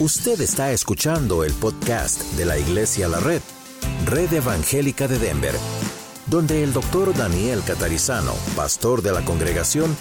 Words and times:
Usted 0.00 0.40
está 0.40 0.72
escuchando 0.72 1.44
el 1.44 1.52
podcast 1.52 2.20
de 2.32 2.44
la 2.44 2.58
Iglesia 2.58 3.06
La 3.06 3.20
Red, 3.20 3.40
Red 4.06 4.32
Evangélica 4.32 5.06
de 5.06 5.20
Denver, 5.20 5.54
donde 6.26 6.64
el 6.64 6.72
doctor 6.72 7.16
Daniel 7.16 7.62
Catarizano, 7.64 8.32
pastor 8.56 9.02
de 9.02 9.12
la 9.12 9.24
congregación, 9.24 9.96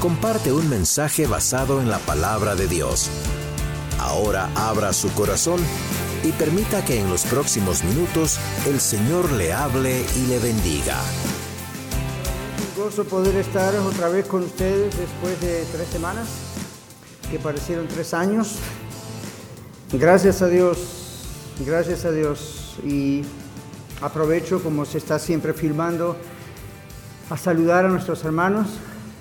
comparte 0.00 0.52
un 0.52 0.68
mensaje 0.68 1.28
basado 1.28 1.80
en 1.80 1.88
la 1.88 2.00
palabra 2.00 2.56
de 2.56 2.66
Dios. 2.66 3.10
Ahora 4.00 4.50
abra 4.56 4.92
su 4.92 5.08
corazón 5.12 5.60
y 6.24 6.32
permita 6.32 6.84
que 6.84 6.98
en 6.98 7.08
los 7.08 7.22
próximos 7.22 7.84
minutos 7.84 8.40
el 8.66 8.80
Señor 8.80 9.30
le 9.30 9.52
hable 9.52 10.04
y 10.16 10.26
le 10.26 10.40
bendiga. 10.40 11.00
Un 12.76 12.82
gozo 12.82 13.04
poder 13.04 13.36
estar 13.36 13.72
otra 13.76 14.08
vez 14.08 14.26
con 14.26 14.42
ustedes 14.42 14.98
después 14.98 15.40
de 15.40 15.64
tres 15.70 15.88
semanas, 15.90 16.26
que 17.30 17.38
parecieron 17.38 17.86
tres 17.86 18.12
años. 18.14 18.56
Gracias 19.92 20.42
a 20.42 20.48
Dios, 20.48 21.24
gracias 21.64 22.04
a 22.04 22.12
Dios. 22.12 22.78
Y 22.84 23.22
aprovecho, 24.02 24.62
como 24.62 24.84
se 24.84 24.98
está 24.98 25.18
siempre 25.18 25.54
filmando, 25.54 26.14
a 27.30 27.38
saludar 27.38 27.86
a 27.86 27.88
nuestros 27.88 28.22
hermanos 28.26 28.68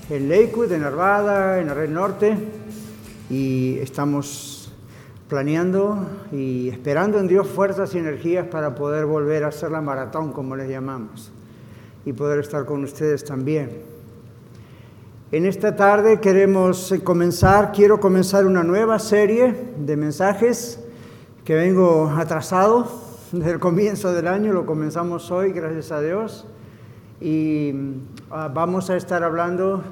en 0.10 0.28
Lakewood, 0.28 0.74
en 0.74 0.84
Arvada, 0.84 1.62
en 1.62 1.68
la 1.68 1.74
Red 1.74 1.90
Norte. 1.90 2.38
Y 3.30 3.78
estamos 3.78 4.74
planeando 5.30 6.06
y 6.34 6.68
esperando 6.68 7.18
en 7.18 7.30
Dios 7.30 7.48
fuerzas 7.48 7.96
y 7.96 8.00
energías 8.00 8.46
para 8.48 8.76
poder 8.76 9.06
volver 9.06 9.46
a 9.46 9.48
hacer 9.48 9.72
la 9.72 9.80
maratón, 9.80 10.34
como 10.34 10.58
les 10.58 10.70
llamamos, 10.70 11.32
y 12.06 12.12
poder 12.12 12.40
estar 12.40 12.66
con 12.66 12.84
ustedes 12.84 13.24
también. 13.24 13.97
En 15.30 15.46
esta 15.46 15.76
tarde 15.76 16.22
queremos 16.22 16.94
comenzar, 17.04 17.74
quiero 17.74 18.00
comenzar 18.00 18.46
una 18.46 18.64
nueva 18.64 18.98
serie 18.98 19.54
de 19.78 19.98
mensajes 19.98 20.80
que 21.44 21.54
vengo 21.54 22.10
atrasado 22.18 22.88
desde 23.34 23.52
el 23.52 23.60
comienzo 23.60 24.14
del 24.14 24.26
año, 24.30 24.54
lo 24.54 24.66
comenzamos 24.66 25.30
hoy, 25.30 25.52
gracias 25.52 25.92
a 25.92 26.00
Dios, 26.00 26.48
y 27.20 27.74
uh, 28.32 28.54
vamos 28.54 28.90
a 28.90 28.96
estar 28.96 29.22
hablando 29.22 29.84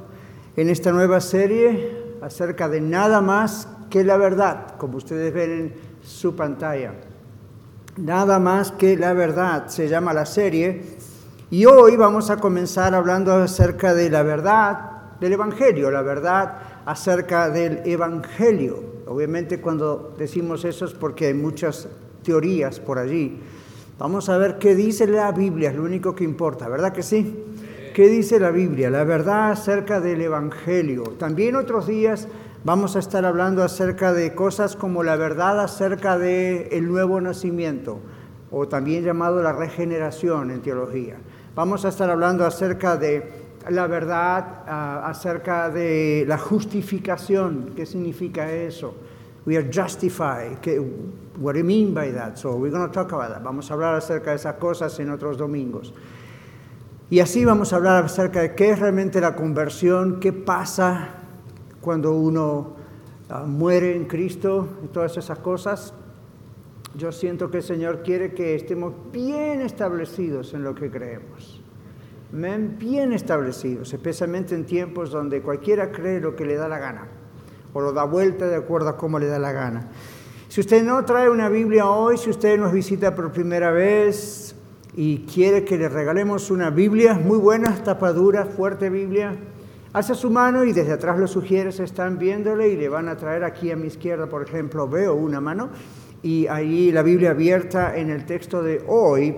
en 0.55 0.69
esta 0.69 0.93
nueva 0.93 1.19
serie 1.19 2.15
acerca 2.21 2.69
de 2.69 2.79
nada 2.79 3.19
más 3.19 3.67
que 3.89 4.05
la 4.05 4.15
verdad, 4.15 4.77
como 4.77 4.95
ustedes 4.95 5.33
ven 5.33 5.51
en 5.51 5.73
su 6.01 6.33
pantalla. 6.33 6.93
Nada 7.97 8.39
más 8.39 8.71
que 8.71 8.95
la 8.95 9.11
verdad 9.11 9.67
se 9.67 9.89
llama 9.89 10.13
la 10.13 10.25
serie, 10.25 10.95
y 11.51 11.65
hoy 11.65 11.97
vamos 11.97 12.29
a 12.29 12.37
comenzar 12.37 12.95
hablando 12.95 13.33
acerca 13.33 13.93
de 13.93 14.09
la 14.09 14.23
verdad 14.23 14.94
del 15.19 15.33
Evangelio, 15.33 15.91
la 15.91 16.01
verdad 16.01 16.59
acerca 16.85 17.49
del 17.49 17.81
Evangelio. 17.85 18.83
Obviamente 19.07 19.61
cuando 19.61 20.13
decimos 20.17 20.65
eso 20.65 20.85
es 20.85 20.93
porque 20.93 21.27
hay 21.27 21.33
muchas 21.33 21.87
teorías 22.23 22.79
por 22.79 22.97
allí. 22.97 23.39
Vamos 23.97 24.27
a 24.29 24.37
ver 24.37 24.57
qué 24.57 24.75
dice 24.75 25.07
la 25.07 25.31
Biblia, 25.31 25.69
es 25.69 25.75
lo 25.75 25.83
único 25.83 26.15
que 26.15 26.23
importa, 26.23 26.67
¿verdad 26.67 26.91
que 26.91 27.03
sí? 27.03 27.43
¿Qué 27.93 28.09
dice 28.09 28.39
la 28.39 28.51
Biblia? 28.51 28.89
La 28.89 29.05
verdad 29.05 29.51
acerca 29.51 30.01
del 30.01 30.19
Evangelio. 30.19 31.03
También 31.17 31.55
otros 31.55 31.87
días 31.87 32.27
vamos 32.65 32.97
a 32.97 32.99
estar 32.99 33.23
hablando 33.23 33.63
acerca 33.63 34.11
de 34.11 34.35
cosas 34.35 34.75
como 34.75 35.01
la 35.01 35.15
verdad 35.15 35.61
acerca 35.61 36.17
del 36.17 36.67
el 36.71 36.87
nuevo 36.89 37.21
nacimiento, 37.21 37.99
o 38.51 38.67
también 38.67 39.05
llamado 39.05 39.41
la 39.41 39.53
regeneración 39.53 40.51
en 40.51 40.61
teología. 40.61 41.15
Vamos 41.55 41.85
a 41.85 41.87
estar 41.87 42.09
hablando 42.09 42.45
acerca 42.45 42.97
de 42.97 43.44
la 43.69 43.87
verdad 43.87 44.63
uh, 44.67 45.05
acerca 45.07 45.69
de 45.69 46.25
la 46.27 46.37
justificación. 46.37 47.71
¿Qué 47.75 47.85
significa 47.85 48.51
eso? 48.51 48.95
We 49.45 49.57
are 49.57 49.67
justified. 49.71 50.57
what 51.37 51.53
do 51.53 51.59
you 51.59 51.65
mean 51.65 51.93
by 51.93 52.11
that? 52.11 52.37
So 52.37 52.55
we're 52.55 52.71
going 52.71 52.87
to 52.87 52.93
talk 52.93 53.11
about 53.11 53.29
that. 53.29 53.43
Vamos 53.43 53.69
a 53.69 53.73
hablar 53.73 53.95
acerca 53.95 54.31
de 54.31 54.37
esas 54.37 54.55
cosas 54.55 54.99
en 54.99 55.09
otros 55.09 55.37
domingos. 55.37 55.93
Y 57.09 57.19
así 57.19 57.45
vamos 57.45 57.71
a 57.71 57.75
hablar 57.75 58.05
acerca 58.05 58.41
de 58.41 58.55
qué 58.55 58.71
es 58.71 58.79
realmente 58.79 59.21
la 59.21 59.35
conversión, 59.35 60.19
qué 60.19 60.33
pasa 60.33 61.09
cuando 61.81 62.13
uno 62.13 62.75
uh, 63.29 63.45
muere 63.45 63.95
en 63.95 64.05
Cristo 64.05 64.67
y 64.83 64.87
todas 64.87 65.15
esas 65.17 65.37
cosas. 65.39 65.93
Yo 66.95 67.11
siento 67.11 67.51
que 67.51 67.57
el 67.57 67.63
Señor 67.63 68.01
quiere 68.01 68.33
que 68.33 68.55
estemos 68.55 68.93
bien 69.11 69.61
establecidos 69.61 70.53
en 70.53 70.63
lo 70.63 70.73
que 70.73 70.89
creemos 70.89 71.64
bien 72.35 73.13
establecidos, 73.13 73.93
especialmente 73.93 74.55
en 74.55 74.65
tiempos 74.65 75.11
donde 75.11 75.41
cualquiera 75.41 75.91
cree 75.91 76.19
lo 76.19 76.35
que 76.35 76.45
le 76.45 76.55
da 76.55 76.67
la 76.67 76.79
gana 76.79 77.07
o 77.73 77.81
lo 77.81 77.91
da 77.91 78.03
vuelta 78.03 78.47
de 78.47 78.55
acuerdo 78.55 78.89
a 78.89 78.97
cómo 78.97 79.19
le 79.19 79.27
da 79.27 79.39
la 79.39 79.51
gana. 79.51 79.89
Si 80.47 80.61
usted 80.61 80.83
no 80.83 81.03
trae 81.03 81.29
una 81.29 81.49
Biblia 81.49 81.89
hoy, 81.89 82.17
si 82.17 82.29
usted 82.29 82.57
nos 82.57 82.71
visita 82.71 83.15
por 83.15 83.31
primera 83.31 83.71
vez 83.71 84.55
y 84.95 85.25
quiere 85.25 85.65
que 85.65 85.77
le 85.77 85.89
regalemos 85.89 86.51
una 86.51 86.69
Biblia 86.69 87.15
muy 87.15 87.37
buena, 87.37 87.83
tapadura, 87.83 88.45
fuerte 88.45 88.89
Biblia, 88.89 89.35
hace 89.91 90.15
su 90.15 90.29
mano 90.29 90.63
y 90.63 90.71
desde 90.71 90.93
atrás 90.93 91.19
los 91.19 91.31
sugieres 91.31 91.79
están 91.79 92.17
viéndole 92.17 92.69
y 92.69 92.77
le 92.77 92.87
van 92.87 93.09
a 93.09 93.17
traer 93.17 93.43
aquí 93.43 93.71
a 93.71 93.75
mi 93.75 93.87
izquierda, 93.87 94.27
por 94.27 94.43
ejemplo, 94.43 94.87
veo 94.87 95.13
una 95.15 95.41
mano 95.41 95.69
y 96.21 96.47
ahí 96.47 96.91
la 96.91 97.03
Biblia 97.03 97.31
abierta 97.31 97.95
en 97.95 98.09
el 98.09 98.25
texto 98.25 98.63
de 98.63 98.83
hoy, 98.87 99.35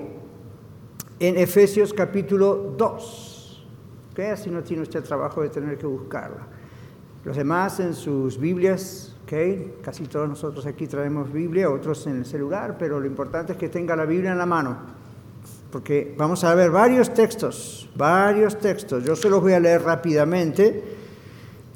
en 1.20 1.38
Efesios 1.38 1.94
capítulo 1.94 2.74
2. 2.78 3.66
¿okay? 4.12 4.28
Así 4.28 4.50
no 4.50 4.62
tiene 4.64 4.84
usted 4.84 5.04
trabajo 5.04 5.42
de 5.42 5.50
tener 5.50 5.78
que 5.78 5.88
buscarla. 5.88 6.48
Los 7.24 7.36
demás 7.36 7.80
en 7.80 7.94
sus 7.94 8.38
Biblias, 8.40 9.16
¿okay? 9.24 9.76
casi 9.82 10.06
todos 10.06 10.30
nosotros 10.30 10.66
aquí 10.66 10.88
traemos 10.88 11.32
Biblia, 11.32 11.70
otros 11.70 12.06
en 12.08 12.18
el 12.18 12.26
celular, 12.26 12.78
pero 12.78 13.00
lo 13.00 13.08
importante 13.08 13.54
es 13.54 13.58
que 13.58 13.70
tenga 13.70 13.96
la 13.96 14.06
Biblia 14.06 14.32
en 14.32 14.38
la 14.38 14.46
mano. 14.46 14.78
Porque 15.72 16.16
vamos 16.18 16.44
a 16.44 16.56
ver 16.56 16.72
varios 16.72 17.14
textos, 17.14 17.90
varios 17.96 18.58
textos. 18.58 19.04
Yo 19.04 19.16
se 19.16 19.30
los 19.30 19.42
voy 19.42 19.54
a 19.54 19.60
leer 19.60 19.82
rápidamente, 19.84 20.84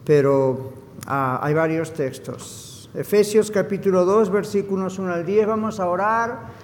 pero 0.06 0.72
ah, 1.06 1.40
hay 1.44 1.54
varios 1.54 1.94
textos. 1.94 2.90
Efesios 2.94 3.52
capítulo 3.52 4.06
2, 4.06 4.30
versículos 4.30 4.98
1 5.00 5.14
al 5.14 5.26
10, 5.26 5.48
vamos 5.48 5.80
a 5.80 5.90
orar 5.90 6.61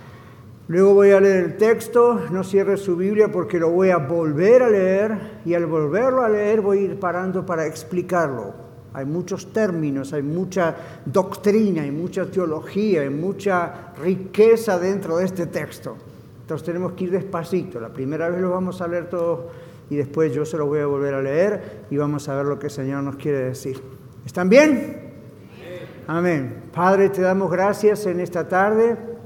Luego 0.69 0.95
voy 0.95 1.11
a 1.11 1.21
leer 1.21 1.45
el 1.45 1.57
texto, 1.57 2.19
no 2.29 2.43
cierre 2.43 2.75
su 2.75 2.97
Biblia 2.97 3.29
porque 3.31 3.57
lo 3.57 3.69
voy 3.69 3.89
a 3.89 3.97
volver 3.97 4.63
a 4.63 4.69
leer 4.69 5.17
y 5.45 5.53
al 5.53 5.65
volverlo 5.65 6.21
a 6.21 6.29
leer 6.29 6.59
voy 6.59 6.79
a 6.79 6.81
ir 6.81 6.99
parando 6.99 7.45
para 7.45 7.65
explicarlo. 7.65 8.53
Hay 8.93 9.05
muchos 9.05 9.53
términos, 9.53 10.11
hay 10.11 10.23
mucha 10.23 10.75
doctrina, 11.05 11.83
hay 11.83 11.91
mucha 11.91 12.25
teología, 12.25 13.01
hay 13.01 13.09
mucha 13.09 13.93
riqueza 14.01 14.77
dentro 14.77 15.17
de 15.17 15.25
este 15.25 15.45
texto. 15.45 15.95
Entonces 16.41 16.65
tenemos 16.65 16.93
que 16.93 17.05
ir 17.05 17.11
despacito. 17.11 17.79
La 17.79 17.89
primera 17.89 18.29
vez 18.29 18.41
lo 18.41 18.49
vamos 18.49 18.81
a 18.81 18.89
leer 18.89 19.09
todo 19.09 19.49
y 19.89 19.95
después 19.95 20.33
yo 20.33 20.43
se 20.43 20.57
lo 20.57 20.65
voy 20.65 20.79
a 20.79 20.85
volver 20.85 21.13
a 21.13 21.21
leer 21.21 21.85
y 21.89 21.95
vamos 21.95 22.27
a 22.27 22.35
ver 22.35 22.45
lo 22.45 22.59
que 22.59 22.67
el 22.67 22.71
Señor 22.71 23.03
nos 23.03 23.15
quiere 23.15 23.39
decir. 23.39 23.81
¿Están 24.25 24.49
bien? 24.49 25.13
Amén. 26.07 26.63
Padre, 26.73 27.07
te 27.07 27.21
damos 27.21 27.49
gracias 27.49 28.05
en 28.05 28.19
esta 28.19 28.49
tarde 28.49 29.16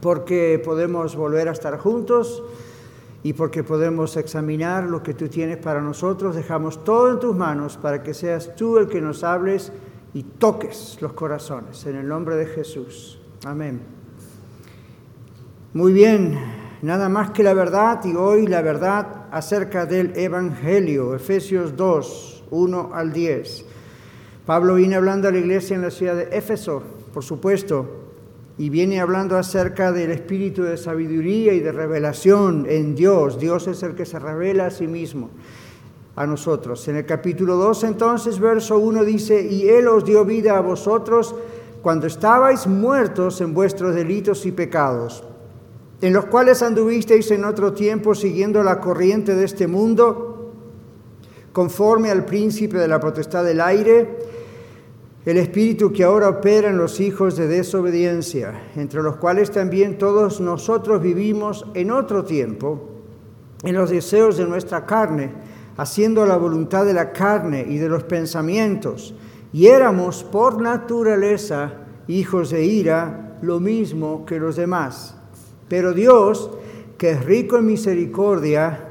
porque 0.00 0.60
podemos 0.64 1.16
volver 1.16 1.48
a 1.48 1.52
estar 1.52 1.78
juntos 1.78 2.42
y 3.22 3.32
porque 3.34 3.62
podemos 3.62 4.16
examinar 4.16 4.84
lo 4.84 5.02
que 5.02 5.14
tú 5.14 5.28
tienes 5.28 5.58
para 5.58 5.80
nosotros. 5.80 6.36
Dejamos 6.36 6.84
todo 6.84 7.10
en 7.10 7.20
tus 7.20 7.36
manos 7.36 7.76
para 7.76 8.02
que 8.02 8.14
seas 8.14 8.54
tú 8.56 8.78
el 8.78 8.88
que 8.88 9.00
nos 9.00 9.24
hables 9.24 9.72
y 10.14 10.22
toques 10.22 10.98
los 11.00 11.12
corazones. 11.12 11.84
En 11.86 11.96
el 11.96 12.08
nombre 12.08 12.36
de 12.36 12.46
Jesús. 12.46 13.20
Amén. 13.44 13.80
Muy 15.72 15.92
bien, 15.92 16.36
nada 16.82 17.08
más 17.08 17.30
que 17.30 17.42
la 17.42 17.54
verdad 17.54 18.04
y 18.04 18.14
hoy 18.16 18.46
la 18.46 18.60
verdad 18.60 19.28
acerca 19.30 19.86
del 19.86 20.16
Evangelio, 20.16 21.14
Efesios 21.14 21.76
2, 21.76 22.44
1 22.50 22.90
al 22.92 23.12
10. 23.12 23.64
Pablo 24.46 24.74
viene 24.74 24.96
hablando 24.96 25.28
a 25.28 25.30
la 25.30 25.38
iglesia 25.38 25.76
en 25.76 25.82
la 25.82 25.90
ciudad 25.90 26.16
de 26.16 26.36
Éfeso, 26.36 26.82
por 27.14 27.22
supuesto, 27.22 28.09
y 28.60 28.68
viene 28.68 29.00
hablando 29.00 29.38
acerca 29.38 29.90
del 29.90 30.10
espíritu 30.10 30.64
de 30.64 30.76
sabiduría 30.76 31.54
y 31.54 31.60
de 31.60 31.72
revelación 31.72 32.66
en 32.68 32.94
Dios. 32.94 33.40
Dios 33.40 33.66
es 33.66 33.82
el 33.82 33.94
que 33.94 34.04
se 34.04 34.18
revela 34.18 34.66
a 34.66 34.70
sí 34.70 34.86
mismo 34.86 35.30
a 36.14 36.26
nosotros. 36.26 36.86
En 36.88 36.96
el 36.96 37.06
capítulo 37.06 37.56
2 37.56 37.84
entonces, 37.84 38.38
verso 38.38 38.78
1 38.78 39.02
dice, 39.04 39.40
y 39.50 39.66
Él 39.70 39.88
os 39.88 40.04
dio 40.04 40.26
vida 40.26 40.58
a 40.58 40.60
vosotros 40.60 41.34
cuando 41.80 42.06
estabais 42.06 42.66
muertos 42.66 43.40
en 43.40 43.54
vuestros 43.54 43.94
delitos 43.94 44.44
y 44.44 44.52
pecados, 44.52 45.24
en 46.02 46.12
los 46.12 46.26
cuales 46.26 46.62
anduvisteis 46.62 47.30
en 47.30 47.46
otro 47.46 47.72
tiempo 47.72 48.14
siguiendo 48.14 48.62
la 48.62 48.78
corriente 48.78 49.34
de 49.34 49.46
este 49.46 49.68
mundo, 49.68 50.52
conforme 51.54 52.10
al 52.10 52.26
príncipe 52.26 52.76
de 52.76 52.88
la 52.88 53.00
potestad 53.00 53.42
del 53.42 53.62
aire, 53.62 54.18
el 55.26 55.36
espíritu 55.36 55.92
que 55.92 56.04
ahora 56.04 56.28
opera 56.28 56.70
en 56.70 56.78
los 56.78 56.98
hijos 56.98 57.36
de 57.36 57.46
desobediencia, 57.46 58.68
entre 58.76 59.02
los 59.02 59.16
cuales 59.16 59.50
también 59.50 59.98
todos 59.98 60.40
nosotros 60.40 61.02
vivimos 61.02 61.66
en 61.74 61.90
otro 61.90 62.24
tiempo, 62.24 62.88
en 63.62 63.74
los 63.74 63.90
deseos 63.90 64.38
de 64.38 64.46
nuestra 64.46 64.86
carne, 64.86 65.30
haciendo 65.76 66.24
la 66.24 66.38
voluntad 66.38 66.86
de 66.86 66.94
la 66.94 67.12
carne 67.12 67.66
y 67.68 67.76
de 67.76 67.88
los 67.88 68.04
pensamientos, 68.04 69.14
y 69.52 69.66
éramos 69.66 70.24
por 70.24 70.62
naturaleza 70.62 71.72
hijos 72.08 72.50
de 72.50 72.64
ira, 72.64 73.36
lo 73.42 73.60
mismo 73.60 74.24
que 74.24 74.38
los 74.38 74.56
demás. 74.56 75.16
Pero 75.68 75.92
Dios, 75.92 76.50
que 76.96 77.10
es 77.12 77.24
rico 77.24 77.58
en 77.58 77.66
misericordia, 77.66 78.86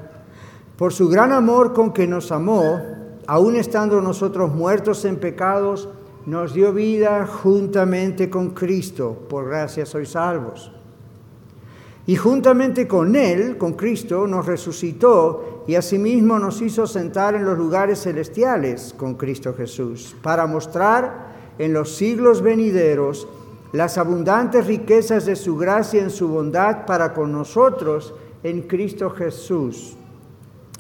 por 0.78 0.94
su 0.94 1.10
gran 1.10 1.32
amor 1.32 1.74
con 1.74 1.92
que 1.92 2.08
nos 2.08 2.32
amó, 2.32 2.80
aun 3.28 3.56
estando 3.56 4.00
nosotros 4.02 4.54
muertos 4.54 5.06
en 5.06 5.18
pecados, 5.18 5.90
nos 6.26 6.54
dio 6.54 6.74
vida 6.74 7.26
juntamente 7.26 8.30
con 8.30 8.52
Cristo. 8.52 9.26
Por 9.30 9.48
gracia 9.48 9.86
sois 9.86 10.10
salvos. 10.10 10.72
Y 12.06 12.16
juntamente 12.16 12.88
con 12.88 13.16
Él, 13.16 13.58
con 13.58 13.74
Cristo, 13.74 14.26
nos 14.26 14.46
resucitó 14.46 15.64
y 15.68 15.76
asimismo 15.76 16.40
nos 16.40 16.62
hizo 16.62 16.88
sentar 16.88 17.36
en 17.36 17.46
los 17.46 17.58
lugares 17.58 18.02
celestiales 18.02 18.96
con 18.98 19.14
Cristo 19.14 19.54
Jesús, 19.54 20.16
para 20.24 20.48
mostrar 20.48 21.54
en 21.60 21.74
los 21.74 21.96
siglos 21.96 22.42
venideros 22.42 23.28
las 23.74 24.00
abundantes 24.00 24.66
riquezas 24.66 25.28
de 25.28 25.36
su 25.36 25.56
gracia 25.56 26.02
en 26.02 26.10
su 26.10 26.28
bondad 26.28 26.88
para 26.88 27.14
con 27.14 27.32
nosotros 27.32 28.16
en 28.42 28.64
Cristo 28.64 29.12
Jesús. 29.12 29.96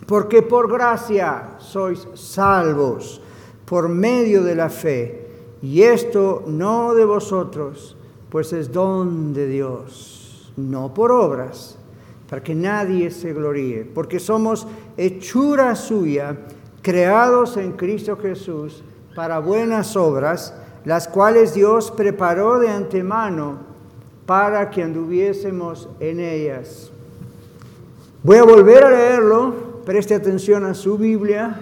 Porque 0.07 0.42
por 0.42 0.71
gracia 0.71 1.57
sois 1.59 2.07
salvos 2.15 3.21
por 3.65 3.88
medio 3.88 4.44
de 4.44 4.56
la 4.56 4.69
fe, 4.69 5.29
y 5.61 5.81
esto 5.81 6.44
no 6.47 6.94
de 6.94 7.06
vosotros, 7.06 7.95
pues 8.29 8.53
es 8.53 8.71
don 8.71 9.33
de 9.33 9.47
Dios 9.47 10.19
no 10.59 10.94
por 10.94 11.11
obras, 11.11 11.77
para 12.29 12.44
que 12.44 12.53
nadie 12.53 13.09
se 13.11 13.33
gloríe, 13.33 13.85
porque 13.85 14.19
somos 14.19 14.67
hechura 14.97 15.75
suya, 15.75 16.38
creados 16.81 17.57
en 17.57 17.71
Cristo 17.73 18.17
Jesús 18.17 18.83
para 19.15 19.39
buenas 19.39 19.95
obras, 19.95 20.53
las 20.85 21.07
cuales 21.07 21.53
Dios 21.53 21.91
preparó 21.91 22.59
de 22.59 22.69
antemano 22.69 23.57
para 24.25 24.69
que 24.69 24.83
anduviésemos 24.83 25.89
en 26.00 26.19
ellas. 26.19 26.91
Voy 28.21 28.38
a 28.38 28.44
volver 28.44 28.83
a 28.83 28.91
leerlo, 28.91 29.81
preste 29.85 30.13
atención 30.13 30.65
a 30.65 30.73
su 30.73 30.97
Biblia. 30.97 31.59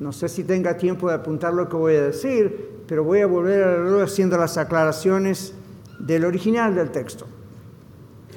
No 0.00 0.12
sé 0.12 0.28
si 0.28 0.44
tenga 0.44 0.76
tiempo 0.76 1.08
de 1.08 1.16
apuntar 1.16 1.52
lo 1.52 1.68
que 1.68 1.76
voy 1.76 1.96
a 1.96 2.02
decir, 2.02 2.75
pero 2.86 3.04
voy 3.04 3.20
a 3.20 3.26
volver 3.26 3.62
a 3.62 3.72
leerlo 3.72 4.02
haciendo 4.02 4.36
las 4.36 4.56
aclaraciones 4.58 5.54
del 5.98 6.24
original 6.24 6.74
del 6.74 6.90
texto. 6.90 7.26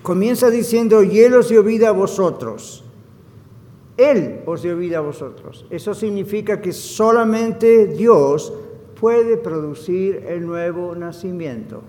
Comienza 0.01 0.49
diciendo, 0.49 1.03
y 1.03 1.19
Él 1.19 1.33
os 1.35 1.49
dio 1.49 1.63
vida 1.63 1.89
a 1.89 1.91
vosotros. 1.91 2.83
Él 3.97 4.41
os 4.45 4.63
dio 4.63 4.77
vida 4.77 4.99
a 4.99 5.01
vosotros. 5.01 5.65
Eso 5.69 5.93
significa 5.93 6.61
que 6.61 6.71
solamente 6.71 7.87
Dios 7.87 8.53
puede 8.99 9.37
producir 9.37 10.23
el 10.27 10.45
nuevo 10.45 10.95
nacimiento. 10.95 11.81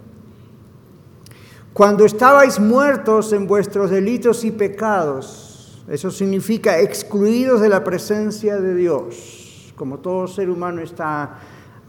Cuando 1.72 2.04
estabais 2.04 2.58
muertos 2.58 3.32
en 3.32 3.46
vuestros 3.46 3.90
delitos 3.90 4.44
y 4.44 4.50
pecados, 4.50 5.82
eso 5.88 6.10
significa 6.10 6.80
excluidos 6.80 7.60
de 7.60 7.68
la 7.68 7.84
presencia 7.84 8.60
de 8.60 8.74
Dios, 8.74 9.72
como 9.76 9.98
todo 9.98 10.26
ser 10.26 10.50
humano 10.50 10.82
está 10.82 11.38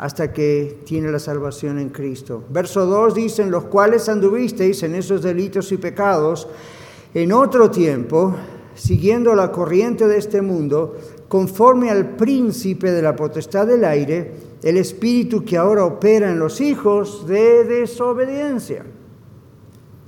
hasta 0.02 0.34
que 0.34 0.80
tiene 0.84 1.12
la 1.12 1.20
salvación 1.20 1.78
en 1.78 1.90
Cristo. 1.90 2.44
Verso 2.50 2.88
2 2.88 3.14
dice, 3.14 3.44
en 3.44 3.52
los 3.52 3.66
cuales 3.66 4.10
anduvisteis 4.10 4.82
en 4.82 4.96
esos 4.96 5.22
delitos 5.22 5.72
y 5.72 5.78
pecados 5.78 6.48
en 7.14 7.32
otro 7.32 7.70
tiempo, 7.70 8.36
siguiendo 8.74 9.36
la 9.36 9.52
corriente 9.52 10.08
de 10.08 10.18
este 10.18 10.42
mundo, 10.42 10.98
conforme 11.28 11.92
al 11.92 12.16
príncipe 12.16 12.90
de 12.90 13.04
la 13.04 13.16
potestad 13.16 13.68
del 13.68 13.86
aire, 13.86 14.34
el 14.64 14.78
espíritu 14.78 15.46
que 15.46 15.56
ahora 15.56 15.86
opera 15.86 16.32
en 16.32 16.40
los 16.40 16.62
hijos 16.62 17.28
de 17.28 17.64
desobediencia. 17.64 18.84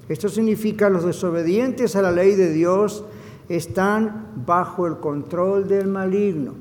Esto 0.09 0.27
significa 0.27 0.89
los 0.89 1.05
desobedientes 1.05 1.95
a 1.95 2.01
la 2.01 2.11
ley 2.11 2.33
de 2.33 2.51
Dios 2.51 3.05
están 3.47 4.31
bajo 4.43 4.87
el 4.87 4.97
control 4.97 5.67
del 5.67 5.87
maligno, 5.87 6.55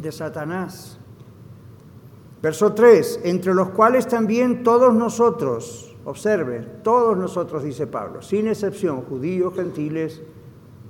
de 0.00 0.10
Satanás. 0.10 0.93
Verso 2.44 2.74
3, 2.74 3.20
entre 3.24 3.54
los 3.54 3.70
cuales 3.70 4.06
también 4.06 4.62
todos 4.64 4.92
nosotros, 4.92 5.96
observen, 6.04 6.80
todos 6.82 7.16
nosotros, 7.16 7.62
dice 7.62 7.86
Pablo, 7.86 8.20
sin 8.20 8.48
excepción, 8.48 9.00
judíos, 9.00 9.54
gentiles, 9.54 10.20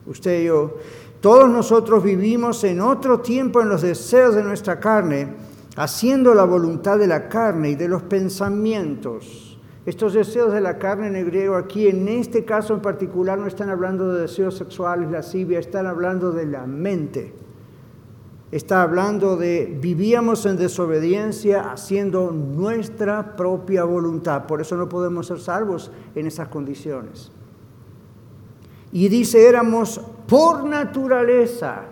usted 0.05 0.41
y 0.41 0.47
yo, 0.47 0.79
todos 1.21 1.49
nosotros 1.49 2.03
vivimos 2.03 2.65
en 2.65 2.81
otro 2.81 3.21
tiempo 3.21 3.63
en 3.63 3.69
los 3.69 3.83
deseos 3.83 4.35
de 4.35 4.43
nuestra 4.43 4.81
carne, 4.81 5.29
haciendo 5.77 6.35
la 6.35 6.43
voluntad 6.43 6.99
de 6.99 7.07
la 7.07 7.29
carne 7.29 7.71
y 7.71 7.75
de 7.77 7.87
los 7.87 8.03
pensamientos. 8.03 9.57
Estos 9.87 10.13
deseos 10.13 10.53
de 10.53 10.61
la 10.61 10.77
carne 10.81 11.07
en 11.07 11.15
el 11.15 11.27
griego 11.27 11.55
aquí, 11.55 11.87
en 11.87 12.09
este 12.09 12.45
caso 12.45 12.75
en 12.75 12.81
particular, 12.81 13.39
no 13.39 13.47
están 13.47 13.71
hablando 13.71 14.13
de 14.13 14.23
deseos 14.23 14.57
sexuales, 14.57 15.09
lascivia, 15.09 15.61
están 15.61 15.87
hablando 15.87 16.33
de 16.33 16.47
la 16.47 16.67
mente 16.67 17.45
está 18.57 18.83
hablando 18.83 19.37
de 19.37 19.77
vivíamos 19.81 20.47
en 20.47 20.57
desobediencia 20.57 21.73
haciendo 21.73 22.31
nuestra 22.31 23.35
propia 23.35 23.83
voluntad. 23.83 24.47
Por 24.47 24.61
eso 24.61 24.77
no 24.77 24.89
podemos 24.89 25.27
ser 25.27 25.41
salvos 25.41 25.91
en 26.15 26.29
esas 26.29 26.47
condiciones. 26.47 27.33
Y 28.93 29.09
dice, 29.09 29.49
éramos 29.49 30.01
por 30.29 30.63
naturaleza. 30.63 31.83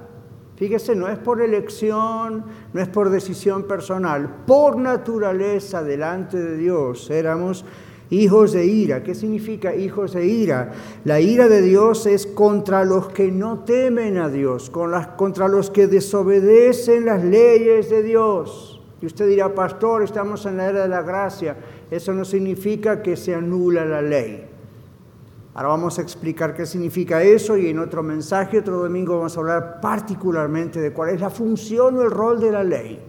Fíjese, 0.54 0.94
no 0.94 1.08
es 1.08 1.18
por 1.18 1.42
elección, 1.42 2.44
no 2.72 2.80
es 2.80 2.86
por 2.86 3.10
decisión 3.10 3.64
personal, 3.64 4.32
por 4.46 4.78
naturaleza 4.78 5.82
delante 5.82 6.40
de 6.40 6.56
Dios 6.56 7.10
éramos 7.10 7.64
hijos 8.12 8.52
de 8.52 8.66
ira. 8.66 9.02
¿Qué 9.02 9.14
significa 9.14 9.74
hijos 9.74 10.12
de 10.12 10.26
ira? 10.26 10.72
La 11.04 11.20
ira 11.20 11.48
de 11.48 11.62
Dios 11.62 12.06
es 12.06 12.26
contra 12.26 12.84
los 12.84 13.08
que 13.08 13.32
no 13.32 13.60
temen 13.60 14.18
a 14.18 14.28
Dios, 14.28 14.70
contra 14.70 15.48
los 15.48 15.70
que 15.70 15.86
desobedecen 15.86 17.06
las 17.06 17.24
leyes 17.24 17.88
de 17.88 18.02
Dios. 18.02 18.80
Y 19.00 19.06
usted 19.06 19.26
dirá, 19.28 19.54
pastor, 19.54 20.02
estamos 20.02 20.44
en 20.46 20.58
la 20.58 20.68
era 20.68 20.82
de 20.82 20.88
la 20.88 21.02
gracia. 21.02 21.56
Eso 21.90 22.12
no 22.12 22.24
significa 22.24 23.02
que 23.02 23.16
se 23.16 23.34
anula 23.34 23.84
la 23.84 24.02
ley. 24.02 24.46
Ahora 25.54 25.68
vamos 25.68 25.98
a 25.98 26.02
explicar 26.02 26.54
qué 26.54 26.66
significa 26.66 27.22
eso 27.22 27.56
y 27.56 27.68
en 27.68 27.78
otro 27.78 28.02
mensaje, 28.02 28.58
otro 28.58 28.78
domingo, 28.78 29.16
vamos 29.16 29.36
a 29.36 29.40
hablar 29.40 29.80
particularmente 29.80 30.80
de 30.80 30.92
cuál 30.92 31.10
es 31.10 31.20
la 31.20 31.30
función 31.30 31.96
o 31.96 32.02
el 32.02 32.10
rol 32.10 32.40
de 32.40 32.52
la 32.52 32.62
ley. 32.62 33.00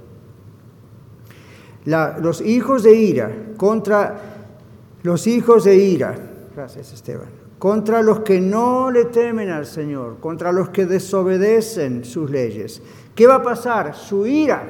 los 1.86 2.42
hijos 2.42 2.84
de 2.84 2.94
ira 2.96 3.32
contra 3.58 4.33
los 5.04 5.28
hijos 5.28 5.66
de 5.66 5.76
ira, 5.76 6.16
gracias 6.56 6.94
Esteban, 6.94 7.30
contra 7.60 8.02
los 8.02 8.22
que 8.22 8.40
no 8.40 8.90
le 8.90 9.06
temen 9.06 9.50
al 9.50 9.66
Señor, 9.66 10.18
contra 10.20 10.52
los 10.52 10.70
que 10.70 10.86
desobedecen 10.86 12.06
sus 12.06 12.30
leyes. 12.30 12.82
¿Qué 13.14 13.28
va 13.28 13.36
a 13.36 13.44
pasar? 13.44 13.96
Su 13.96 14.26
ira, 14.26 14.64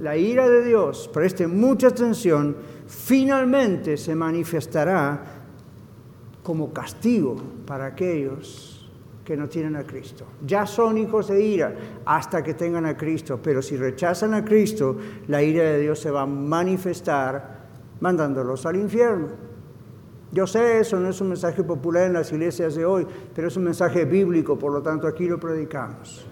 la 0.00 0.16
ira 0.16 0.48
de 0.48 0.64
Dios, 0.64 1.08
preste 1.12 1.46
mucha 1.46 1.88
atención, 1.88 2.56
finalmente 2.86 3.96
se 3.96 4.14
manifestará 4.14 5.22
como 6.42 6.72
castigo 6.72 7.36
para 7.66 7.86
aquellos 7.86 8.90
que 9.24 9.36
no 9.36 9.48
tienen 9.48 9.76
a 9.76 9.82
Cristo. 9.82 10.24
Ya 10.46 10.66
son 10.66 10.96
hijos 10.96 11.28
de 11.28 11.42
ira 11.42 11.74
hasta 12.06 12.42
que 12.42 12.54
tengan 12.54 12.86
a 12.86 12.96
Cristo, 12.96 13.40
pero 13.42 13.60
si 13.60 13.76
rechazan 13.76 14.32
a 14.32 14.44
Cristo, 14.44 14.96
la 15.26 15.42
ira 15.42 15.64
de 15.64 15.80
Dios 15.80 15.98
se 15.98 16.10
va 16.10 16.22
a 16.22 16.26
manifestar 16.26 17.66
mandándolos 18.00 18.64
al 18.64 18.76
infierno. 18.76 19.45
Yo 20.32 20.46
sé, 20.46 20.80
eso 20.80 20.98
no 20.98 21.08
es 21.08 21.20
un 21.20 21.28
mensaje 21.28 21.62
popular 21.62 22.06
en 22.06 22.14
las 22.14 22.32
iglesias 22.32 22.74
de 22.74 22.84
hoy, 22.84 23.06
pero 23.34 23.48
es 23.48 23.56
un 23.56 23.64
mensaje 23.64 24.04
bíblico, 24.04 24.58
por 24.58 24.72
lo 24.72 24.82
tanto 24.82 25.06
aquí 25.06 25.26
lo 25.26 25.38
predicamos. 25.38 26.26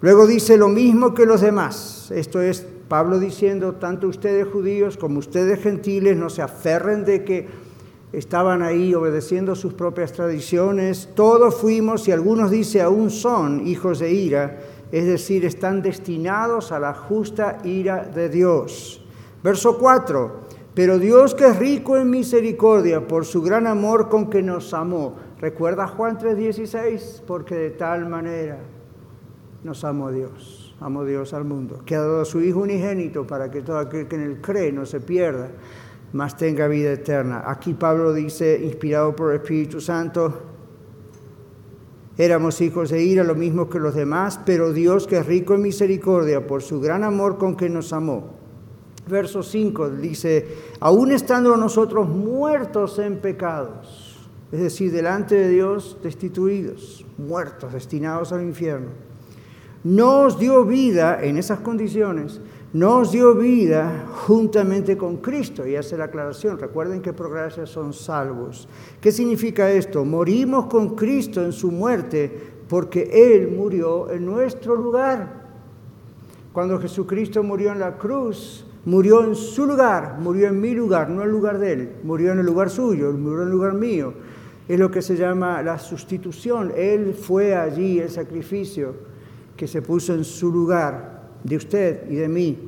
Luego 0.00 0.26
dice 0.26 0.56
lo 0.56 0.68
mismo 0.68 1.14
que 1.14 1.24
los 1.24 1.40
demás. 1.40 2.10
Esto 2.10 2.40
es 2.42 2.66
Pablo 2.88 3.18
diciendo, 3.18 3.74
tanto 3.74 4.08
ustedes 4.08 4.46
judíos 4.46 4.96
como 4.96 5.18
ustedes 5.18 5.60
gentiles 5.62 6.16
no 6.16 6.28
se 6.28 6.42
aferren 6.42 7.04
de 7.04 7.24
que 7.24 7.48
estaban 8.12 8.62
ahí 8.62 8.94
obedeciendo 8.94 9.54
sus 9.54 9.74
propias 9.74 10.12
tradiciones. 10.12 11.08
Todos 11.14 11.56
fuimos, 11.56 12.06
y 12.08 12.12
algunos 12.12 12.50
dice 12.50 12.82
aún 12.82 13.10
son, 13.10 13.66
hijos 13.66 13.98
de 14.00 14.12
ira, 14.12 14.60
es 14.92 15.06
decir, 15.06 15.44
están 15.44 15.82
destinados 15.82 16.72
a 16.72 16.78
la 16.78 16.94
justa 16.94 17.58
ira 17.64 18.04
de 18.04 18.28
Dios. 18.28 19.02
Verso 19.42 19.78
4. 19.78 20.45
Pero 20.76 20.98
Dios 20.98 21.34
que 21.34 21.46
es 21.46 21.58
rico 21.58 21.96
en 21.96 22.10
misericordia 22.10 23.08
por 23.08 23.24
su 23.24 23.40
gran 23.40 23.66
amor 23.66 24.10
con 24.10 24.28
que 24.28 24.42
nos 24.42 24.74
amó. 24.74 25.16
¿Recuerda 25.40 25.86
Juan 25.86 26.18
3:16? 26.18 27.22
Porque 27.26 27.54
de 27.54 27.70
tal 27.70 28.06
manera 28.06 28.58
nos 29.64 29.84
amó 29.84 30.12
Dios, 30.12 30.76
amó 30.78 31.06
Dios 31.06 31.32
al 31.32 31.46
mundo, 31.46 31.80
que 31.86 31.96
ha 31.96 32.00
dado 32.00 32.20
a 32.20 32.24
su 32.26 32.42
Hijo 32.42 32.60
unigénito 32.60 33.26
para 33.26 33.50
que 33.50 33.62
todo 33.62 33.78
aquel 33.78 34.06
que 34.06 34.16
en 34.16 34.22
él 34.22 34.40
cree 34.42 34.70
no 34.70 34.84
se 34.84 35.00
pierda, 35.00 35.48
mas 36.12 36.36
tenga 36.36 36.68
vida 36.68 36.92
eterna. 36.92 37.44
Aquí 37.46 37.72
Pablo 37.72 38.12
dice, 38.12 38.60
inspirado 38.62 39.16
por 39.16 39.30
el 39.30 39.40
Espíritu 39.40 39.80
Santo, 39.80 40.42
éramos 42.18 42.60
hijos 42.60 42.90
de 42.90 43.02
ira, 43.02 43.24
lo 43.24 43.34
mismo 43.34 43.70
que 43.70 43.78
los 43.78 43.94
demás, 43.94 44.38
pero 44.44 44.74
Dios 44.74 45.06
que 45.06 45.16
es 45.16 45.26
rico 45.26 45.54
en 45.54 45.62
misericordia 45.62 46.46
por 46.46 46.60
su 46.60 46.82
gran 46.82 47.02
amor 47.02 47.38
con 47.38 47.56
que 47.56 47.70
nos 47.70 47.94
amó 47.94 48.44
Verso 49.08 49.42
5 49.42 49.90
dice, 49.90 50.48
aún 50.80 51.12
estando 51.12 51.56
nosotros 51.56 52.08
muertos 52.08 52.98
en 52.98 53.18
pecados, 53.18 54.28
es 54.50 54.60
decir, 54.60 54.90
delante 54.90 55.36
de 55.36 55.48
Dios 55.48 55.96
destituidos, 56.02 57.04
muertos, 57.16 57.72
destinados 57.72 58.32
al 58.32 58.42
infierno, 58.42 58.88
nos 59.84 60.40
dio 60.40 60.64
vida 60.64 61.22
en 61.22 61.38
esas 61.38 61.60
condiciones, 61.60 62.40
nos 62.72 63.12
dio 63.12 63.36
vida 63.36 64.06
juntamente 64.26 64.96
con 64.96 65.18
Cristo. 65.18 65.64
Y 65.64 65.76
hace 65.76 65.96
la 65.96 66.06
aclaración, 66.06 66.58
recuerden 66.58 67.00
que 67.00 67.12
por 67.12 67.30
gracia 67.30 67.64
son 67.66 67.92
salvos. 67.92 68.68
¿Qué 69.00 69.12
significa 69.12 69.70
esto? 69.70 70.04
Morimos 70.04 70.66
con 70.66 70.96
Cristo 70.96 71.44
en 71.44 71.52
su 71.52 71.70
muerte 71.70 72.56
porque 72.68 73.08
Él 73.12 73.52
murió 73.56 74.10
en 74.10 74.26
nuestro 74.26 74.74
lugar. 74.74 75.46
Cuando 76.52 76.80
Jesucristo 76.80 77.44
murió 77.44 77.70
en 77.70 77.78
la 77.78 77.96
cruz, 77.96 78.65
murió 78.86 79.22
en 79.24 79.34
su 79.34 79.66
lugar, 79.66 80.16
murió 80.18 80.46
en 80.48 80.60
mi 80.60 80.72
lugar, 80.74 81.10
no 81.10 81.20
en 81.20 81.28
el 81.28 81.32
lugar 81.32 81.58
de 81.58 81.72
Él, 81.72 81.92
murió 82.04 82.32
en 82.32 82.38
el 82.38 82.46
lugar 82.46 82.70
suyo, 82.70 83.12
murió 83.12 83.42
en 83.42 83.48
el 83.48 83.52
lugar 83.52 83.74
mío. 83.74 84.14
Es 84.66 84.78
lo 84.78 84.90
que 84.90 85.02
se 85.02 85.16
llama 85.16 85.62
la 85.62 85.78
sustitución. 85.78 86.72
Él 86.76 87.14
fue 87.14 87.54
allí 87.54 87.98
el 87.98 88.10
sacrificio 88.10 88.94
que 89.56 89.66
se 89.66 89.82
puso 89.82 90.14
en 90.14 90.24
su 90.24 90.50
lugar, 90.50 91.16
de 91.42 91.56
usted 91.56 92.10
y 92.10 92.16
de 92.16 92.28
mí. 92.28 92.58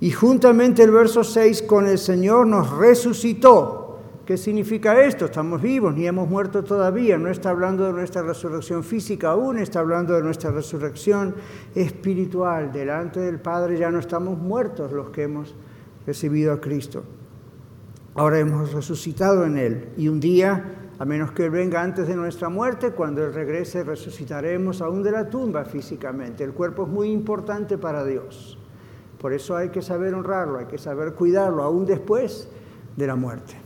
Y 0.00 0.10
juntamente 0.10 0.82
el 0.82 0.90
verso 0.90 1.24
6, 1.24 1.62
con 1.62 1.86
el 1.86 1.98
Señor 1.98 2.46
nos 2.46 2.70
resucitó 2.70 3.85
¿Qué 4.26 4.36
significa 4.36 5.04
esto? 5.04 5.26
Estamos 5.26 5.62
vivos, 5.62 5.94
ni 5.94 6.04
hemos 6.04 6.28
muerto 6.28 6.64
todavía. 6.64 7.16
No 7.16 7.28
está 7.28 7.50
hablando 7.50 7.86
de 7.86 7.92
nuestra 7.92 8.22
resurrección 8.22 8.82
física 8.82 9.30
aún, 9.30 9.56
está 9.56 9.78
hablando 9.78 10.14
de 10.14 10.22
nuestra 10.22 10.50
resurrección 10.50 11.36
espiritual. 11.76 12.72
Delante 12.72 13.20
del 13.20 13.38
Padre 13.38 13.78
ya 13.78 13.88
no 13.88 14.00
estamos 14.00 14.36
muertos 14.36 14.90
los 14.90 15.10
que 15.10 15.22
hemos 15.22 15.54
recibido 16.04 16.52
a 16.52 16.60
Cristo. 16.60 17.04
Ahora 18.16 18.40
hemos 18.40 18.72
resucitado 18.72 19.44
en 19.44 19.58
Él. 19.58 19.88
Y 19.96 20.08
un 20.08 20.18
día, 20.18 20.90
a 20.98 21.04
menos 21.04 21.30
que 21.30 21.44
Él 21.44 21.50
venga 21.50 21.80
antes 21.80 22.08
de 22.08 22.16
nuestra 22.16 22.48
muerte, 22.48 22.90
cuando 22.90 23.24
Él 23.24 23.32
regrese, 23.32 23.84
resucitaremos 23.84 24.82
aún 24.82 25.04
de 25.04 25.12
la 25.12 25.30
tumba 25.30 25.64
físicamente. 25.64 26.42
El 26.42 26.52
cuerpo 26.52 26.82
es 26.82 26.88
muy 26.88 27.12
importante 27.12 27.78
para 27.78 28.04
Dios. 28.04 28.58
Por 29.20 29.32
eso 29.32 29.56
hay 29.56 29.68
que 29.68 29.82
saber 29.82 30.14
honrarlo, 30.14 30.58
hay 30.58 30.66
que 30.66 30.78
saber 30.78 31.12
cuidarlo, 31.12 31.62
aún 31.62 31.86
después 31.86 32.48
de 32.96 33.06
la 33.06 33.14
muerte. 33.14 33.65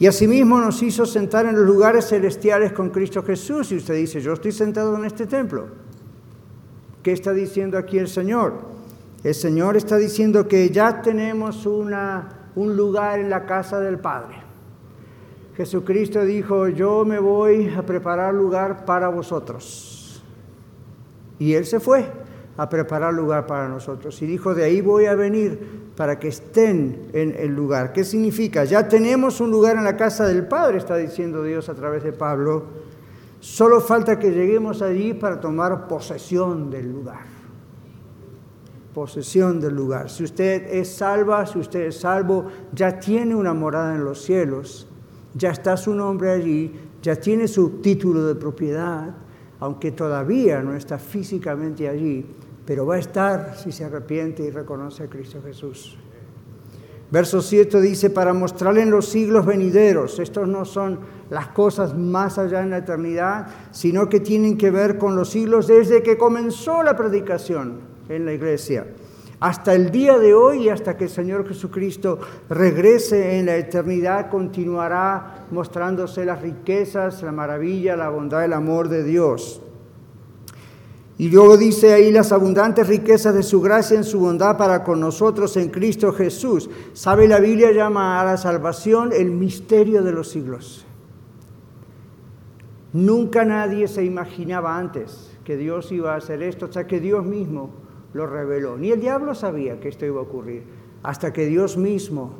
Y 0.00 0.06
asimismo 0.06 0.58
nos 0.58 0.82
hizo 0.82 1.04
sentar 1.04 1.44
en 1.44 1.54
los 1.54 1.66
lugares 1.66 2.08
celestiales 2.08 2.72
con 2.72 2.88
Cristo 2.88 3.22
Jesús. 3.22 3.70
Y 3.70 3.76
usted 3.76 3.94
dice, 3.96 4.22
yo 4.22 4.32
estoy 4.32 4.50
sentado 4.50 4.96
en 4.96 5.04
este 5.04 5.26
templo. 5.26 5.66
¿Qué 7.02 7.12
está 7.12 7.34
diciendo 7.34 7.76
aquí 7.76 7.98
el 7.98 8.08
Señor? 8.08 8.54
El 9.22 9.34
Señor 9.34 9.76
está 9.76 9.98
diciendo 9.98 10.48
que 10.48 10.70
ya 10.70 11.02
tenemos 11.02 11.66
una, 11.66 12.48
un 12.56 12.74
lugar 12.74 13.20
en 13.20 13.28
la 13.28 13.44
casa 13.44 13.78
del 13.78 13.98
Padre. 13.98 14.36
Jesucristo 15.54 16.24
dijo, 16.24 16.68
yo 16.68 17.04
me 17.04 17.18
voy 17.18 17.68
a 17.68 17.84
preparar 17.84 18.32
lugar 18.32 18.86
para 18.86 19.08
vosotros. 19.08 20.22
Y 21.38 21.52
Él 21.52 21.66
se 21.66 21.78
fue 21.78 22.10
a 22.56 22.70
preparar 22.70 23.12
lugar 23.12 23.46
para 23.46 23.68
nosotros. 23.68 24.22
Y 24.22 24.26
dijo, 24.26 24.54
de 24.54 24.64
ahí 24.64 24.80
voy 24.80 25.04
a 25.04 25.14
venir 25.14 25.89
para 26.00 26.18
que 26.18 26.28
estén 26.28 27.10
en 27.12 27.34
el 27.38 27.54
lugar. 27.54 27.92
¿Qué 27.92 28.04
significa? 28.04 28.64
Ya 28.64 28.88
tenemos 28.88 29.38
un 29.38 29.50
lugar 29.50 29.76
en 29.76 29.84
la 29.84 29.98
casa 29.98 30.26
del 30.26 30.46
Padre, 30.48 30.78
está 30.78 30.96
diciendo 30.96 31.42
Dios 31.42 31.68
a 31.68 31.74
través 31.74 32.02
de 32.02 32.14
Pablo. 32.14 32.64
Solo 33.38 33.82
falta 33.82 34.18
que 34.18 34.30
lleguemos 34.30 34.80
allí 34.80 35.12
para 35.12 35.38
tomar 35.38 35.86
posesión 35.88 36.70
del 36.70 36.90
lugar. 36.90 37.26
Posesión 38.94 39.60
del 39.60 39.74
lugar. 39.74 40.08
Si 40.08 40.24
usted 40.24 40.72
es 40.72 40.88
salva, 40.88 41.44
si 41.44 41.58
usted 41.58 41.80
es 41.80 42.00
salvo, 42.00 42.46
ya 42.72 42.98
tiene 42.98 43.34
una 43.34 43.52
morada 43.52 43.94
en 43.94 44.02
los 44.02 44.22
cielos, 44.22 44.88
ya 45.34 45.50
está 45.50 45.76
su 45.76 45.94
nombre 45.94 46.30
allí, 46.30 46.80
ya 47.02 47.16
tiene 47.16 47.46
su 47.46 47.82
título 47.82 48.26
de 48.26 48.36
propiedad, 48.36 49.14
aunque 49.58 49.92
todavía 49.92 50.62
no 50.62 50.74
está 50.74 50.98
físicamente 50.98 51.90
allí, 51.90 52.24
pero 52.70 52.86
va 52.86 52.94
a 52.94 52.98
estar 53.00 53.56
si 53.56 53.72
se 53.72 53.84
arrepiente 53.84 54.44
y 54.44 54.50
reconoce 54.50 55.02
a 55.02 55.08
Cristo 55.08 55.42
Jesús. 55.44 55.98
Verso 57.10 57.42
7 57.42 57.80
dice, 57.80 58.10
para 58.10 58.32
mostrarle 58.32 58.82
en 58.82 58.92
los 58.92 59.08
siglos 59.08 59.44
venideros, 59.44 60.20
estos 60.20 60.46
no 60.46 60.64
son 60.64 61.00
las 61.30 61.48
cosas 61.48 61.98
más 61.98 62.38
allá 62.38 62.60
en 62.62 62.70
la 62.70 62.76
eternidad, 62.78 63.48
sino 63.72 64.08
que 64.08 64.20
tienen 64.20 64.56
que 64.56 64.70
ver 64.70 64.98
con 64.98 65.16
los 65.16 65.30
siglos 65.30 65.66
desde 65.66 66.04
que 66.04 66.16
comenzó 66.16 66.84
la 66.84 66.96
predicación 66.96 67.80
en 68.08 68.24
la 68.24 68.34
iglesia, 68.34 68.86
hasta 69.40 69.74
el 69.74 69.90
día 69.90 70.16
de 70.18 70.32
hoy 70.32 70.66
y 70.66 70.68
hasta 70.68 70.96
que 70.96 71.06
el 71.06 71.10
Señor 71.10 71.48
Jesucristo 71.48 72.20
regrese 72.48 73.40
en 73.40 73.46
la 73.46 73.56
eternidad, 73.56 74.30
continuará 74.30 75.48
mostrándose 75.50 76.24
las 76.24 76.40
riquezas, 76.40 77.20
la 77.24 77.32
maravilla, 77.32 77.96
la 77.96 78.10
bondad, 78.10 78.44
el 78.44 78.52
amor 78.52 78.88
de 78.88 79.02
Dios. 79.02 79.60
Y 81.20 81.28
luego 81.28 81.58
dice 81.58 81.92
ahí 81.92 82.10
las 82.10 82.32
abundantes 82.32 82.88
riquezas 82.88 83.34
de 83.34 83.42
su 83.42 83.60
gracia 83.60 83.94
en 83.94 84.04
su 84.04 84.20
bondad 84.20 84.56
para 84.56 84.82
con 84.82 85.00
nosotros 85.00 85.54
en 85.58 85.68
Cristo 85.68 86.14
Jesús. 86.14 86.70
¿Sabe? 86.94 87.28
La 87.28 87.40
Biblia 87.40 87.72
llama 87.72 88.18
a 88.18 88.24
la 88.24 88.38
salvación 88.38 89.10
el 89.12 89.30
misterio 89.30 90.02
de 90.02 90.12
los 90.12 90.30
siglos. 90.30 90.86
Nunca 92.94 93.44
nadie 93.44 93.86
se 93.86 94.02
imaginaba 94.02 94.78
antes 94.78 95.36
que 95.44 95.58
Dios 95.58 95.92
iba 95.92 96.14
a 96.14 96.16
hacer 96.16 96.42
esto, 96.42 96.64
hasta 96.64 96.86
que 96.86 97.00
Dios 97.00 97.22
mismo 97.26 97.68
lo 98.14 98.26
reveló. 98.26 98.78
Ni 98.78 98.90
el 98.90 99.02
diablo 99.02 99.34
sabía 99.34 99.78
que 99.78 99.90
esto 99.90 100.06
iba 100.06 100.20
a 100.20 100.22
ocurrir, 100.22 100.62
hasta 101.02 101.34
que 101.34 101.44
Dios 101.44 101.76
mismo 101.76 102.32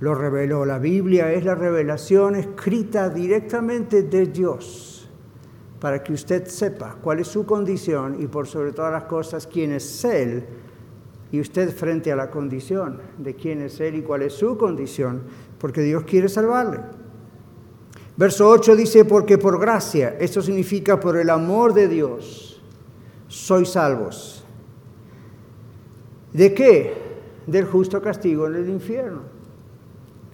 lo 0.00 0.16
reveló. 0.16 0.64
La 0.64 0.80
Biblia 0.80 1.32
es 1.32 1.44
la 1.44 1.54
revelación 1.54 2.34
escrita 2.34 3.10
directamente 3.10 4.02
de 4.02 4.26
Dios 4.26 4.93
para 5.84 6.02
que 6.02 6.14
usted 6.14 6.46
sepa 6.46 6.96
cuál 7.02 7.20
es 7.20 7.28
su 7.28 7.44
condición 7.44 8.16
y 8.18 8.26
por 8.26 8.46
sobre 8.46 8.72
todas 8.72 8.90
las 8.90 9.04
cosas 9.04 9.46
quién 9.46 9.70
es 9.70 10.02
Él. 10.06 10.42
Y 11.30 11.38
usted 11.38 11.76
frente 11.76 12.10
a 12.10 12.16
la 12.16 12.30
condición 12.30 13.02
de 13.18 13.34
quién 13.34 13.60
es 13.60 13.78
Él 13.80 13.96
y 13.96 14.00
cuál 14.00 14.22
es 14.22 14.32
su 14.32 14.56
condición, 14.56 15.24
porque 15.58 15.82
Dios 15.82 16.04
quiere 16.04 16.30
salvarle. 16.30 16.80
Verso 18.16 18.48
8 18.48 18.74
dice, 18.76 19.04
porque 19.04 19.36
por 19.36 19.60
gracia, 19.60 20.16
esto 20.18 20.40
significa 20.40 20.98
por 20.98 21.18
el 21.18 21.28
amor 21.28 21.74
de 21.74 21.86
Dios, 21.86 22.62
sois 23.28 23.68
salvos. 23.68 24.42
¿De 26.32 26.54
qué? 26.54 26.94
Del 27.46 27.66
justo 27.66 28.00
castigo 28.00 28.46
en 28.46 28.54
el 28.54 28.70
infierno. 28.70 29.20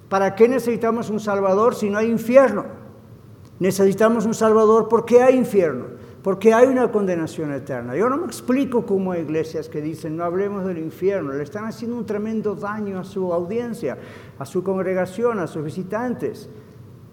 ¿Para 0.09 0.33
qué 0.37 0.47
necesitamos 0.47 1.11
un 1.11 1.19
Salvador 1.19 1.75
si 1.75 1.91
no 1.91 1.99
hay 1.99 2.09
infierno? 2.09 2.80
Necesitamos 3.61 4.25
un 4.25 4.33
Salvador 4.33 4.89
porque 4.89 5.23
hay 5.23 5.37
infierno, 5.37 5.85
porque 6.23 6.55
hay 6.55 6.67
una 6.67 6.91
condenación 6.91 7.53
eterna. 7.53 7.95
Yo 7.95 8.09
no 8.09 8.17
me 8.17 8.25
explico 8.25 8.87
cómo 8.87 9.13
hay 9.13 9.21
iglesias 9.21 9.69
que 9.69 9.83
dicen 9.83 10.17
no 10.17 10.25
hablemos 10.25 10.65
del 10.65 10.79
infierno, 10.79 11.35
le 11.35 11.43
están 11.43 11.67
haciendo 11.67 11.99
un 11.99 12.07
tremendo 12.07 12.55
daño 12.55 12.99
a 12.99 13.05
su 13.05 13.33
audiencia, 13.35 13.99
a 14.39 14.47
su 14.47 14.63
congregación, 14.63 15.39
a 15.39 15.47
sus 15.47 15.63
visitantes. 15.63 16.49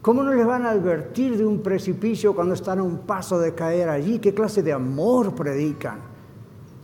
¿Cómo 0.01 0.23
no 0.23 0.33
les 0.33 0.47
van 0.47 0.65
a 0.65 0.69
advertir 0.69 1.37
de 1.37 1.45
un 1.45 1.61
precipicio 1.61 2.33
cuando 2.33 2.53
están 2.53 2.79
a 2.79 2.83
un 2.83 2.99
paso 2.99 3.37
de 3.39 3.53
caer 3.53 3.89
allí? 3.89 4.19
¿Qué 4.19 4.33
clase 4.33 4.63
de 4.63 4.71
amor 4.71 5.35
predican? 5.35 5.99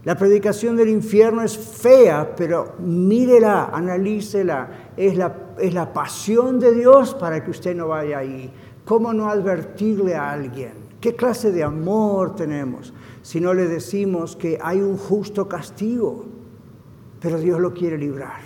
La 0.04 0.18
predicación 0.18 0.76
del 0.76 0.90
infierno 0.90 1.42
es 1.42 1.58
fea, 1.58 2.36
pero 2.36 2.74
mírela, 2.80 3.70
analícela. 3.72 4.90
Es 4.98 5.16
la, 5.16 5.34
es 5.58 5.74
la 5.74 5.94
pasión 5.94 6.60
de 6.60 6.74
Dios 6.74 7.14
para 7.14 7.42
que 7.42 7.52
usted 7.52 7.74
no 7.74 7.88
vaya 7.88 8.18
ahí. 8.18 8.52
¿Cómo 8.86 9.14
no 9.14 9.30
advertirle 9.30 10.16
a 10.16 10.32
alguien? 10.32 10.74
¿Qué 11.00 11.16
clase 11.16 11.52
de 11.52 11.64
amor 11.64 12.36
tenemos 12.36 12.94
si 13.22 13.40
no 13.40 13.54
le 13.54 13.68
decimos 13.68 14.36
que 14.36 14.60
hay 14.62 14.82
un 14.82 14.98
justo 14.98 15.48
castigo, 15.48 16.26
pero 17.22 17.40
Dios 17.40 17.60
lo 17.60 17.74
quiere 17.74 17.98
librar? 17.98 18.42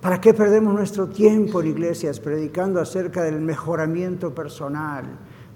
¿Para 0.00 0.20
qué 0.20 0.32
perdemos 0.32 0.74
nuestro 0.74 1.08
tiempo 1.08 1.60
en 1.60 1.68
iglesias 1.68 2.20
predicando 2.20 2.80
acerca 2.80 3.22
del 3.22 3.40
mejoramiento 3.40 4.34
personal, 4.34 5.04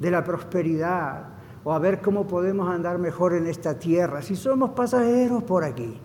de 0.01 0.11
la 0.11 0.25
prosperidad, 0.25 1.29
o 1.65 1.73
a 1.73 1.79
ver 1.79 2.01
cómo 2.01 2.27
podemos 2.27 2.69
andar 2.69 2.99
mejor 2.99 3.35
en 3.35 3.47
esta 3.47 3.79
tierra 3.79 4.21
si 4.21 4.35
somos 4.35 4.71
pasajeros 4.71 5.45
por 5.45 5.63
aquí? 5.63 5.97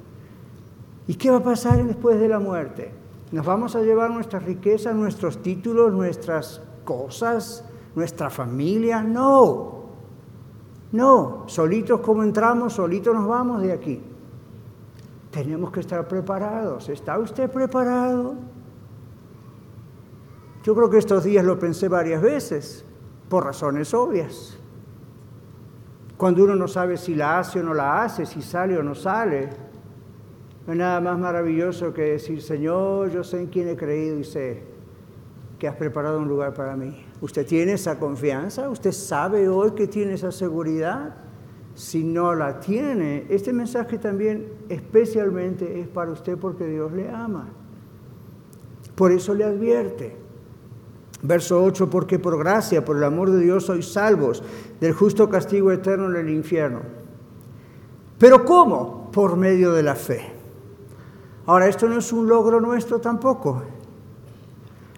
¿Y 1.07 1.15
qué 1.15 1.31
va 1.31 1.37
a 1.37 1.43
pasar 1.43 1.83
después 1.83 2.19
de 2.19 2.27
la 2.27 2.39
muerte? 2.39 2.91
¿Nos 3.31 3.45
vamos 3.45 3.75
a 3.75 3.81
llevar 3.81 4.11
nuestras 4.11 4.43
riquezas, 4.43 4.95
nuestros 4.95 5.41
títulos, 5.41 5.91
nuestras 5.91 6.61
cosas, 6.87 7.65
nuestra 7.93 8.29
familia, 8.29 9.03
no. 9.03 9.75
No, 10.93 11.43
solitos 11.47 11.99
como 11.99 12.23
entramos, 12.23 12.73
solitos 12.73 13.13
nos 13.13 13.27
vamos 13.27 13.61
de 13.61 13.73
aquí. 13.73 14.01
Tenemos 15.29 15.69
que 15.69 15.81
estar 15.81 16.07
preparados. 16.07 16.87
¿Está 16.87 17.19
usted 17.19 17.51
preparado? 17.51 18.35
Yo 20.63 20.73
creo 20.73 20.89
que 20.89 20.97
estos 20.97 21.25
días 21.25 21.43
lo 21.43 21.59
pensé 21.59 21.89
varias 21.89 22.21
veces, 22.21 22.85
por 23.29 23.43
razones 23.43 23.93
obvias. 23.93 24.57
Cuando 26.15 26.45
uno 26.45 26.55
no 26.55 26.67
sabe 26.67 26.95
si 26.97 27.13
la 27.13 27.39
hace 27.39 27.59
o 27.59 27.63
no 27.63 27.73
la 27.73 28.03
hace, 28.03 28.25
si 28.25 28.41
sale 28.41 28.77
o 28.77 28.83
no 28.83 28.95
sale, 28.95 29.49
No 30.65 30.73
hay 30.73 30.79
nada 30.79 30.99
más 30.99 31.17
maravilloso 31.17 31.93
que 31.93 32.01
decir, 32.01 32.41
Señor, 32.41 33.09
yo 33.11 33.23
sé 33.23 33.39
en 33.39 33.47
quién 33.47 33.69
he 33.69 33.75
creído 33.75 34.19
y 34.19 34.23
sé 34.23 34.76
que 35.59 35.67
has 35.67 35.75
preparado 35.75 36.19
un 36.19 36.27
lugar 36.27 36.53
para 36.53 36.75
mí. 36.75 37.05
¿Usted 37.21 37.45
tiene 37.45 37.73
esa 37.73 37.97
confianza? 37.97 38.69
¿Usted 38.69 38.91
sabe 38.91 39.49
hoy 39.49 39.71
que 39.71 39.87
tiene 39.87 40.13
esa 40.13 40.31
seguridad? 40.31 41.15
Si 41.73 42.03
no 42.03 42.33
la 42.33 42.59
tiene, 42.59 43.25
este 43.29 43.53
mensaje 43.53 43.97
también 43.97 44.51
especialmente 44.69 45.79
es 45.79 45.87
para 45.87 46.11
usted 46.11 46.37
porque 46.37 46.65
Dios 46.65 46.91
le 46.91 47.09
ama. 47.09 47.49
Por 48.95 49.11
eso 49.11 49.33
le 49.33 49.43
advierte. 49.43 50.15
Verso 51.21 51.63
8, 51.63 51.89
porque 51.89 52.19
por 52.19 52.37
gracia, 52.37 52.85
por 52.85 52.97
el 52.97 53.03
amor 53.03 53.31
de 53.31 53.39
Dios, 53.39 53.65
sois 53.65 53.91
salvos 53.91 54.43
del 54.79 54.93
justo 54.93 55.29
castigo 55.29 55.71
eterno 55.71 56.09
en 56.09 56.27
el 56.27 56.29
infierno. 56.29 56.81
Pero 58.19 58.45
¿cómo? 58.45 59.09
Por 59.11 59.35
medio 59.35 59.71
de 59.73 59.83
la 59.83 59.95
fe. 59.95 60.21
Ahora, 61.45 61.67
esto 61.67 61.87
no 61.87 61.97
es 61.97 62.11
un 62.11 62.27
logro 62.27 62.59
nuestro 62.59 62.99
tampoco. 62.99 63.63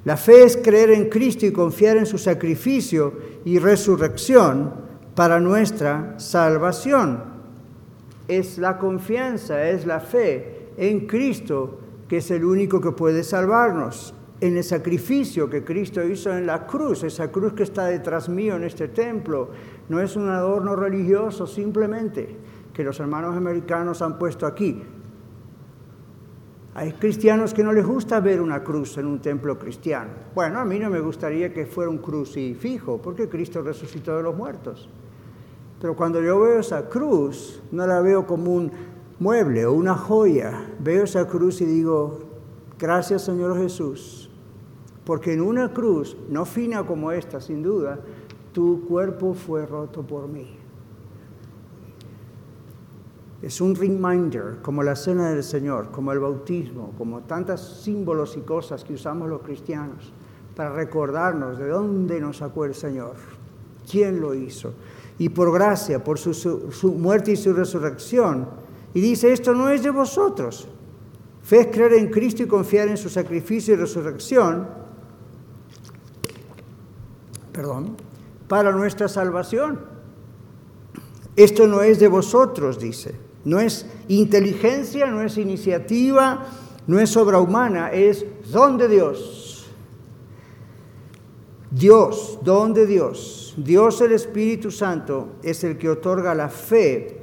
La 0.06 0.16
fe 0.16 0.44
es 0.44 0.58
creer 0.58 0.92
en 0.92 1.10
Cristo 1.10 1.46
y 1.46 1.52
confiar 1.52 1.98
en 1.98 2.06
su 2.06 2.18
sacrificio 2.18 3.14
y 3.44 3.60
resurrección 3.60 4.74
para 5.14 5.40
nuestra 5.40 6.18
salvación. 6.20 7.24
Es 8.28 8.58
la 8.58 8.78
confianza, 8.78 9.68
es 9.70 9.86
la 9.86 10.00
fe 10.00 10.70
en 10.78 11.08
Cristo 11.08 11.80
que 12.08 12.18
es 12.18 12.32
el 12.32 12.44
único 12.44 12.82
que 12.82 12.92
puede 12.92 13.24
salvarnos. 13.24 14.16
En 14.42 14.58
el 14.58 14.64
sacrificio 14.64 15.50
que 15.50 15.64
Cristo 15.64 16.04
hizo 16.04 16.36
en 16.36 16.48
la 16.48 16.66
cruz, 16.66 17.04
esa 17.04 17.30
cruz 17.30 17.54
que 17.54 17.64
está 17.64 17.86
detrás 17.86 18.30
mío 18.30 18.56
en 18.56 18.64
este 18.64 18.88
templo, 18.88 19.50
no 19.90 20.02
es 20.02 20.16
un 20.16 20.30
adorno 20.30 20.76
religioso 20.76 21.46
simplemente 21.46 22.38
que 22.74 22.84
los 22.84 23.00
hermanos 23.00 23.36
americanos 23.36 24.02
han 24.02 24.18
puesto 24.18 24.48
aquí. 24.48 24.82
Hay 26.80 26.94
cristianos 26.94 27.54
que 27.54 27.62
no 27.62 27.74
les 27.74 27.86
gusta 27.86 28.22
ver 28.22 28.40
una 28.40 28.64
cruz 28.64 28.98
en 28.98 29.06
un 29.06 29.20
templo 29.20 29.60
cristiano. 29.60 30.12
Bueno, 30.34 30.60
a 30.60 30.64
mí 30.64 30.80
no 30.80 30.90
me 30.90 31.02
gustaría 31.02 31.54
que 31.54 31.66
fuera 31.66 31.92
un 31.92 31.98
crucifijo, 31.98 33.02
porque 33.02 33.28
Cristo 33.28 33.62
resucitó 33.62 34.16
de 34.16 34.24
los 34.24 34.34
muertos. 34.34 34.88
Pero 35.82 35.94
cuando 35.94 36.22
yo 36.22 36.40
veo 36.40 36.58
esa 36.58 36.88
cruz, 36.88 37.62
no 37.74 37.86
la 37.86 38.00
veo 38.00 38.26
como 38.26 38.54
un 38.54 38.72
mueble 39.20 39.66
o 39.66 39.74
una 39.74 39.94
joya. 39.94 40.68
Veo 40.80 41.04
esa 41.04 41.28
cruz 41.28 41.60
y 41.60 41.66
digo, 41.66 42.22
gracias 42.80 43.26
Señor 43.26 43.58
Jesús, 43.58 44.30
porque 45.04 45.34
en 45.34 45.42
una 45.42 45.74
cruz, 45.74 46.16
no 46.30 46.46
fina 46.46 46.86
como 46.86 47.12
esta, 47.12 47.42
sin 47.42 47.62
duda, 47.62 48.00
tu 48.54 48.86
cuerpo 48.88 49.34
fue 49.34 49.66
roto 49.66 50.02
por 50.02 50.30
mí. 50.30 50.59
Es 53.42 53.62
un 53.62 53.74
reminder, 53.74 54.58
como 54.62 54.84
la 54.84 54.96
cena 54.96 55.30
del 55.30 55.44
Señor, 55.44 55.92
como 55.92 56.12
el 56.12 56.20
bautismo, 56.20 56.94
como 56.98 57.22
tantos 57.22 57.82
símbolos 57.84 58.36
y 58.36 58.42
cosas 58.42 58.84
que 58.84 58.94
usamos 58.94 59.30
los 59.30 59.42
cristianos, 59.42 60.12
para 60.56 60.74
recordarnos 60.74 61.58
de 61.58 61.70
dónde 61.70 62.20
nos 62.20 62.38
sacó 62.38 62.66
el 62.66 62.76
Señor, 62.76 63.16
quién 63.90 64.20
lo 64.20 64.34
hizo. 64.34 64.74
Y 65.18 65.30
por 65.30 65.54
gracia, 65.54 66.04
por 66.04 66.20
su, 66.20 66.34
su 66.34 66.92
muerte 66.94 67.32
y 67.32 67.38
su 67.38 67.54
resurrección, 67.54 68.50
y 68.94 69.00
dice, 69.00 69.32
esto 69.32 69.54
no 69.54 69.70
es 69.70 69.84
de 69.84 69.92
vosotros. 69.92 70.68
Fe 71.44 71.62
es 71.62 71.68
creer 71.68 71.94
en 71.94 72.10
Cristo 72.10 72.44
y 72.44 72.48
confiar 72.48 72.90
en 72.90 72.98
su 72.98 73.10
sacrificio 73.10 73.74
y 73.74 73.78
resurrección, 73.78 74.68
perdón, 77.54 77.96
para 78.50 78.74
nuestra 78.74 79.08
salvación. 79.08 79.80
Esto 81.38 81.68
no 81.68 81.82
es 81.82 82.00
de 82.00 82.10
vosotros, 82.10 82.80
dice. 82.80 83.29
No 83.46 83.60
es 83.60 83.86
inteligencia, 84.08 85.08
no 85.08 85.22
es 85.22 85.38
iniciativa, 85.38 86.46
no 86.88 87.00
es 87.00 87.16
obra 87.16 87.40
humana, 87.40 87.92
es 87.92 88.26
don 88.52 88.78
de 88.78 88.88
Dios. 88.88 89.68
Dios, 91.72 92.40
don 92.44 92.74
de 92.74 92.86
Dios. 92.86 93.54
Dios 93.56 94.02
el 94.02 94.14
Espíritu 94.14 94.72
Santo 94.72 95.36
es 95.44 95.64
el 95.64 95.78
que 95.78 95.90
otorga 95.90 96.34
la 96.34 96.50
fe 96.50 97.18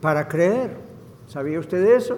para 0.00 0.28
creer. 0.28 0.76
¿Sabía 1.26 1.58
usted 1.58 1.84
eso? 1.84 2.16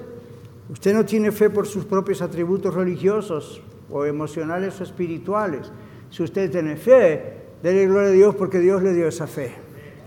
Usted 0.70 0.94
no 0.94 1.04
tiene 1.04 1.32
fe 1.32 1.50
por 1.50 1.66
sus 1.66 1.84
propios 1.84 2.22
atributos 2.22 2.74
religiosos 2.74 3.60
o 3.90 4.04
emocionales 4.04 4.80
o 4.80 4.84
espirituales. 4.84 5.72
Si 6.10 6.22
usted 6.22 6.50
tiene 6.50 6.76
fe, 6.76 7.38
déle 7.62 7.86
gloria 7.86 8.10
a 8.10 8.12
Dios 8.12 8.34
porque 8.34 8.58
Dios 8.58 8.82
le 8.82 8.92
dio 8.92 9.08
esa 9.08 9.26
fe 9.26 9.52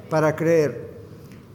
para 0.10 0.36
creer. 0.36 0.93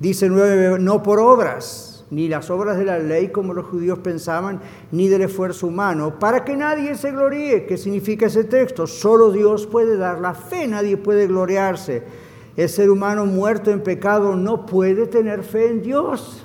Dice 0.01 0.29
nueve, 0.29 0.79
no 0.79 1.03
por 1.03 1.19
obras, 1.19 2.05
ni 2.11 2.29
las 2.29 2.51
obras 2.51 2.79
de 2.79 2.85
la 2.85 2.99
ley 2.99 3.29
como 3.29 3.53
los 3.53 3.67
judíos 3.67 3.99
pensaban, 3.99 4.61
ni 4.93 5.09
del 5.09 5.23
esfuerzo 5.23 5.67
humano, 5.67 6.19
para 6.19 6.45
que 6.45 6.57
nadie 6.57 6.95
se 6.95 7.11
gloríe. 7.11 7.67
¿Qué 7.67 7.77
significa 7.77 8.27
ese 8.27 8.45
texto? 8.45 8.87
Solo 8.87 9.33
Dios 9.33 9.67
puede 9.67 9.97
dar 9.97 10.21
la 10.21 10.35
fe, 10.35 10.69
nadie 10.69 10.97
puede 10.97 11.27
gloriarse. 11.27 12.05
El 12.57 12.69
ser 12.69 12.91
humano 12.91 13.27
muerto 13.27 13.71
en 13.71 13.83
pecado 13.83 14.37
no 14.37 14.67
puede 14.67 15.07
tener 15.07 15.43
fe 15.43 15.69
en 15.69 15.83
Dios. 15.83 16.45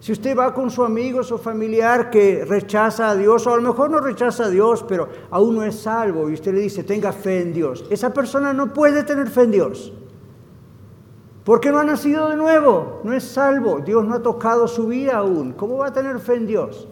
Si 0.00 0.12
usted 0.12 0.36
va 0.36 0.54
con 0.54 0.70
su 0.70 0.84
amigo, 0.84 1.22
su 1.22 1.38
familiar 1.38 2.08
que 2.10 2.44
rechaza 2.44 3.10
a 3.10 3.16
Dios, 3.16 3.46
o 3.46 3.52
a 3.52 3.56
lo 3.56 3.62
mejor 3.62 3.90
no 3.90 4.00
rechaza 4.00 4.44
a 4.44 4.50
Dios, 4.50 4.84
pero 4.88 5.08
aún 5.30 5.56
no 5.56 5.64
es 5.64 5.76
salvo, 5.76 6.30
y 6.30 6.34
usted 6.34 6.54
le 6.54 6.60
dice, 6.60 6.84
tenga 6.84 7.12
fe 7.12 7.42
en 7.42 7.52
Dios, 7.52 7.84
esa 7.90 8.12
persona 8.12 8.52
no 8.52 8.72
puede 8.72 9.02
tener 9.02 9.28
fe 9.28 9.42
en 9.42 9.50
Dios. 9.50 9.92
Porque 11.48 11.72
no 11.72 11.78
ha 11.78 11.84
nacido 11.84 12.28
de 12.28 12.36
nuevo, 12.36 13.00
no 13.04 13.14
es 13.14 13.24
salvo, 13.24 13.80
Dios 13.80 14.04
no 14.04 14.16
ha 14.16 14.22
tocado 14.22 14.68
su 14.68 14.86
vida 14.86 15.16
aún. 15.16 15.54
¿Cómo 15.54 15.78
va 15.78 15.86
a 15.86 15.92
tener 15.94 16.20
fe 16.20 16.34
en 16.34 16.46
Dios? 16.46 16.86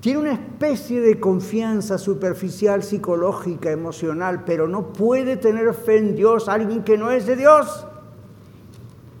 Tiene 0.00 0.18
una 0.18 0.32
especie 0.34 1.00
de 1.00 1.18
confianza 1.18 1.96
superficial, 1.96 2.82
psicológica, 2.82 3.70
emocional, 3.70 4.44
pero 4.44 4.68
no 4.68 4.92
puede 4.92 5.38
tener 5.38 5.72
fe 5.72 5.96
en 5.96 6.14
Dios 6.14 6.50
alguien 6.50 6.84
que 6.84 6.98
no 6.98 7.10
es 7.10 7.24
de 7.24 7.36
Dios. 7.36 7.86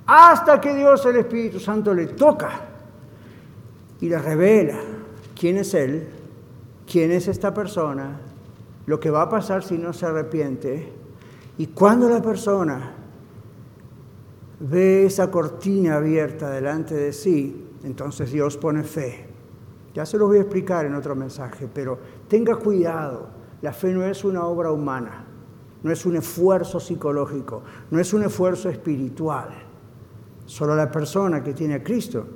Hasta 0.04 0.60
que 0.60 0.74
Dios, 0.74 1.06
el 1.06 1.16
Espíritu 1.16 1.58
Santo, 1.58 1.94
le 1.94 2.08
toca 2.08 2.50
y 4.02 4.10
le 4.10 4.18
revela 4.18 4.80
quién 5.34 5.56
es 5.56 5.72
Él, 5.72 6.06
quién 6.86 7.10
es 7.10 7.26
esta 7.26 7.54
persona, 7.54 8.20
lo 8.84 9.00
que 9.00 9.08
va 9.08 9.22
a 9.22 9.30
pasar 9.30 9.64
si 9.64 9.78
no 9.78 9.94
se 9.94 10.04
arrepiente. 10.04 10.92
Y 11.56 11.68
cuando 11.68 12.06
la 12.06 12.20
persona 12.20 12.96
ve 14.60 15.06
esa 15.06 15.30
cortina 15.30 15.96
abierta 15.96 16.50
delante 16.50 16.94
de 16.94 17.12
sí, 17.12 17.68
entonces 17.84 18.32
Dios 18.32 18.56
pone 18.56 18.82
fe 18.82 19.34
ya 19.94 20.04
se 20.04 20.18
los 20.18 20.28
voy 20.28 20.38
a 20.38 20.40
explicar 20.40 20.84
en 20.84 20.94
otro 20.94 21.14
mensaje, 21.14 21.68
pero 21.72 21.96
tenga 22.28 22.56
cuidado. 22.56 23.28
La 23.62 23.72
fe 23.72 23.92
no 23.92 24.04
es 24.04 24.24
una 24.24 24.44
obra 24.44 24.72
humana, 24.72 25.24
no 25.82 25.92
es 25.92 26.04
un 26.04 26.16
esfuerzo 26.16 26.80
psicológico, 26.80 27.62
no 27.90 28.00
es 28.00 28.12
un 28.12 28.24
esfuerzo 28.24 28.68
espiritual. 28.68 29.50
Solo 30.46 30.74
la 30.74 30.90
persona 30.90 31.42
que 31.42 31.54
tiene 31.54 31.74
a 31.74 31.82
Cristo 31.82 32.26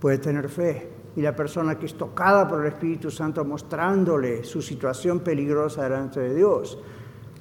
puede 0.00 0.18
tener 0.18 0.48
fe. 0.48 0.92
Y 1.16 1.22
la 1.22 1.34
persona 1.34 1.76
que 1.76 1.86
es 1.86 1.94
tocada 1.94 2.46
por 2.46 2.60
el 2.60 2.68
Espíritu 2.68 3.10
Santo 3.10 3.44
mostrándole 3.44 4.44
su 4.44 4.62
situación 4.62 5.18
peligrosa 5.18 5.82
delante 5.82 6.20
de 6.20 6.36
Dios, 6.36 6.78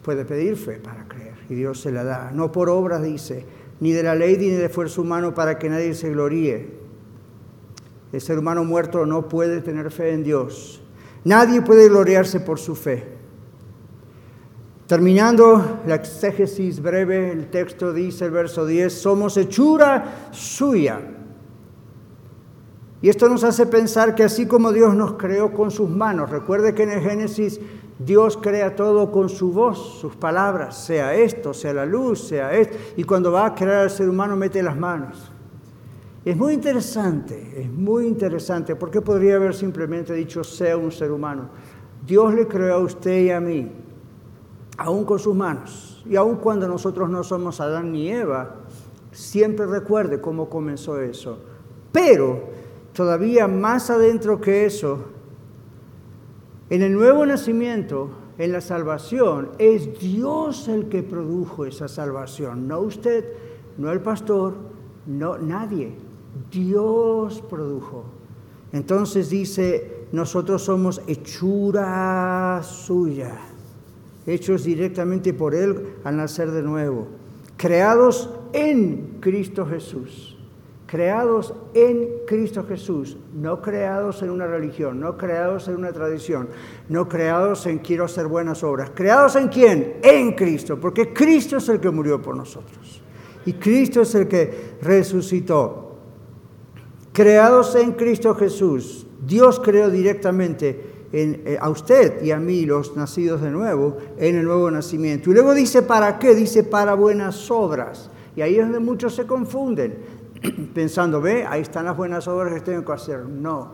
puede 0.02 0.26
pedir 0.26 0.56
fe 0.56 0.80
para 0.80 1.08
creer. 1.08 1.27
Y 1.50 1.56
Dios 1.56 1.82
se 1.82 1.92
la 1.92 2.04
da. 2.04 2.32
No 2.32 2.52
por 2.52 2.70
obras, 2.70 3.04
dice, 3.04 3.46
ni 3.80 3.92
de 3.92 4.04
la 4.04 4.16
ley 4.16 4.38
ni 4.38 4.50
de 4.50 4.66
esfuerzo 4.66 5.02
humano 5.02 5.34
para 5.34 5.58
que 5.58 5.70
nadie 5.70 5.94
se 5.94 6.10
gloríe 6.10 6.88
el 8.12 8.22
ser 8.22 8.40
humano 8.40 8.64
muerto 8.64 9.06
no 9.06 9.28
puede 9.28 9.62
tener 9.62 9.92
fe 9.92 10.14
en 10.14 10.24
Dios. 10.24 10.82
Nadie 11.24 11.62
puede 11.62 11.90
gloriarse 11.90 12.40
por 12.40 12.58
su 12.58 12.76
fe. 12.76 13.16
Terminando 14.88 15.82
la 15.86 15.96
exégesis 15.96 16.82
breve, 16.82 17.32
el 17.32 17.50
texto 17.50 17.92
dice, 17.92 18.26
el 18.26 18.32
verso 18.32 18.66
10, 18.66 18.94
somos 18.94 19.36
hechura 19.36 20.30
suya. 20.32 21.02
Y 23.02 23.10
esto 23.10 23.28
nos 23.28 23.44
hace 23.44 23.66
pensar 23.66 24.16
que 24.16 24.24
así 24.24 24.48
como 24.48 24.72
Dios 24.72 24.96
nos 24.96 25.14
creó 25.14 25.52
con 25.52 25.70
sus 25.70 25.90
manos, 25.90 26.30
recuerde 26.30 26.74
que 26.74 26.84
en 26.84 26.92
el 26.92 27.02
Génesis 27.02 27.60
Dios 28.00 28.38
crea 28.38 28.76
todo 28.76 29.12
con 29.12 29.28
su 29.28 29.52
voz, 29.52 30.00
sus 30.00 30.16
palabras, 30.16 30.78
sea 30.78 31.16
esto, 31.16 31.54
sea 31.54 31.74
la 31.74 31.86
luz, 31.86 32.28
sea 32.28 32.54
esto, 32.54 32.78
y 32.96 33.04
cuando 33.04 33.32
va 33.32 33.48
a 33.48 33.56
crear 33.56 33.82
al 33.82 33.90
ser 33.90 34.08
humano 34.08 34.36
mete 34.36 34.62
las 34.62 34.78
manos. 34.78 35.32
Es 36.24 36.38
muy 36.38 36.54
interesante, 36.54 37.62
es 37.62 37.72
muy 37.72 38.06
interesante, 38.06 38.76
porque 38.76 39.02
podría 39.02 39.38
haber 39.38 39.56
simplemente 39.56 40.14
dicho 40.14 40.44
sea 40.44 40.78
un 40.78 40.92
ser 40.92 41.12
humano. 41.12 41.50
Dios 42.06 42.34
le 42.34 42.48
creó 42.48 42.76
a 42.76 42.80
usted 42.80 43.22
y 43.22 43.32
a 43.32 43.40
mí, 43.40 43.72
aún 44.78 45.04
con 45.04 45.18
sus 45.18 45.36
manos, 45.36 46.04
y 46.06 46.16
aún 46.16 46.36
cuando 46.36 46.68
nosotros 46.68 47.10
no 47.10 47.24
somos 47.24 47.60
Adán 47.62 47.92
ni 47.92 48.10
Eva, 48.10 48.58
siempre 49.12 49.66
recuerde 49.66 50.22
cómo 50.22 50.50
comenzó 50.50 51.00
eso. 51.02 51.40
Pero 51.92 52.44
todavía 52.94 53.48
más 53.48 53.90
adentro 53.90 54.40
que 54.40 54.66
eso, 54.66 55.16
en 56.69 56.82
el 56.82 56.93
nuevo 56.93 57.25
nacimiento, 57.25 58.10
en 58.38 58.51
la 58.51 58.62
salvación, 58.62 59.51
es 59.58 59.99
Dios 59.99 60.67
el 60.67 60.89
que 60.89 61.01
produjo 61.03 61.65
esa 61.65 61.88
salvación, 61.88 62.67
no 62.67 62.80
usted, 62.82 63.25
no 63.77 63.91
el 63.91 64.01
pastor, 64.01 64.56
No, 65.06 65.38
nadie. 65.38 65.93
Dios 66.51 67.41
produjo. 67.49 68.03
Entonces 68.73 69.30
dice, 69.30 70.08
nosotros 70.12 70.63
somos 70.63 71.01
hechura 71.08 72.62
suya, 72.62 73.38
hechos 74.25 74.65
directamente 74.65 75.34
por 75.34 75.56
Él 75.56 75.93
al 76.03 76.17
nacer 76.17 76.51
de 76.51 76.62
nuevo, 76.62 77.08
creados 77.56 78.30
en 78.51 79.19
Cristo 79.21 79.65
Jesús 79.65 80.37
creados 80.88 81.54
en 81.73 82.08
Cristo 82.26 82.65
Jesús, 82.67 83.17
no 83.36 83.62
creados 83.62 84.23
en 84.23 84.32
una 84.32 84.47
religión, 84.47 85.00
no 85.00 85.17
creados 85.17 85.67
en 85.67 85.76
una 85.76 85.91
tradición, 85.91 86.50
no 86.89 87.08
creados 87.08 87.67
en 87.67 87.80
quiero 87.80 88.06
hacer 88.06 88.26
buenas 88.26 88.63
obras. 88.63 88.91
¿Creados 88.95 89.36
en 89.36 89.50
quién? 89.50 89.97
En 90.02 90.32
Cristo, 90.32 90.80
porque 90.80 91.13
Cristo 91.13 91.58
es 91.58 91.69
el 91.69 91.80
que 91.80 91.91
murió 91.91 92.21
por 92.21 92.36
nosotros 92.36 93.04
y 93.47 93.54
Cristo 93.54 94.02
es 94.02 94.13
el 94.13 94.28
que 94.28 94.76
resucitó. 94.82 95.95
Creados 97.13 97.76
en 97.76 97.93
Cristo 97.93 98.36
Jesús, 98.36 99.08
Dios 99.26 99.62
creó 99.62 99.89
directamente 99.89 101.08
eh, 101.13 101.58
a 101.60 101.69
usted 101.69 102.21
y 102.21 102.32
a 102.32 102.39
mí, 102.39 102.65
los 102.65 102.97
nacidos 102.97 103.41
de 103.41 103.50
nuevo, 103.50 103.97
en 104.17 104.36
el 104.36 104.43
nuevo 104.43 104.69
nacimiento. 104.69 105.32
Y 105.32 105.34
luego 105.34 105.54
dice, 105.54 105.82
¿para 105.82 106.19
qué? 106.19 106.36
Dice, 106.36 106.63
para 106.63 106.93
buenas 106.93 107.50
obras. 107.50 108.12
Y 108.36 108.41
ahí 108.41 108.56
es 108.56 108.63
donde 108.63 108.80
muchos 108.80 109.15
se 109.15 109.26
confunden 109.26 109.97
pensando, 110.73 111.21
ve, 111.21 111.45
ahí 111.45 111.62
están 111.62 111.86
las 111.86 111.97
buenas 111.97 112.28
obras 112.28 112.54
que 112.54 112.62
tengo 112.62 112.84
que 112.84 112.91
hacer. 112.91 113.26
No, 113.26 113.71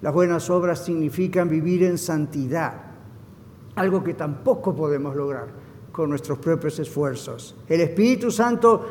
las 0.00 0.12
buenas 0.12 0.48
obras 0.50 0.84
significan 0.84 1.48
vivir 1.48 1.82
en 1.84 1.98
santidad, 1.98 2.74
algo 3.74 4.02
que 4.02 4.14
tampoco 4.14 4.74
podemos 4.74 5.14
lograr 5.16 5.48
con 5.92 6.10
nuestros 6.10 6.38
propios 6.38 6.78
esfuerzos. 6.78 7.56
El 7.68 7.80
Espíritu 7.80 8.30
Santo 8.30 8.86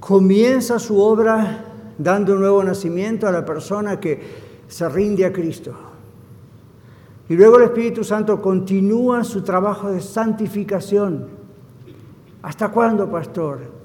comienza 0.00 0.78
su 0.78 1.00
obra 1.00 1.64
dando 1.98 2.34
un 2.34 2.40
nuevo 2.40 2.64
nacimiento 2.64 3.28
a 3.28 3.32
la 3.32 3.44
persona 3.44 4.00
que 4.00 4.20
se 4.66 4.88
rinde 4.88 5.24
a 5.24 5.32
Cristo. 5.32 5.72
Y 7.28 7.34
luego 7.34 7.58
el 7.58 7.64
Espíritu 7.64 8.02
Santo 8.02 8.42
continúa 8.42 9.22
su 9.22 9.42
trabajo 9.42 9.90
de 9.90 10.00
santificación. 10.00 11.28
¿Hasta 12.42 12.70
cuándo, 12.70 13.08
pastor? 13.08 13.81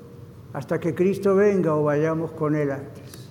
Hasta 0.58 0.80
que 0.80 0.96
Cristo 0.96 1.36
venga 1.36 1.76
o 1.76 1.84
vayamos 1.84 2.32
con 2.32 2.56
Él 2.56 2.72
antes. 2.72 3.30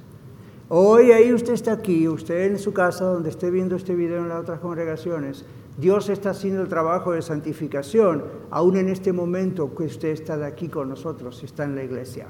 Hoy 0.68 1.10
ahí 1.10 1.32
usted 1.32 1.54
está 1.54 1.72
aquí, 1.72 2.06
usted 2.06 2.46
en 2.46 2.56
su 2.56 2.72
casa 2.72 3.04
donde 3.04 3.30
esté 3.30 3.50
viendo 3.50 3.74
este 3.74 3.96
video 3.96 4.18
en 4.18 4.28
las 4.28 4.42
otras 4.42 4.60
congregaciones, 4.60 5.44
Dios 5.76 6.08
está 6.08 6.30
haciendo 6.30 6.62
el 6.62 6.68
trabajo 6.68 7.10
de 7.10 7.22
santificación, 7.22 8.22
aún 8.48 8.76
en 8.76 8.88
este 8.88 9.12
momento 9.12 9.74
que 9.74 9.86
usted 9.86 10.10
está 10.10 10.36
de 10.36 10.46
aquí 10.46 10.68
con 10.68 10.88
nosotros, 10.88 11.42
está 11.42 11.64
en 11.64 11.74
la 11.74 11.82
iglesia. 11.82 12.28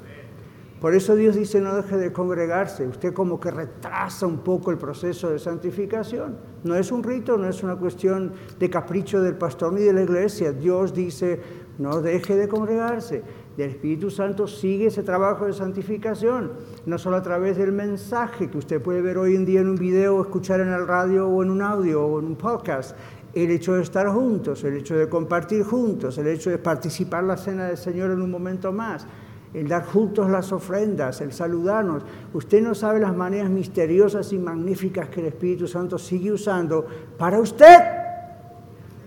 Por 0.81 0.95
eso 0.95 1.15
Dios 1.15 1.37
dice 1.37 1.61
no 1.61 1.75
deje 1.75 1.99
de 1.99 2.13
congregarse. 2.13 2.87
Usted 2.87 3.13
como 3.13 3.39
que 3.41 3.51
retrasa 3.51 4.27
un 4.27 4.39
poco 4.39 4.71
el 4.71 4.79
proceso 4.79 5.31
de 5.31 5.39
santificación. 5.39 6.37
No 6.65 6.75
es 6.75 6.93
un 6.93 7.03
rito, 7.03 7.39
no 7.39 7.49
es 7.49 7.63
una 7.63 7.77
cuestión 7.77 8.33
de 8.59 8.69
capricho 8.71 9.23
del 9.23 9.37
pastor 9.37 9.73
ni 9.73 9.83
de 9.83 9.95
la 9.95 10.03
iglesia. 10.03 10.53
Dios 10.53 10.95
dice 10.95 11.41
no 11.79 12.01
deje 12.01 12.37
de 12.37 12.49
congregarse 12.49 13.23
del 13.57 13.71
Espíritu 13.71 14.11
Santo 14.11 14.47
sigue 14.47 14.87
ese 14.87 15.03
trabajo 15.03 15.47
de 15.47 15.55
santificación, 15.55 16.53
no 16.85 16.99
solo 16.99 17.17
a 17.17 17.23
través 17.23 17.57
del 17.57 17.73
mensaje 17.73 18.51
que 18.51 18.59
usted 18.59 18.83
puede 18.83 19.01
ver 19.01 19.17
hoy 19.17 19.35
en 19.35 19.47
día 19.47 19.61
en 19.61 19.69
un 19.69 19.77
video 19.77 20.17
o 20.17 20.23
escuchar 20.23 20.61
en 20.61 20.69
el 20.69 20.87
radio 20.87 21.27
o 21.29 21.43
en 21.43 21.51
un 21.51 21.63
audio 21.63 22.05
o 22.05 22.19
en 22.19 22.27
un 22.27 22.37
podcast, 22.37 22.95
el 23.33 23.51
hecho 23.51 23.75
de 23.75 23.83
estar 23.83 24.09
juntos, 24.09 24.63
el 24.65 24.77
hecho 24.77 24.97
de 24.97 25.09
compartir 25.09 25.63
juntos, 25.63 26.19
el 26.19 26.27
hecho 26.27 26.51
de 26.51 26.59
participar 26.59 27.25
la 27.25 27.37
cena 27.37 27.67
del 27.67 27.77
Señor 27.77 28.11
en 28.11 28.21
un 28.21 28.31
momento 28.31 28.73
más, 28.73 29.07
el 29.55 29.69
dar 29.69 29.87
juntos 29.87 30.31
las 30.31 30.53
ofrendas, 30.53 31.23
el 31.23 31.33
saludarnos. 31.33 32.03
Usted 32.35 32.63
no 32.63 32.75
sabe 32.75 33.01
las 33.01 33.17
maneras 33.17 33.49
misteriosas 33.49 34.33
y 34.33 34.39
magníficas 34.39 35.09
que 35.09 35.21
el 35.21 35.27
Espíritu 35.27 35.67
Santo 35.67 35.99
sigue 35.99 36.33
usando 36.33 36.87
para 37.17 37.39
usted, 37.39 37.79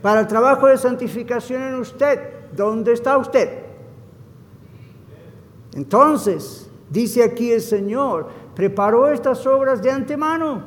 para 0.01 0.21
el 0.21 0.27
trabajo 0.27 0.67
de 0.67 0.77
santificación 0.77 1.61
en 1.61 1.75
usted. 1.75 2.19
¿Dónde 2.55 2.93
está 2.93 3.17
usted? 3.17 3.68
Entonces, 5.73 6.69
dice 6.89 7.23
aquí 7.23 7.51
el 7.51 7.61
Señor, 7.61 8.27
preparó 8.55 9.09
estas 9.09 9.45
obras 9.45 9.81
de 9.81 9.91
antemano 9.91 10.63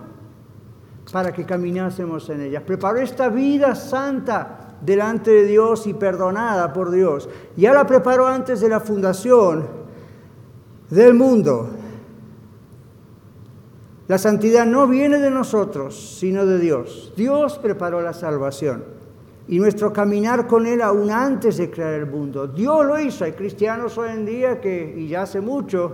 para 1.12 1.32
que 1.32 1.44
caminásemos 1.44 2.28
en 2.30 2.42
ellas. 2.42 2.62
Preparó 2.62 3.00
esta 3.00 3.28
vida 3.28 3.74
santa 3.74 4.76
delante 4.80 5.30
de 5.30 5.44
Dios 5.44 5.86
y 5.86 5.94
perdonada 5.94 6.72
por 6.72 6.90
Dios. 6.90 7.28
Ya 7.56 7.72
la 7.72 7.86
preparó 7.86 8.26
antes 8.26 8.60
de 8.60 8.68
la 8.68 8.80
fundación 8.80 9.66
del 10.90 11.14
mundo. 11.14 11.70
La 14.08 14.18
santidad 14.18 14.66
no 14.66 14.86
viene 14.86 15.18
de 15.18 15.30
nosotros, 15.30 16.16
sino 16.18 16.44
de 16.46 16.58
Dios. 16.58 17.12
Dios 17.16 17.58
preparó 17.58 18.00
la 18.00 18.12
salvación 18.12 19.01
y 19.52 19.58
nuestro 19.58 19.92
caminar 19.92 20.46
con 20.46 20.64
Él 20.64 20.80
aún 20.80 21.10
antes 21.10 21.58
de 21.58 21.70
crear 21.70 21.92
el 21.92 22.06
mundo. 22.06 22.46
Dios 22.46 22.86
lo 22.86 22.98
hizo. 22.98 23.24
Hay 23.26 23.32
cristianos 23.32 23.98
hoy 23.98 24.08
en 24.08 24.24
día 24.24 24.62
que, 24.62 24.94
y 24.96 25.08
ya 25.08 25.24
hace 25.24 25.42
mucho, 25.42 25.92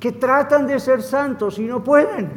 que 0.00 0.12
tratan 0.12 0.66
de 0.66 0.80
ser 0.80 1.02
santos 1.02 1.58
y 1.58 1.64
no 1.64 1.84
pueden. 1.84 2.30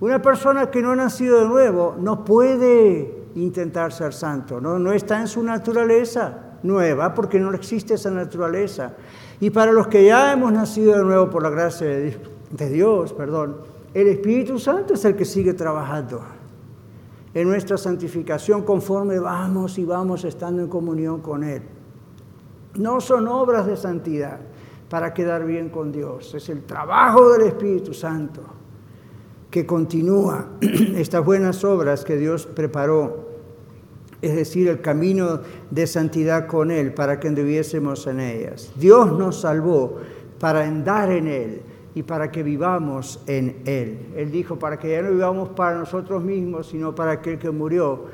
Una 0.00 0.20
persona 0.20 0.70
que 0.70 0.82
no 0.82 0.90
ha 0.90 0.96
nacido 0.96 1.40
de 1.40 1.48
nuevo 1.48 1.96
no 1.98 2.26
puede 2.26 3.24
intentar 3.36 3.90
ser 3.90 4.12
santo, 4.12 4.60
no, 4.60 4.78
no 4.78 4.92
está 4.92 5.18
en 5.18 5.28
su 5.28 5.42
naturaleza 5.42 6.58
nueva 6.62 7.14
porque 7.14 7.40
no 7.40 7.54
existe 7.54 7.94
esa 7.94 8.10
naturaleza. 8.10 8.92
Y 9.40 9.48
para 9.48 9.72
los 9.72 9.86
que 9.86 10.04
ya 10.04 10.30
hemos 10.30 10.52
nacido 10.52 10.98
de 10.98 11.04
nuevo 11.04 11.30
por 11.30 11.42
la 11.42 11.48
gracia 11.48 11.86
de 11.86 12.68
Dios, 12.68 13.14
perdón, 13.14 13.62
el 13.94 14.08
Espíritu 14.08 14.58
Santo 14.58 14.92
es 14.92 15.02
el 15.06 15.16
que 15.16 15.24
sigue 15.24 15.54
trabajando 15.54 16.41
en 17.34 17.48
nuestra 17.48 17.78
santificación 17.78 18.62
conforme 18.62 19.18
vamos 19.18 19.78
y 19.78 19.84
vamos 19.84 20.24
estando 20.24 20.62
en 20.62 20.68
comunión 20.68 21.20
con 21.20 21.44
Él. 21.44 21.62
No 22.76 23.00
son 23.00 23.28
obras 23.28 23.66
de 23.66 23.76
santidad 23.76 24.38
para 24.88 25.14
quedar 25.14 25.46
bien 25.46 25.70
con 25.70 25.90
Dios, 25.90 26.34
es 26.34 26.48
el 26.48 26.64
trabajo 26.64 27.30
del 27.32 27.48
Espíritu 27.48 27.94
Santo 27.94 28.42
que 29.50 29.66
continúa 29.66 30.46
estas 30.96 31.24
buenas 31.24 31.62
obras 31.64 32.04
que 32.04 32.16
Dios 32.16 32.46
preparó, 32.46 33.28
es 34.20 34.34
decir, 34.34 34.68
el 34.68 34.80
camino 34.80 35.40
de 35.70 35.86
santidad 35.86 36.46
con 36.46 36.70
Él 36.70 36.94
para 36.94 37.20
que 37.20 37.28
anduviésemos 37.28 38.06
en 38.06 38.20
ellas. 38.20 38.72
Dios 38.76 39.12
nos 39.18 39.40
salvó 39.40 39.98
para 40.38 40.64
andar 40.64 41.10
en 41.12 41.26
Él 41.26 41.62
y 41.94 42.02
para 42.02 42.30
que 42.30 42.42
vivamos 42.42 43.20
en 43.26 43.62
Él. 43.66 44.12
Él 44.16 44.30
dijo, 44.30 44.58
para 44.58 44.78
que 44.78 44.90
ya 44.90 45.02
no 45.02 45.10
vivamos 45.10 45.50
para 45.50 45.78
nosotros 45.78 46.22
mismos, 46.22 46.68
sino 46.68 46.94
para 46.94 47.12
aquel 47.12 47.38
que 47.38 47.50
murió 47.50 48.06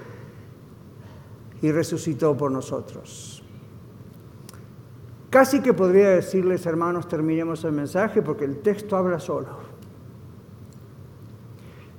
y 1.62 1.70
resucitó 1.70 2.36
por 2.36 2.50
nosotros. 2.50 3.42
Casi 5.30 5.60
que 5.60 5.74
podría 5.74 6.10
decirles, 6.10 6.64
hermanos, 6.66 7.06
terminemos 7.06 7.62
el 7.64 7.72
mensaje 7.72 8.22
porque 8.22 8.44
el 8.44 8.58
texto 8.58 8.96
habla 8.96 9.20
solo. 9.20 9.48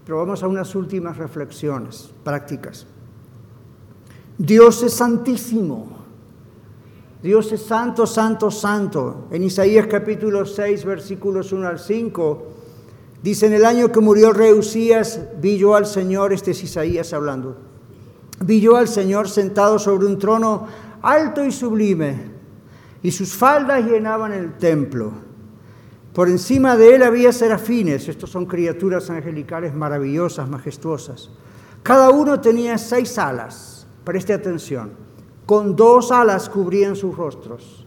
Pero 0.03 0.17
vamos 0.17 0.41
a 0.41 0.47
unas 0.47 0.73
últimas 0.73 1.17
reflexiones 1.17 2.11
prácticas. 2.23 2.87
Dios 4.37 4.81
es 4.81 4.93
santísimo. 4.93 5.98
Dios 7.21 7.51
es 7.51 7.63
santo, 7.63 8.07
santo, 8.07 8.49
santo. 8.49 9.27
En 9.29 9.43
Isaías 9.43 9.87
capítulo 9.87 10.45
6, 10.45 10.85
versículos 10.85 11.51
1 11.51 11.67
al 11.67 11.77
5, 11.77 12.47
dice, 13.21 13.47
en 13.47 13.53
el 13.53 13.65
año 13.65 13.91
que 13.91 13.99
murió 13.99 14.29
el 14.29 14.35
rey 14.35 14.53
Usías, 14.53 15.19
vi 15.41 15.57
yo 15.57 15.75
al 15.75 15.85
Señor, 15.85 16.31
este 16.31 16.51
es 16.51 16.63
Isaías 16.63 17.11
hablando, 17.11 17.57
vi 18.39 18.61
yo 18.61 18.77
al 18.77 18.87
Señor 18.87 19.27
sentado 19.27 19.79
sobre 19.79 20.07
un 20.07 20.17
trono 20.17 20.65
alto 21.01 21.43
y 21.43 21.51
sublime, 21.51 22.31
y 23.03 23.11
sus 23.11 23.33
faldas 23.33 23.83
llenaban 23.83 24.31
el 24.31 24.57
templo. 24.57 25.11
Por 26.13 26.29
encima 26.29 26.77
de 26.77 26.95
él 26.95 27.03
había 27.03 27.33
serafines, 27.33 28.07
estos 28.07 28.29
son 28.29 28.45
criaturas 28.45 29.09
angelicales 29.09 29.73
maravillosas, 29.75 30.47
majestuosas. 30.47 31.29
Cada 31.83 32.11
uno 32.11 32.39
tenía 32.39 32.77
seis 32.77 33.17
alas, 33.17 33.85
preste 34.05 34.33
atención 34.33 35.08
con 35.49 35.75
dos 35.75 36.11
alas 36.11 36.47
cubrían 36.47 36.95
sus 36.95 37.17
rostros, 37.17 37.83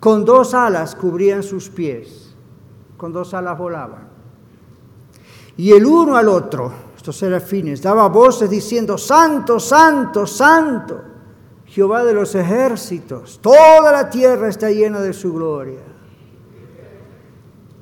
con 0.00 0.24
dos 0.24 0.54
alas 0.54 0.96
cubrían 0.96 1.44
sus 1.44 1.68
pies, 1.68 2.34
con 2.96 3.12
dos 3.12 3.32
alas 3.32 3.56
volaban. 3.56 4.08
Y 5.56 5.70
el 5.70 5.86
uno 5.86 6.16
al 6.16 6.26
otro, 6.26 6.72
estos 6.96 7.16
serafines, 7.16 7.80
daba 7.80 8.08
voces 8.08 8.50
diciendo, 8.50 8.98
Santo, 8.98 9.60
Santo, 9.60 10.26
Santo, 10.26 11.00
Jehová 11.64 12.02
de 12.02 12.14
los 12.14 12.34
ejércitos, 12.34 13.38
toda 13.40 13.92
la 13.92 14.10
tierra 14.10 14.48
está 14.48 14.68
llena 14.68 15.00
de 15.00 15.12
su 15.12 15.32
gloria. 15.32 15.84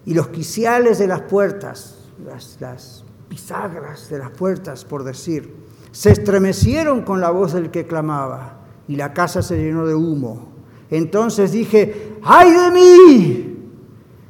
Y 0.04 0.12
los 0.12 0.28
quiciales 0.28 0.98
de 0.98 1.06
las 1.06 1.22
puertas, 1.22 2.10
las, 2.22 2.58
las 2.60 3.04
bisagras 3.30 4.10
de 4.10 4.18
las 4.18 4.32
puertas, 4.32 4.84
por 4.84 5.02
decir, 5.02 5.64
se 5.92 6.10
estremecieron 6.10 7.00
con 7.00 7.22
la 7.22 7.30
voz 7.30 7.54
del 7.54 7.70
que 7.70 7.86
clamaba 7.86 8.55
y 8.88 8.96
la 8.96 9.12
casa 9.12 9.42
se 9.42 9.56
llenó 9.56 9.86
de 9.86 9.94
humo. 9.94 10.48
Entonces 10.90 11.52
dije, 11.52 12.12
ay 12.22 12.50
de 12.52 12.70
mí, 12.70 13.56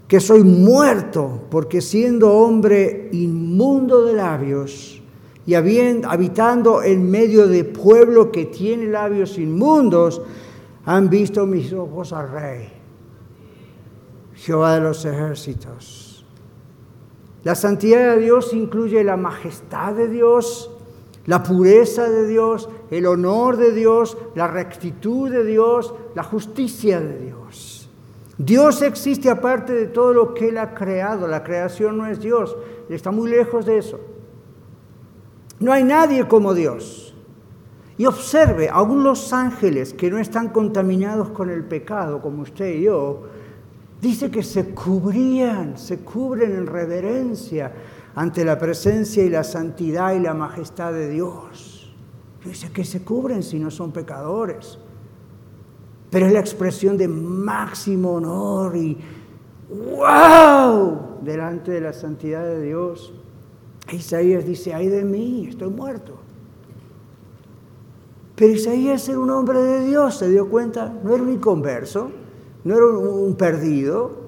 que 0.09 0.21
soy 0.21 0.43
muerto, 0.43 1.43
porque 1.51 1.81
siendo 1.81 2.33
hombre 2.33 3.09
inmundo 3.13 4.05
de 4.05 4.15
labios 4.15 5.03
y 5.47 5.55
habitando 5.55 6.83
en 6.83 7.11
medio 7.11 7.47
de 7.47 7.65
pueblo 7.65 8.31
que 8.33 8.47
tiene 8.47 8.87
labios 8.87 9.39
inmundos, 9.39 10.23
han 10.85 11.11
visto 11.11 11.47
mis 11.47 11.73
ojos 11.73 12.13
al 12.13 12.31
Rey, 12.31 12.69
Jehová 14.35 14.77
de 14.77 14.81
los 14.81 15.05
ejércitos. 15.05 16.25
La 17.43 17.55
santidad 17.55 18.15
de 18.15 18.23
Dios 18.23 18.53
incluye 18.53 19.03
la 19.05 19.17
majestad 19.17 19.95
de 19.95 20.09
Dios, 20.09 20.71
la 21.27 21.43
pureza 21.43 22.09
de 22.09 22.27
Dios, 22.27 22.69
el 22.91 23.07
honor 23.07 23.57
de 23.57 23.73
Dios, 23.73 24.17
la 24.35 24.47
rectitud 24.47 25.31
de 25.31 25.45
Dios, 25.45 25.93
la 26.15 26.23
justicia 26.23 27.01
de 27.01 27.19
Dios. 27.19 27.91
Dios 28.39 28.83
existe 28.83 29.29
aparte 29.31 29.73
de 29.73 29.87
todo 29.87 30.13
lo 30.13 30.35
que 30.35 30.49
Él 30.49 30.59
ha 30.59 30.75
creado. 30.75 31.27
La 31.27 31.43
creación 31.43 31.99
no 31.99 32.07
es 32.07 32.21
Dios, 32.21 32.57
está 32.89 33.11
muy 33.11 33.31
lejos 33.31 33.67
de 33.67 33.79
eso. 33.79 33.99
No 35.59 35.73
hay 35.73 35.85
nadie 35.85 36.29
como 36.29 36.55
Dios. 36.55 37.15
Y 37.99 38.05
observe, 38.05 38.69
aún 38.69 39.03
los 39.03 39.33
ángeles 39.33 39.95
que 39.95 40.11
no 40.11 40.19
están 40.19 40.51
contaminados 40.51 41.31
con 41.31 41.49
el 41.49 41.65
pecado, 41.65 42.21
como 42.21 42.43
usted 42.43 42.75
y 42.75 42.83
yo, 42.83 43.23
dice 44.03 44.31
que 44.31 44.43
se 44.43 44.75
cubrían, 44.75 45.79
se 45.79 46.01
cubren 46.01 46.53
en 46.53 46.67
reverencia 46.67 47.73
ante 48.17 48.47
la 48.47 48.59
presencia 48.59 49.23
y 49.23 49.29
la 49.29 49.45
santidad 49.45 50.15
y 50.15 50.21
la 50.21 50.33
majestad 50.33 50.93
de 50.93 51.11
Dios. 51.11 51.95
Dice 52.43 52.73
que 52.73 52.83
se 52.83 53.05
cubren 53.05 53.43
si 53.43 53.59
no 53.59 53.71
son 53.71 53.93
pecadores. 53.93 54.79
Pero 56.11 56.27
es 56.27 56.33
la 56.33 56.41
expresión 56.41 56.97
de 56.97 57.09
máximo 57.09 58.15
honor 58.15 58.75
y 58.75 58.97
wow 59.69 61.19
delante 61.21 61.73
de 61.73 61.81
la 61.83 61.93
santidad 61.93 62.43
de 62.43 62.63
Dios. 62.63 63.13
Isaías 63.93 64.47
dice, 64.47 64.73
ay 64.73 64.89
de 64.89 65.05
mí, 65.05 65.47
estoy 65.51 65.69
muerto. 65.69 66.15
Pero 68.35 68.53
Isaías 68.55 69.07
era 69.11 69.19
un 69.19 69.29
hombre 69.29 69.61
de 69.61 69.87
Dios, 69.87 70.17
se 70.17 70.31
dio 70.31 70.49
cuenta, 70.49 70.91
no 71.05 71.15
era 71.15 71.23
un 71.23 71.33
inconverso, 71.33 72.11
no 72.65 72.75
era 72.75 72.87
un 72.87 73.35
perdido, 73.35 74.26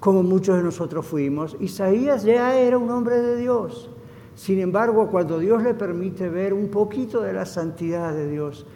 como 0.00 0.22
muchos 0.22 0.56
de 0.56 0.62
nosotros 0.62 1.06
fuimos. 1.06 1.56
Isaías 1.60 2.24
ya 2.24 2.56
era 2.56 2.78
un 2.78 2.90
hombre 2.90 3.20
de 3.20 3.36
Dios. 3.36 3.90
Sin 4.34 4.60
embargo, 4.60 5.08
cuando 5.08 5.38
Dios 5.38 5.62
le 5.62 5.74
permite 5.74 6.28
ver 6.28 6.54
un 6.54 6.68
poquito 6.68 7.20
de 7.20 7.32
la 7.32 7.44
santidad 7.44 8.12
de 8.12 8.30
Dios, 8.30 8.66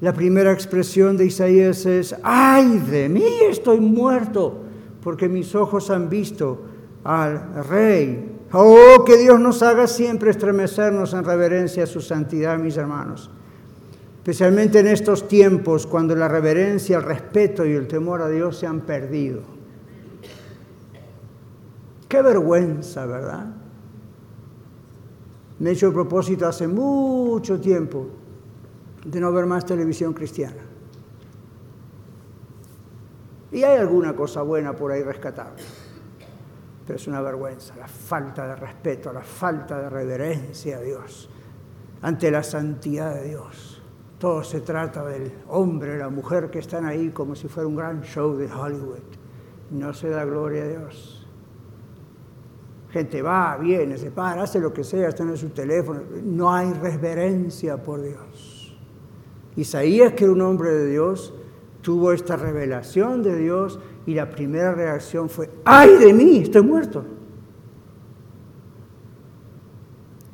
la 0.00 0.14
primera 0.14 0.52
expresión 0.52 1.16
de 1.16 1.26
Isaías 1.26 1.84
es, 1.84 2.14
ay 2.22 2.78
de 2.78 3.08
mí 3.08 3.26
estoy 3.50 3.80
muerto, 3.80 4.54
porque 5.02 5.28
mis 5.28 5.54
ojos 5.54 5.90
han 5.90 6.08
visto 6.08 6.62
al 7.04 7.64
Rey. 7.68 8.36
Oh, 8.52 9.04
que 9.04 9.18
Dios 9.18 9.38
nos 9.38 9.62
haga 9.62 9.86
siempre 9.86 10.30
estremecernos 10.30 11.12
en 11.12 11.24
reverencia 11.24 11.84
a 11.84 11.86
su 11.86 12.00
santidad, 12.00 12.58
mis 12.58 12.78
hermanos. 12.78 13.30
Especialmente 14.16 14.78
en 14.78 14.86
estos 14.86 15.28
tiempos 15.28 15.86
cuando 15.86 16.14
la 16.14 16.28
reverencia, 16.28 16.98
el 16.98 17.02
respeto 17.02 17.66
y 17.66 17.72
el 17.72 17.86
temor 17.86 18.22
a 18.22 18.28
Dios 18.28 18.56
se 18.56 18.66
han 18.66 18.80
perdido. 18.80 19.57
Qué 22.08 22.22
vergüenza, 22.22 23.04
¿verdad? 23.04 23.46
Me 25.58 25.70
he 25.70 25.72
hecho 25.72 25.88
el 25.88 25.92
propósito 25.92 26.46
hace 26.46 26.66
mucho 26.66 27.60
tiempo 27.60 28.06
de 29.04 29.20
no 29.20 29.32
ver 29.32 29.46
más 29.46 29.66
televisión 29.66 30.14
cristiana. 30.14 30.62
Y 33.50 33.62
hay 33.62 33.78
alguna 33.78 34.14
cosa 34.14 34.42
buena 34.42 34.74
por 34.74 34.92
ahí 34.92 35.02
rescatable. 35.02 35.62
Pero 36.86 36.96
es 36.96 37.06
una 37.06 37.20
vergüenza, 37.20 37.76
la 37.76 37.88
falta 37.88 38.46
de 38.46 38.56
respeto, 38.56 39.12
la 39.12 39.22
falta 39.22 39.78
de 39.78 39.90
reverencia 39.90 40.78
a 40.78 40.80
Dios, 40.80 41.28
ante 42.00 42.30
la 42.30 42.42
santidad 42.42 43.14
de 43.14 43.28
Dios. 43.28 43.82
Todo 44.18 44.42
se 44.42 44.60
trata 44.60 45.04
del 45.04 45.32
hombre, 45.48 45.98
la 45.98 46.08
mujer 46.08 46.50
que 46.50 46.58
están 46.58 46.86
ahí 46.86 47.10
como 47.10 47.34
si 47.34 47.48
fuera 47.48 47.68
un 47.68 47.76
gran 47.76 48.02
show 48.02 48.36
de 48.36 48.50
Hollywood. 48.50 48.98
No 49.70 49.92
se 49.92 50.08
da 50.08 50.24
gloria 50.24 50.64
a 50.64 50.68
Dios. 50.68 51.17
Gente 52.90 53.20
va, 53.20 53.56
viene, 53.58 53.98
se 53.98 54.10
para, 54.10 54.42
hace 54.42 54.60
lo 54.60 54.72
que 54.72 54.82
sea, 54.82 55.08
está 55.08 55.22
en 55.22 55.36
su 55.36 55.50
teléfono. 55.50 56.00
No 56.24 56.52
hay 56.52 56.72
reverencia 56.72 57.82
por 57.82 58.00
Dios. 58.00 58.76
Isaías, 59.56 60.12
que 60.14 60.24
era 60.24 60.32
un 60.32 60.40
hombre 60.40 60.70
de 60.70 60.90
Dios, 60.90 61.34
tuvo 61.82 62.12
esta 62.12 62.36
revelación 62.36 63.22
de 63.22 63.36
Dios 63.36 63.78
y 64.06 64.14
la 64.14 64.30
primera 64.30 64.72
reacción 64.72 65.28
fue, 65.28 65.50
¡ay 65.64 65.96
de 65.96 66.12
mí! 66.12 66.38
Estoy 66.38 66.62
muerto. 66.62 67.04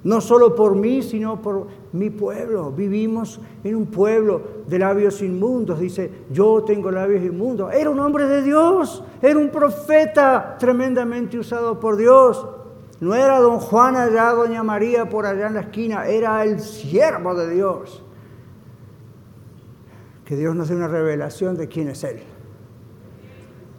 No 0.04 0.20
solo 0.20 0.54
por 0.54 0.76
mí, 0.76 1.02
sino 1.02 1.40
por 1.40 1.68
mi 1.94 2.10
pueblo. 2.10 2.72
Vivimos 2.72 3.40
en 3.62 3.76
un 3.76 3.86
pueblo 3.86 4.42
de 4.66 4.78
labios 4.78 5.22
inmundos. 5.22 5.78
Dice, 5.80 6.10
yo 6.30 6.62
tengo 6.64 6.90
labios 6.90 7.24
inmundos. 7.24 7.72
Era 7.72 7.88
un 7.88 8.00
hombre 8.00 8.26
de 8.26 8.42
Dios, 8.42 9.02
era 9.22 9.38
un 9.38 9.48
profeta 9.48 10.56
tremendamente 10.58 11.38
usado 11.38 11.78
por 11.80 11.96
Dios. 11.96 12.46
No 13.00 13.14
era 13.14 13.38
don 13.38 13.58
Juan 13.58 13.96
allá, 13.96 14.30
doña 14.30 14.62
María 14.62 15.08
por 15.08 15.24
allá 15.24 15.46
en 15.46 15.54
la 15.54 15.60
esquina, 15.60 16.06
era 16.06 16.44
el 16.44 16.60
siervo 16.60 17.34
de 17.34 17.54
Dios. 17.54 18.02
Que 20.24 20.36
Dios 20.36 20.54
nos 20.56 20.68
dé 20.68 20.76
una 20.76 20.88
revelación 20.88 21.56
de 21.56 21.68
quién 21.68 21.88
es 21.88 22.02
Él. 22.02 22.20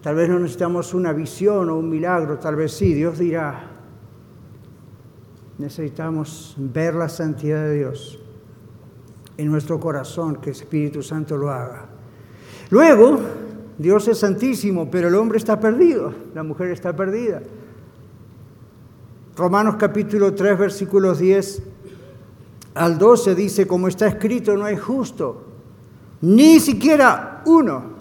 Tal 0.02 0.16
vez 0.16 0.30
no 0.30 0.40
necesitamos 0.40 0.94
una 0.94 1.12
visión 1.12 1.70
o 1.70 1.78
un 1.78 1.90
milagro, 1.90 2.38
tal 2.38 2.56
vez 2.56 2.74
sí, 2.74 2.94
Dios 2.94 3.18
dirá, 3.18 3.75
necesitamos 5.58 6.56
ver 6.58 6.96
la 6.96 7.10
santidad 7.10 7.64
de 7.64 7.76
Dios 7.78 8.20
en 9.38 9.52
nuestro 9.52 9.80
corazón, 9.80 10.38
que 10.38 10.52
el 10.52 10.56
Espíritu 10.56 11.04
Santo 11.04 11.38
lo 11.38 11.52
haga. 11.52 11.86
Luego, 12.70 13.20
Dios 13.78 14.08
es 14.08 14.20
santísimo, 14.20 14.90
pero 14.90 15.10
el 15.10 15.16
hombre 15.16 15.38
está 15.38 15.60
perdido, 15.60 16.14
la 16.34 16.44
mujer 16.44 16.72
está 16.72 16.96
perdida. 16.96 17.42
Romanos 19.36 19.76
capítulo 19.78 20.34
3, 20.34 20.58
versículos 20.58 21.20
10 21.20 21.64
al 22.76 22.98
12 22.98 23.36
dice, 23.36 23.68
como 23.68 23.88
está 23.88 24.08
escrito, 24.08 24.56
no 24.56 24.66
hay 24.66 24.78
justo, 24.78 25.44
ni 26.22 26.60
siquiera 26.60 27.42
uno. 27.46 27.96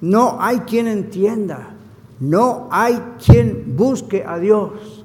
No 0.00 0.40
hay 0.40 0.60
quien 0.60 0.86
entienda, 0.86 1.74
no 2.20 2.68
hay 2.70 3.02
quien 3.24 3.76
busque 3.76 4.24
a 4.24 4.38
Dios. 4.38 5.04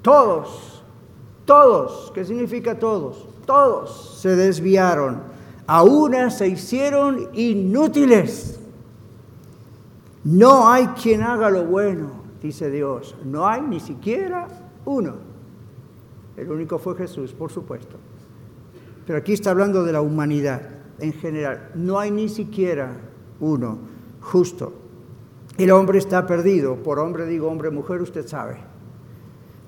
Todos 0.00 0.71
todos, 1.44 2.12
¿qué 2.14 2.24
significa 2.24 2.78
todos? 2.78 3.26
Todos 3.46 4.18
se 4.20 4.36
desviaron. 4.36 5.22
A 5.66 5.82
una 5.82 6.30
se 6.30 6.48
hicieron 6.48 7.28
inútiles. 7.34 8.60
No 10.24 10.68
hay 10.68 10.86
quien 10.88 11.22
haga 11.22 11.50
lo 11.50 11.64
bueno, 11.64 12.10
dice 12.40 12.70
Dios. 12.70 13.16
No 13.24 13.46
hay 13.46 13.62
ni 13.62 13.80
siquiera 13.80 14.48
uno. 14.84 15.14
El 16.36 16.50
único 16.50 16.78
fue 16.78 16.96
Jesús, 16.96 17.32
por 17.32 17.50
supuesto. 17.50 17.96
Pero 19.06 19.18
aquí 19.18 19.32
está 19.32 19.50
hablando 19.50 19.82
de 19.84 19.92
la 19.92 20.00
humanidad 20.00 20.62
en 20.98 21.12
general. 21.12 21.70
No 21.74 21.98
hay 21.98 22.10
ni 22.10 22.28
siquiera 22.28 22.96
uno 23.40 23.78
justo. 24.20 24.72
El 25.58 25.70
hombre 25.72 25.98
está 25.98 26.26
perdido. 26.26 26.76
Por 26.76 26.98
hombre 26.98 27.26
digo 27.26 27.48
hombre, 27.48 27.70
mujer, 27.70 28.00
usted 28.00 28.26
sabe. 28.26 28.71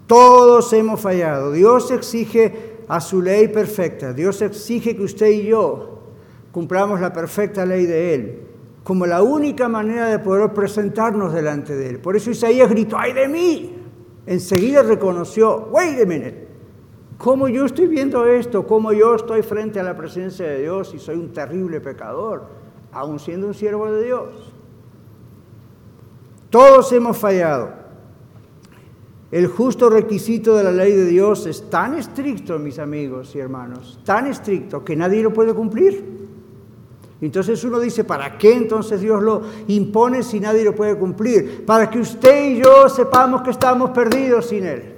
Todos 0.06 0.72
hemos 0.72 1.00
fallado. 1.00 1.52
Dios 1.52 1.90
exige 1.90 2.76
a 2.88 3.00
su 3.00 3.22
ley 3.22 3.48
perfecta. 3.48 4.12
Dios 4.12 4.42
exige 4.42 4.96
que 4.96 5.02
usted 5.02 5.28
y 5.28 5.46
yo 5.46 6.00
cumplamos 6.52 7.00
la 7.00 7.12
perfecta 7.12 7.64
ley 7.64 7.86
de 7.86 8.14
Él 8.14 8.44
como 8.84 9.06
la 9.06 9.22
única 9.22 9.66
manera 9.66 10.08
de 10.08 10.18
poder 10.18 10.52
presentarnos 10.52 11.32
delante 11.32 11.74
de 11.74 11.88
Él. 11.88 11.98
Por 12.00 12.16
eso 12.16 12.30
Isaías 12.30 12.68
gritó, 12.68 12.98
¡ay 12.98 13.14
de 13.14 13.28
mí! 13.28 13.78
Enseguida 14.26 14.82
reconoció, 14.82 15.68
wait 15.70 16.00
a 16.00 16.06
minute, 16.06 16.48
¿cómo 17.16 17.48
yo 17.48 17.64
estoy 17.64 17.88
viendo 17.88 18.26
esto? 18.26 18.66
¿Cómo 18.66 18.92
yo 18.92 19.14
estoy 19.14 19.42
frente 19.42 19.80
a 19.80 19.82
la 19.82 19.96
presencia 19.96 20.46
de 20.46 20.60
Dios 20.60 20.94
y 20.94 20.98
soy 20.98 21.16
un 21.16 21.32
terrible 21.32 21.80
pecador, 21.80 22.44
aun 22.92 23.18
siendo 23.18 23.46
un 23.46 23.54
siervo 23.54 23.90
de 23.90 24.04
Dios? 24.04 24.52
Todos 26.50 26.92
hemos 26.92 27.16
fallado. 27.16 27.83
El 29.34 29.48
justo 29.48 29.90
requisito 29.90 30.54
de 30.54 30.62
la 30.62 30.70
ley 30.70 30.92
de 30.92 31.06
Dios 31.06 31.44
es 31.46 31.68
tan 31.68 31.94
estricto, 31.94 32.56
mis 32.60 32.78
amigos 32.78 33.34
y 33.34 33.40
hermanos, 33.40 33.98
tan 34.04 34.28
estricto 34.28 34.84
que 34.84 34.94
nadie 34.94 35.24
lo 35.24 35.32
puede 35.32 35.52
cumplir. 35.52 36.04
Entonces 37.20 37.64
uno 37.64 37.80
dice, 37.80 38.04
¿para 38.04 38.38
qué 38.38 38.54
entonces 38.54 39.00
Dios 39.00 39.20
lo 39.20 39.42
impone 39.66 40.22
si 40.22 40.38
nadie 40.38 40.62
lo 40.62 40.72
puede 40.72 40.96
cumplir? 40.96 41.66
Para 41.66 41.90
que 41.90 41.98
usted 41.98 42.52
y 42.52 42.58
yo 42.58 42.88
sepamos 42.88 43.42
que 43.42 43.50
estamos 43.50 43.90
perdidos 43.90 44.46
sin 44.46 44.66
Él. 44.66 44.94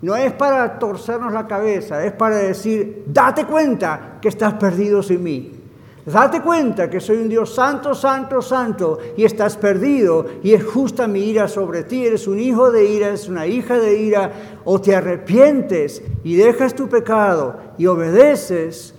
No 0.00 0.16
es 0.16 0.32
para 0.32 0.78
torcernos 0.78 1.34
la 1.34 1.46
cabeza, 1.46 2.02
es 2.02 2.12
para 2.12 2.36
decir, 2.36 3.04
date 3.08 3.44
cuenta 3.44 4.16
que 4.22 4.28
estás 4.28 4.54
perdido 4.54 5.02
sin 5.02 5.22
mí. 5.22 5.57
Date 6.06 6.40
cuenta 6.40 6.88
que 6.88 7.00
soy 7.00 7.18
un 7.18 7.28
Dios 7.28 7.54
santo, 7.54 7.94
santo, 7.94 8.40
santo, 8.40 8.98
y 9.16 9.24
estás 9.24 9.56
perdido, 9.56 10.26
y 10.42 10.54
es 10.54 10.64
justa 10.64 11.06
mi 11.06 11.20
ira 11.20 11.48
sobre 11.48 11.82
ti. 11.84 12.06
Eres 12.06 12.26
un 12.26 12.38
hijo 12.38 12.70
de 12.70 12.84
ira, 12.84 13.08
eres 13.08 13.28
una 13.28 13.46
hija 13.46 13.78
de 13.78 14.00
ira, 14.00 14.32
o 14.64 14.80
te 14.80 14.96
arrepientes 14.96 16.02
y 16.24 16.36
dejas 16.36 16.74
tu 16.74 16.88
pecado 16.88 17.56
y 17.76 17.86
obedeces, 17.86 18.94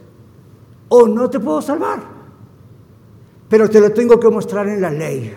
o 0.90 1.08
no 1.08 1.30
te 1.30 1.40
puedo 1.40 1.62
salvar. 1.62 2.00
Pero 3.48 3.70
te 3.70 3.80
lo 3.80 3.92
tengo 3.92 4.20
que 4.20 4.30
mostrar 4.30 4.68
en 4.68 4.82
la 4.82 4.92
ley. 4.92 5.36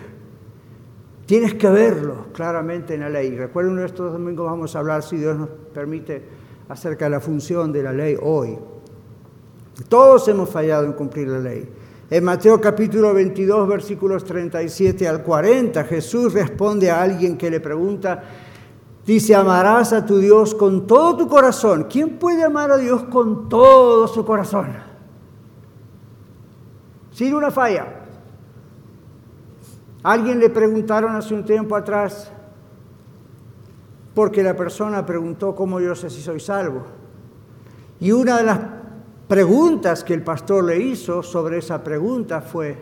Tienes 1.25 1.55
que 1.55 1.69
verlo 1.69 2.27
claramente 2.33 2.93
en 2.93 2.99
la 2.99 3.09
ley. 3.09 3.35
Recuerden, 3.35 3.79
estos 3.79 4.11
domingos 4.11 4.45
vamos 4.45 4.75
a 4.75 4.79
hablar, 4.79 5.01
si 5.01 5.17
Dios 5.17 5.37
nos 5.37 5.49
permite, 5.73 6.21
acerca 6.69 7.05
de 7.05 7.11
la 7.11 7.19
función 7.19 7.71
de 7.71 7.81
la 7.81 7.93
ley 7.93 8.15
hoy. 8.21 8.57
Todos 9.89 10.27
hemos 10.27 10.49
fallado 10.49 10.85
en 10.85 10.93
cumplir 10.93 11.27
la 11.27 11.39
ley. 11.39 11.67
En 12.09 12.23
Mateo 12.23 12.61
capítulo 12.61 13.13
22, 13.13 13.67
versículos 13.67 14.23
37 14.23 15.07
al 15.07 15.23
40, 15.23 15.83
Jesús 15.85 16.33
responde 16.33 16.91
a 16.91 17.01
alguien 17.01 17.37
que 17.37 17.49
le 17.49 17.59
pregunta, 17.59 18.23
dice, 19.03 19.33
amarás 19.33 19.93
a 19.93 20.05
tu 20.05 20.19
Dios 20.19 20.53
con 20.53 20.85
todo 20.85 21.17
tu 21.17 21.27
corazón. 21.27 21.87
¿Quién 21.89 22.19
puede 22.19 22.43
amar 22.43 22.71
a 22.71 22.77
Dios 22.77 23.03
con 23.05 23.49
todo 23.49 24.07
su 24.07 24.23
corazón? 24.23 24.67
Sin 27.11 27.33
una 27.33 27.49
falla. 27.49 28.01
Alguien 30.03 30.39
le 30.39 30.49
preguntaron 30.49 31.15
hace 31.15 31.33
un 31.33 31.45
tiempo 31.45 31.75
atrás, 31.75 32.31
porque 34.13 34.43
la 34.43 34.55
persona 34.55 35.03
preguntó 35.03 35.55
cómo 35.55 35.79
yo 35.79 35.95
sé 35.95 36.11
si 36.11 36.21
soy 36.21 36.39
salvo. 36.39 36.83
Y 37.99 38.11
una 38.11 38.37
de 38.37 38.43
las 38.43 38.59
preguntas 39.33 40.03
que 40.03 40.13
el 40.13 40.21
pastor 40.21 40.63
le 40.63 40.77
hizo 40.77 41.23
sobre 41.23 41.57
esa 41.57 41.83
pregunta 41.83 42.39
fue, 42.39 42.77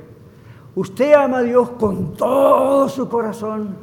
¿usted 0.76 1.14
ama 1.14 1.38
a 1.38 1.44
Dios 1.44 1.70
con 1.80 2.12
todo 2.12 2.90
su 2.90 3.08
corazón? 3.08 3.78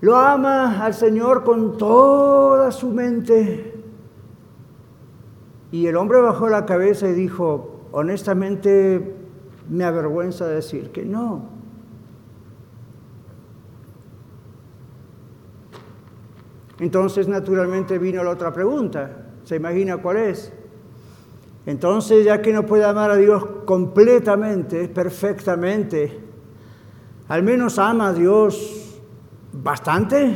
¿Lo 0.00 0.16
ama 0.16 0.84
al 0.84 0.94
Señor 0.94 1.44
con 1.44 1.78
toda 1.78 2.72
su 2.72 2.90
mente? 2.90 3.72
Y 5.70 5.86
el 5.86 5.96
hombre 5.96 6.20
bajó 6.20 6.48
la 6.48 6.66
cabeza 6.66 7.08
y 7.08 7.12
dijo, 7.12 7.82
honestamente 7.92 9.14
me 9.70 9.84
avergüenza 9.84 10.48
decir 10.48 10.90
que 10.90 11.04
no. 11.04 11.50
Entonces 16.80 17.28
naturalmente 17.28 17.96
vino 18.00 18.24
la 18.24 18.30
otra 18.30 18.52
pregunta. 18.52 19.28
¿Se 19.44 19.54
imagina 19.54 19.98
cuál 19.98 20.16
es? 20.16 20.52
Entonces, 21.64 22.24
ya 22.24 22.42
que 22.42 22.52
no 22.52 22.66
puede 22.66 22.84
amar 22.84 23.10
a 23.10 23.16
Dios 23.16 23.44
completamente, 23.64 24.88
perfectamente, 24.88 26.20
al 27.28 27.42
menos 27.44 27.78
ama 27.78 28.08
a 28.08 28.12
Dios 28.12 29.00
bastante. 29.52 30.34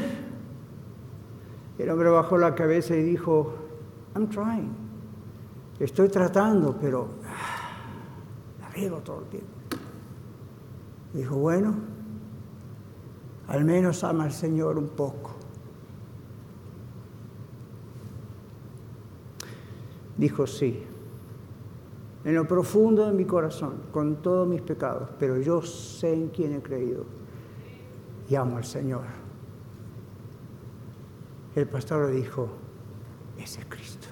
El 1.78 1.90
hombre 1.90 2.10
bajó 2.10 2.38
la 2.38 2.54
cabeza 2.54 2.94
y 2.94 3.02
dijo, 3.02 3.54
I'm 4.14 4.28
trying. 4.28 4.70
Estoy 5.80 6.08
tratando, 6.08 6.76
pero 6.80 7.08
la 8.60 8.68
riego 8.70 8.98
todo 8.98 9.20
el 9.20 9.26
tiempo. 9.26 9.48
Dijo, 11.12 11.36
bueno, 11.36 11.74
al 13.48 13.64
menos 13.64 14.04
ama 14.04 14.24
al 14.24 14.32
Señor 14.32 14.78
un 14.78 14.88
poco. 14.88 15.32
Dijo, 20.16 20.46
sí 20.46 20.84
en 22.26 22.34
lo 22.34 22.44
profundo 22.48 23.06
de 23.06 23.12
mi 23.12 23.24
corazón, 23.24 23.82
con 23.92 24.16
todos 24.16 24.48
mis 24.48 24.60
pecados, 24.60 25.10
pero 25.16 25.38
yo 25.38 25.62
sé 25.62 26.12
en 26.12 26.28
quién 26.30 26.54
he 26.54 26.60
creído 26.60 27.04
y 28.28 28.34
amo 28.34 28.56
al 28.56 28.64
Señor. 28.64 29.04
El 31.54 31.68
pastor 31.68 32.10
le 32.10 32.16
dijo, 32.16 32.48
ese 33.38 33.60
es 33.60 33.66
Cristo. 33.66 34.08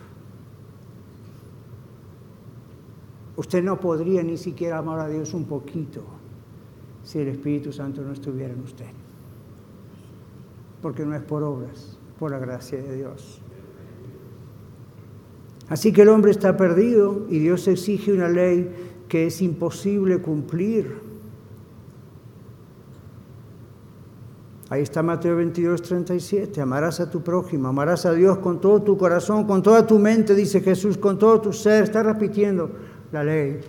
Usted 3.37 3.65
no 3.65 3.81
podría 3.81 4.23
ni 4.23 4.37
siquiera 4.37 4.79
amar 4.79 5.01
a 5.01 5.09
Dios 5.09 5.35
un 5.35 5.47
poquito 5.47 6.05
si 7.03 7.19
el 7.19 7.27
Espíritu 7.27 7.73
Santo 7.73 8.03
no 8.03 8.13
estuviera 8.13 8.55
en 8.55 8.61
usted. 8.61 8.93
Porque 10.81 11.05
no 11.05 11.17
es 11.17 11.23
por 11.23 11.43
obras, 11.43 11.99
por 12.21 12.31
la 12.31 12.39
gracia 12.39 12.81
de 12.81 12.95
Dios. 12.95 13.43
Así 15.69 15.93
que 15.93 16.03
el 16.03 16.09
hombre 16.09 16.31
está 16.31 16.57
perdido 16.57 17.27
y 17.31 17.39
Dios 17.39 17.67
exige 17.69 18.13
una 18.13 18.29
ley 18.29 18.71
que 19.09 19.27
es 19.27 19.41
imposible 19.41 20.19
cumplir. 20.19 21.15
Ahí 24.71 24.83
está 24.83 25.03
Mateo 25.03 25.37
22, 25.37 25.83
37. 25.83 26.61
Amarás 26.61 27.01
a 27.01 27.11
tu 27.11 27.23
prójimo, 27.23 27.69
amarás 27.69 28.07
a 28.07 28.13
Dios 28.13 28.39
con 28.39 28.61
todo 28.61 28.83
tu 28.83 28.97
corazón, 28.97 29.45
con 29.45 29.63
toda 29.63 29.87
tu 29.87 29.99
mente, 29.99 30.35
dice 30.35 30.61
Jesús, 30.61 30.99
con 30.99 31.19
todo 31.19 31.41
tu 31.41 31.53
ser. 31.53 31.85
Está 31.85 32.03
repitiendo 32.03 32.71
la 33.13 33.25
ley. 33.25 33.61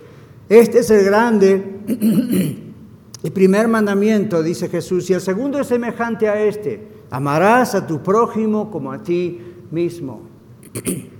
Este 0.48 0.80
es 0.80 0.90
el 0.90 1.04
grande 1.04 1.80
y 3.22 3.30
primer 3.30 3.68
mandamiento, 3.68 4.42
dice 4.42 4.68
Jesús. 4.68 5.08
Y 5.10 5.14
el 5.14 5.20
segundo 5.20 5.60
es 5.60 5.66
semejante 5.68 6.28
a 6.28 6.42
este. 6.42 6.88
Amarás 7.10 7.74
a 7.74 7.86
tu 7.86 8.02
prójimo 8.02 8.70
como 8.70 8.92
a 8.92 9.02
ti 9.02 9.40
mismo. 9.70 10.22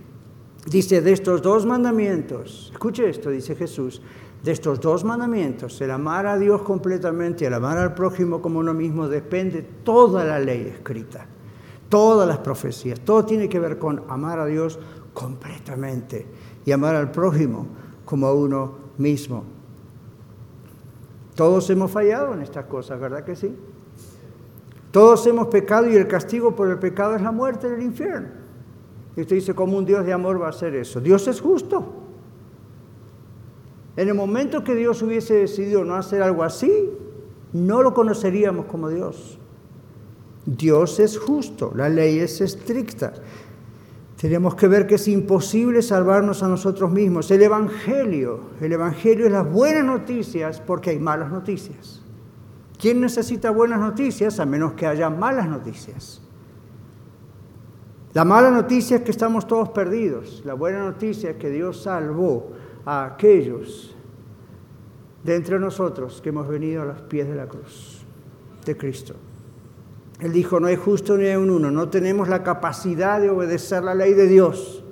Dice, 0.66 1.00
de 1.00 1.12
estos 1.12 1.42
dos 1.42 1.64
mandamientos, 1.64 2.70
escuche 2.72 3.08
esto, 3.08 3.30
dice 3.30 3.54
Jesús, 3.54 4.02
de 4.42 4.50
estos 4.50 4.80
dos 4.80 5.04
mandamientos, 5.04 5.80
el 5.80 5.92
amar 5.92 6.26
a 6.26 6.36
Dios 6.36 6.62
completamente 6.62 7.44
y 7.44 7.46
el 7.46 7.54
amar 7.54 7.78
al 7.78 7.94
prójimo 7.94 8.42
como 8.42 8.58
uno 8.58 8.74
mismo, 8.74 9.08
depende 9.08 9.62
toda 9.62 10.24
la 10.24 10.40
ley 10.40 10.72
escrita, 10.74 11.26
todas 11.88 12.26
las 12.26 12.38
profecías, 12.38 12.98
todo 13.00 13.24
tiene 13.24 13.48
que 13.48 13.60
ver 13.60 13.78
con 13.78 14.02
amar 14.08 14.40
a 14.40 14.46
Dios 14.46 14.78
completamente 15.14 16.26
y 16.64 16.72
amar 16.72 16.96
al 16.96 17.12
prójimo 17.12 17.68
como 18.04 18.26
a 18.26 18.34
uno 18.34 18.74
mismo. 18.98 19.44
Todos 21.36 21.70
hemos 21.70 21.92
fallado 21.92 22.34
en 22.34 22.42
estas 22.42 22.64
cosas, 22.64 22.98
¿verdad 22.98 23.24
que 23.24 23.36
sí? 23.36 23.54
Todos 24.90 25.26
hemos 25.28 25.46
pecado 25.46 25.88
y 25.88 25.94
el 25.94 26.08
castigo 26.08 26.56
por 26.56 26.68
el 26.70 26.78
pecado 26.78 27.14
es 27.14 27.22
la 27.22 27.30
muerte 27.30 27.68
del 27.68 27.82
infierno. 27.82 28.45
Y 29.16 29.22
usted 29.22 29.36
dice, 29.36 29.54
¿cómo 29.54 29.78
un 29.78 29.86
Dios 29.86 30.04
de 30.04 30.12
amor 30.12 30.40
va 30.40 30.46
a 30.46 30.50
hacer 30.50 30.74
eso? 30.74 31.00
Dios 31.00 31.26
es 31.26 31.40
justo. 31.40 31.84
En 33.96 34.08
el 34.08 34.14
momento 34.14 34.62
que 34.62 34.74
Dios 34.74 35.00
hubiese 35.00 35.34
decidido 35.34 35.84
no 35.84 35.94
hacer 35.94 36.22
algo 36.22 36.42
así, 36.42 36.90
no 37.52 37.82
lo 37.82 37.94
conoceríamos 37.94 38.66
como 38.66 38.90
Dios. 38.90 39.38
Dios 40.44 41.00
es 41.00 41.18
justo, 41.18 41.72
la 41.74 41.88
ley 41.88 42.18
es 42.18 42.42
estricta. 42.42 43.14
Tenemos 44.20 44.54
que 44.54 44.68
ver 44.68 44.86
que 44.86 44.96
es 44.96 45.08
imposible 45.08 45.80
salvarnos 45.82 46.42
a 46.42 46.48
nosotros 46.48 46.90
mismos. 46.90 47.30
El 47.30 47.42
Evangelio, 47.42 48.40
el 48.60 48.72
Evangelio 48.72 49.26
es 49.26 49.32
las 49.32 49.50
buenas 49.50 49.84
noticias 49.84 50.60
porque 50.60 50.90
hay 50.90 50.98
malas 50.98 51.30
noticias. 51.30 52.02
¿Quién 52.78 53.00
necesita 53.00 53.50
buenas 53.50 53.80
noticias 53.80 54.38
a 54.40 54.46
menos 54.46 54.74
que 54.74 54.86
haya 54.86 55.08
malas 55.08 55.48
noticias? 55.48 56.22
La 58.16 58.24
mala 58.24 58.50
noticia 58.50 58.96
es 58.96 59.02
que 59.02 59.10
estamos 59.10 59.46
todos 59.46 59.68
perdidos. 59.68 60.40
La 60.46 60.54
buena 60.54 60.78
noticia 60.78 61.32
es 61.32 61.36
que 61.36 61.50
Dios 61.50 61.82
salvó 61.82 62.50
a 62.86 63.04
aquellos 63.04 63.94
de 65.22 65.34
entre 65.34 65.58
nosotros 65.58 66.22
que 66.22 66.30
hemos 66.30 66.48
venido 66.48 66.80
a 66.80 66.86
los 66.86 67.02
pies 67.02 67.28
de 67.28 67.34
la 67.34 67.46
cruz 67.46 68.06
de 68.64 68.74
Cristo. 68.74 69.12
Él 70.18 70.32
dijo, 70.32 70.58
no 70.58 70.66
hay 70.66 70.76
justo 70.76 71.18
ni 71.18 71.26
hay 71.26 71.36
un 71.36 71.50
uno, 71.50 71.70
no 71.70 71.90
tenemos 71.90 72.26
la 72.26 72.42
capacidad 72.42 73.20
de 73.20 73.28
obedecer 73.28 73.82
la 73.82 73.94
ley 73.94 74.14
de 74.14 74.28
Dios. 74.28 74.82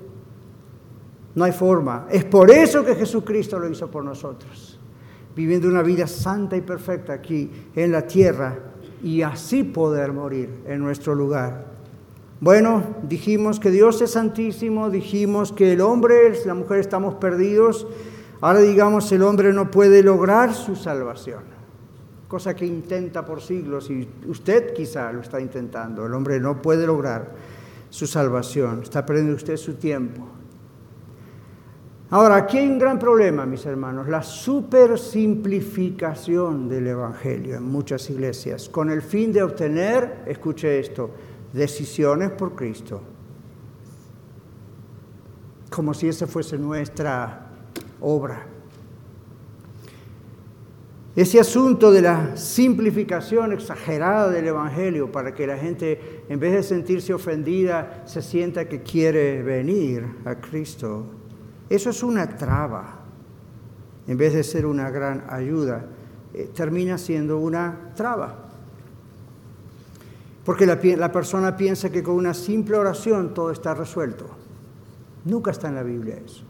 No 1.33 1.45
hay 1.45 1.51
forma. 1.51 2.05
Es 2.11 2.25
por 2.25 2.51
eso 2.51 2.85
que 2.85 2.93
Jesucristo 2.93 3.57
lo 3.57 3.67
hizo 3.67 3.89
por 3.89 4.03
nosotros, 4.03 4.79
viviendo 5.35 5.67
una 5.67 5.81
vida 5.81 6.05
santa 6.05 6.55
y 6.57 6.61
perfecta 6.61 7.13
aquí 7.13 7.49
en 7.75 7.91
la 7.91 8.05
tierra 8.05 8.55
y 9.01 9.23
así 9.23 9.63
poder 9.63 10.13
morir 10.13 10.61
en 10.67 10.79
nuestro 10.79 11.15
lugar. 11.15 11.74
Bueno, 12.45 12.83
dijimos 13.01 13.59
que 13.59 13.71
Dios 13.71 13.99
es 14.03 14.11
santísimo, 14.11 14.91
dijimos 14.91 15.51
que 15.51 15.73
el 15.73 15.81
hombre, 15.81 16.31
la 16.45 16.53
mujer 16.53 16.77
estamos 16.77 17.15
perdidos. 17.15 17.87
Ahora 18.39 18.59
digamos, 18.59 19.11
el 19.11 19.23
hombre 19.23 19.51
no 19.51 19.71
puede 19.71 20.03
lograr 20.03 20.53
su 20.53 20.75
salvación, 20.75 21.41
cosa 22.27 22.55
que 22.55 22.67
intenta 22.67 23.25
por 23.25 23.41
siglos 23.41 23.89
y 23.89 24.07
usted 24.27 24.75
quizá 24.75 25.11
lo 25.11 25.21
está 25.21 25.41
intentando. 25.41 26.05
El 26.05 26.13
hombre 26.13 26.39
no 26.39 26.61
puede 26.61 26.85
lograr 26.85 27.31
su 27.89 28.05
salvación, 28.05 28.83
está 28.83 29.03
perdiendo 29.03 29.33
usted 29.33 29.57
su 29.57 29.73
tiempo. 29.73 30.27
Ahora, 32.11 32.35
aquí 32.35 32.59
hay 32.59 32.67
un 32.67 32.77
gran 32.77 32.99
problema, 32.99 33.47
mis 33.47 33.65
hermanos, 33.65 34.07
la 34.07 34.21
supersimplificación 34.21 36.69
del 36.69 36.85
Evangelio 36.85 37.55
en 37.55 37.63
muchas 37.63 38.07
iglesias, 38.11 38.69
con 38.69 38.91
el 38.91 39.01
fin 39.01 39.33
de 39.33 39.41
obtener, 39.41 40.25
escuche 40.27 40.79
esto, 40.79 41.09
decisiones 41.55 42.31
por 42.31 42.53
Cristo. 42.53 43.01
Como 45.69 45.93
si 45.93 46.07
esa 46.07 46.27
fuese 46.27 46.57
nuestra 46.57 47.47
obra. 48.01 48.47
ese 51.15 51.39
asunto 51.39 51.93
de 51.93 52.01
la 52.01 52.35
simplificación 52.35 53.53
exagerada 53.53 54.29
del 54.29 54.47
Evangelio 54.49 55.13
para 55.13 55.33
que 55.33 55.47
la 55.47 55.57
gente, 55.57 56.25
en 56.27 56.39
vez 56.41 56.51
de 56.51 56.61
sentirse 56.61 57.13
ofendida, 57.13 58.03
se 58.05 58.21
sienta 58.21 58.67
que 58.67 58.81
quiere 58.81 59.41
venir 59.41 60.05
a 60.25 60.35
Cristo, 60.35 61.05
eso 61.69 61.89
es 61.89 62.03
una 62.03 62.35
traba. 62.35 62.99
En 64.07 64.17
vez 64.17 64.33
de 64.33 64.43
ser 64.43 64.65
una 64.65 64.89
gran 64.91 65.23
ayuda, 65.29 65.85
eh, 66.33 66.49
termina 66.53 66.97
siendo 66.97 67.39
una 67.39 67.93
traba. 67.95 68.44
Porque 70.45 70.65
la, 70.65 70.79
la 70.95 71.11
persona 71.11 71.57
piensa 71.57 71.91
que 71.91 72.03
con 72.03 72.15
una 72.15 72.33
simple 72.33 72.77
oración 72.77 73.33
todo 73.33 73.51
está 73.51 73.73
resuelto. 73.73 74.27
Nunca 75.25 75.51
está 75.51 75.67
en 75.67 75.75
la 75.75 75.83
Biblia 75.83 76.19
eso. 76.23 76.43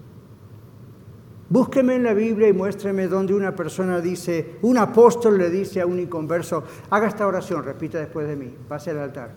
Búsqueme 1.47 1.95
en 1.95 2.03
la 2.03 2.13
Biblia 2.13 2.49
y 2.49 2.53
muéstreme 2.53 3.07
donde 3.07 3.33
una 3.33 3.55
persona 3.55 4.01
dice, 4.01 4.57
un 4.63 4.77
apóstol 4.77 5.37
le 5.37 5.49
dice 5.49 5.79
a 5.79 5.85
un 5.85 5.99
inconverso, 5.99 6.63
haga 6.89 7.07
esta 7.07 7.27
oración, 7.27 7.63
repita 7.63 7.99
después 7.99 8.27
de 8.27 8.35
mí, 8.35 8.53
pase 8.67 8.91
al 8.91 8.99
altar. 8.99 9.31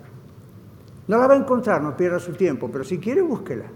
No 1.07 1.19
la 1.19 1.27
va 1.27 1.35
a 1.35 1.39
encontrar, 1.39 1.83
no 1.83 1.97
pierda 1.97 2.19
su 2.19 2.33
tiempo, 2.33 2.71
pero 2.73 2.83
si 2.83 2.99
quiere, 2.99 3.21
búsquela. 3.21 3.67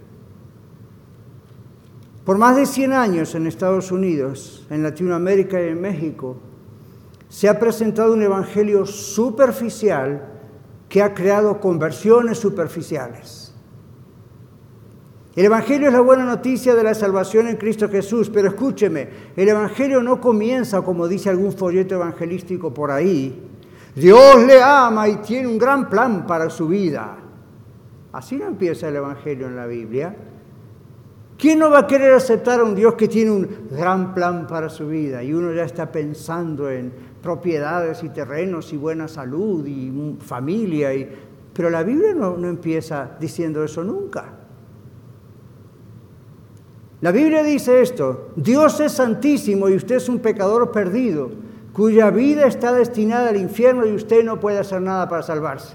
Por 2.24 2.38
más 2.38 2.56
de 2.56 2.66
100 2.66 2.92
años 2.92 3.34
en 3.34 3.46
Estados 3.46 3.92
Unidos, 3.92 4.66
en 4.70 4.82
Latinoamérica 4.82 5.62
y 5.62 5.68
en 5.68 5.80
México, 5.80 6.36
se 7.28 7.48
ha 7.48 7.58
presentado 7.58 8.14
un 8.14 8.22
evangelio 8.22 8.86
superficial 8.86 10.31
que 10.93 11.01
ha 11.01 11.14
creado 11.14 11.59
conversiones 11.59 12.36
superficiales. 12.36 13.55
El 15.34 15.47
Evangelio 15.47 15.88
es 15.88 15.95
la 15.95 16.03
buena 16.03 16.26
noticia 16.26 16.74
de 16.74 16.82
la 16.82 16.93
salvación 16.93 17.49
en 17.49 17.57
Cristo 17.57 17.88
Jesús, 17.88 18.28
pero 18.28 18.49
escúcheme, 18.49 19.09
el 19.34 19.49
Evangelio 19.49 20.03
no 20.03 20.20
comienza 20.20 20.82
como 20.82 21.09
dice 21.09 21.30
algún 21.30 21.53
folleto 21.53 21.95
evangelístico 21.95 22.74
por 22.74 22.90
ahí. 22.90 23.43
Dios 23.95 24.45
le 24.47 24.62
ama 24.62 25.09
y 25.09 25.16
tiene 25.16 25.49
un 25.49 25.57
gran 25.57 25.88
plan 25.88 26.26
para 26.26 26.51
su 26.51 26.68
vida. 26.68 27.16
Así 28.12 28.36
no 28.36 28.45
empieza 28.45 28.88
el 28.88 28.97
Evangelio 28.97 29.47
en 29.47 29.57
la 29.57 29.64
Biblia. 29.64 30.14
¿Quién 31.38 31.59
no 31.59 31.70
va 31.70 31.78
a 31.78 31.86
querer 31.86 32.12
aceptar 32.12 32.61
a 32.61 32.64
un 32.64 32.74
Dios 32.74 32.97
que 32.97 33.09
tiene 33.09 33.30
un 33.30 33.49
gran 33.70 34.12
plan 34.12 34.47
para 34.47 34.68
su 34.68 34.88
vida? 34.88 35.24
Y 35.24 35.32
uno 35.32 35.55
ya 35.55 35.64
está 35.64 35.90
pensando 35.90 36.70
en 36.70 37.11
propiedades 37.22 38.02
y 38.02 38.08
terrenos 38.08 38.72
y 38.72 38.76
buena 38.76 39.08
salud 39.08 39.66
y 39.66 40.16
familia. 40.20 40.94
Y... 40.94 41.08
Pero 41.52 41.70
la 41.70 41.82
Biblia 41.82 42.14
no, 42.14 42.36
no 42.36 42.48
empieza 42.48 43.16
diciendo 43.18 43.62
eso 43.64 43.84
nunca. 43.84 44.38
La 47.00 47.10
Biblia 47.10 47.42
dice 47.42 47.82
esto, 47.82 48.30
Dios 48.36 48.78
es 48.78 48.92
santísimo 48.92 49.68
y 49.68 49.74
usted 49.74 49.96
es 49.96 50.08
un 50.08 50.20
pecador 50.20 50.70
perdido, 50.70 51.30
cuya 51.72 52.10
vida 52.10 52.46
está 52.46 52.72
destinada 52.72 53.30
al 53.30 53.36
infierno 53.36 53.84
y 53.84 53.92
usted 53.92 54.22
no 54.24 54.38
puede 54.38 54.58
hacer 54.58 54.80
nada 54.80 55.08
para 55.08 55.22
salvarse. 55.22 55.74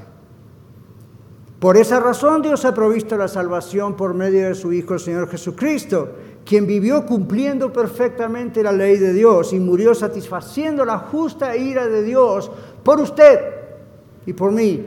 Por 1.60 1.76
esa 1.76 2.00
razón 2.00 2.44
Dios 2.44 2.64
ha 2.66 2.74
provisto 2.74 3.18
la 3.18 3.28
salvación 3.28 3.96
por 3.96 4.14
medio 4.14 4.48
de 4.48 4.56
su 4.56 4.72
Hijo 4.72 4.94
el 4.94 5.00
Señor 5.00 5.28
Jesucristo, 5.28 6.14
quien 6.48 6.66
vivió 6.66 7.06
cumpliendo 7.06 7.74
perfectamente 7.74 8.64
la 8.64 8.72
ley 8.72 8.98
de 8.98 9.12
Dios 9.12 9.52
y 9.52 9.60
murió 9.60 9.94
satisfaciendo 9.94 10.86
la 10.86 10.98
justa 10.98 11.58
ira 11.58 11.88
de 11.88 12.04
Dios 12.04 12.50
por 12.84 13.02
usted 13.02 13.40
y 14.26 14.32
por 14.32 14.54
mí. 14.54 14.86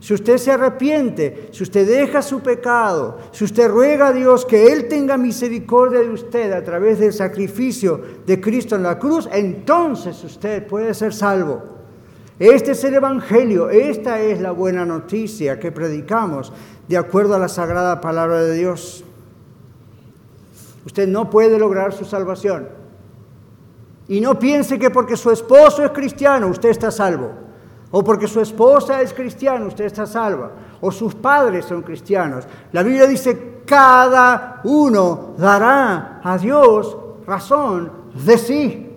Si 0.00 0.14
usted 0.14 0.38
se 0.38 0.50
arrepiente, 0.50 1.48
si 1.52 1.62
usted 1.62 1.86
deja 1.86 2.22
su 2.22 2.40
pecado, 2.40 3.18
si 3.32 3.44
usted 3.44 3.68
ruega 3.68 4.08
a 4.08 4.12
Dios 4.14 4.46
que 4.46 4.72
Él 4.72 4.88
tenga 4.88 5.18
misericordia 5.18 6.00
de 6.00 6.08
usted 6.08 6.52
a 6.52 6.64
través 6.64 6.98
del 6.98 7.12
sacrificio 7.12 8.00
de 8.26 8.40
Cristo 8.40 8.74
en 8.74 8.82
la 8.82 8.98
cruz, 8.98 9.28
entonces 9.30 10.24
usted 10.24 10.66
puede 10.66 10.94
ser 10.94 11.12
salvo. 11.12 11.62
Este 12.38 12.72
es 12.72 12.82
el 12.82 12.94
Evangelio, 12.94 13.68
esta 13.68 14.20
es 14.22 14.40
la 14.40 14.52
buena 14.52 14.86
noticia 14.86 15.58
que 15.58 15.70
predicamos 15.70 16.50
de 16.88 16.96
acuerdo 16.96 17.34
a 17.34 17.38
la 17.38 17.48
sagrada 17.48 18.00
palabra 18.00 18.42
de 18.42 18.54
Dios. 18.54 19.03
Usted 20.84 21.08
no 21.08 21.30
puede 21.30 21.58
lograr 21.58 21.92
su 21.92 22.04
salvación. 22.04 22.68
Y 24.08 24.20
no 24.20 24.38
piense 24.38 24.78
que 24.78 24.90
porque 24.90 25.16
su 25.16 25.30
esposo 25.30 25.84
es 25.84 25.90
cristiano, 25.92 26.48
usted 26.48 26.68
está 26.68 26.90
salvo 26.90 27.44
o 27.96 28.02
porque 28.02 28.26
su 28.26 28.40
esposa 28.40 29.00
es 29.02 29.14
cristiana, 29.14 29.66
usted 29.66 29.84
está 29.84 30.04
salva, 30.04 30.50
o 30.80 30.90
sus 30.90 31.14
padres 31.14 31.64
son 31.64 31.82
cristianos. 31.82 32.44
La 32.72 32.82
Biblia 32.82 33.06
dice, 33.06 33.60
cada 33.64 34.60
uno 34.64 35.34
dará 35.38 36.20
a 36.24 36.36
Dios 36.36 36.96
razón 37.24 37.92
de 38.12 38.36
sí, 38.36 38.90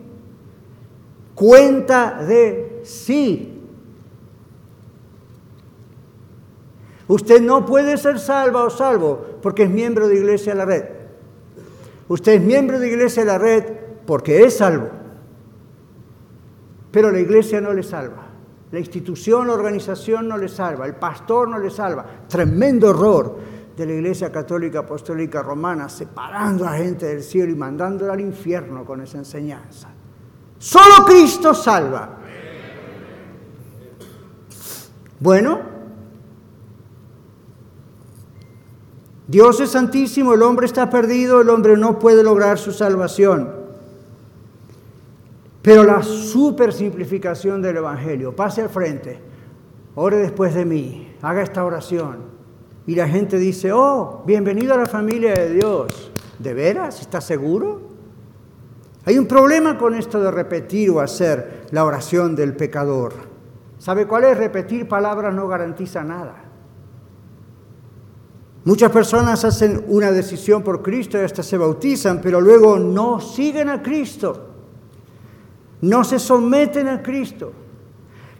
cuenta 1.36 2.24
de 2.24 2.82
sí. 2.84 3.62
Usted 7.08 7.40
no 7.40 7.68
puede 7.68 7.98
ser 7.98 8.18
salva 8.18 8.64
o 8.64 8.72
salvo 8.72 9.24
porque 9.44 9.66
es 9.66 9.70
miembro 9.70 10.08
de 10.08 10.16
Iglesia 10.16 10.54
de 10.54 10.58
la 10.58 10.66
Red. 10.66 10.86
Usted 12.10 12.34
es 12.34 12.41
miembro 12.41 12.80
de 12.80 12.88
Iglesia 12.88 13.24
de 13.24 13.28
la 13.28 13.38
Red 13.38 13.64
porque 14.05 14.43
es 14.43 14.58
salvo. 14.58 14.89
Pero 16.91 17.12
la 17.12 17.20
Iglesia 17.20 17.60
no 17.60 17.74
le 17.74 17.84
salva. 17.84 18.28
La 18.72 18.80
institución, 18.80 19.47
la 19.47 19.53
organización 19.53 20.28
no 20.28 20.38
le 20.38 20.49
salva, 20.49 20.86
el 20.86 20.95
pastor 20.95 21.47
no 21.47 21.58
le 21.58 21.70
salva. 21.70 22.05
Tremendo 22.28 22.89
error 22.89 23.38
de 23.76 23.86
la 23.86 23.93
Iglesia 23.93 24.32
Católica 24.32 24.80
Apostólica 24.80 25.41
Romana, 25.41 25.88
separando 25.88 26.66
a 26.66 26.74
gente 26.74 27.05
del 27.05 27.24
cielo 27.24 27.51
y 27.51 27.55
mandándola 27.55 28.14
al 28.14 28.22
infierno 28.22 28.84
con 28.84 29.01
esa 29.01 29.20
enseñanza. 29.20 29.89
Solo 30.58 31.05
Cristo 31.05 31.53
salva. 31.53 32.18
Bueno, 35.20 35.77
Dios 39.28 39.60
es 39.60 39.72
santísimo, 39.72 40.34
el 40.34 40.42
hombre 40.42 40.66
está 40.66 40.90
perdido, 40.90 41.42
el 41.42 41.50
hombre 41.50 41.76
no 41.76 42.00
puede 42.00 42.24
lograr 42.24 42.58
su 42.58 42.72
salvación. 42.72 43.52
Pero 45.62 45.84
la 45.84 46.02
super 46.02 46.72
simplificación 46.72 47.62
del 47.62 47.78
Evangelio, 47.78 48.34
pase 48.34 48.62
al 48.62 48.70
frente, 48.70 49.20
ore 49.96 50.16
después 50.18 50.56
de 50.56 50.64
mí, 50.64 51.14
haga 51.22 51.42
esta 51.42 51.66
oración. 51.66 52.38
Y 52.86 52.96
la 52.96 53.06
gente 53.06 53.38
dice, 53.38 53.74
oh, 53.74 54.24
bienvenido 54.26 54.74
a 54.74 54.78
la 54.78 54.86
familia 54.86 55.34
de 55.34 55.56
Dios. 55.56 56.10
¿De 56.40 56.54
veras? 56.54 57.02
¿Estás 57.02 57.26
seguro? 57.26 57.82
Hay 59.04 59.18
un 59.18 59.26
problema 59.26 59.78
con 59.78 59.94
esto 59.94 60.22
de 60.22 60.32
repetir 60.32 60.90
o 60.92 61.02
hacer 61.02 61.66
la 61.72 61.84
oración 61.84 62.34
del 62.34 62.56
pecador. 62.56 63.14
¿Sabe 63.78 64.08
cuál 64.08 64.24
es? 64.24 64.38
Repetir 64.38 64.88
palabras 64.88 65.34
no 65.36 65.50
garantiza 65.50 66.02
nada. 66.02 66.47
Muchas 68.68 68.91
personas 68.91 69.43
hacen 69.45 69.84
una 69.88 70.11
decisión 70.11 70.61
por 70.61 70.84
Cristo 70.84 71.18
y 71.18 71.22
hasta 71.22 71.41
se 71.41 71.57
bautizan, 71.57 72.20
pero 72.22 72.39
luego 72.39 72.78
no 72.78 73.20
siguen 73.20 73.70
a 73.70 73.82
Cristo 73.82 74.47
no 75.82 76.03
se 76.03 76.20
someten 76.20 76.88
a 76.88 77.01
Cristo. 77.01 77.51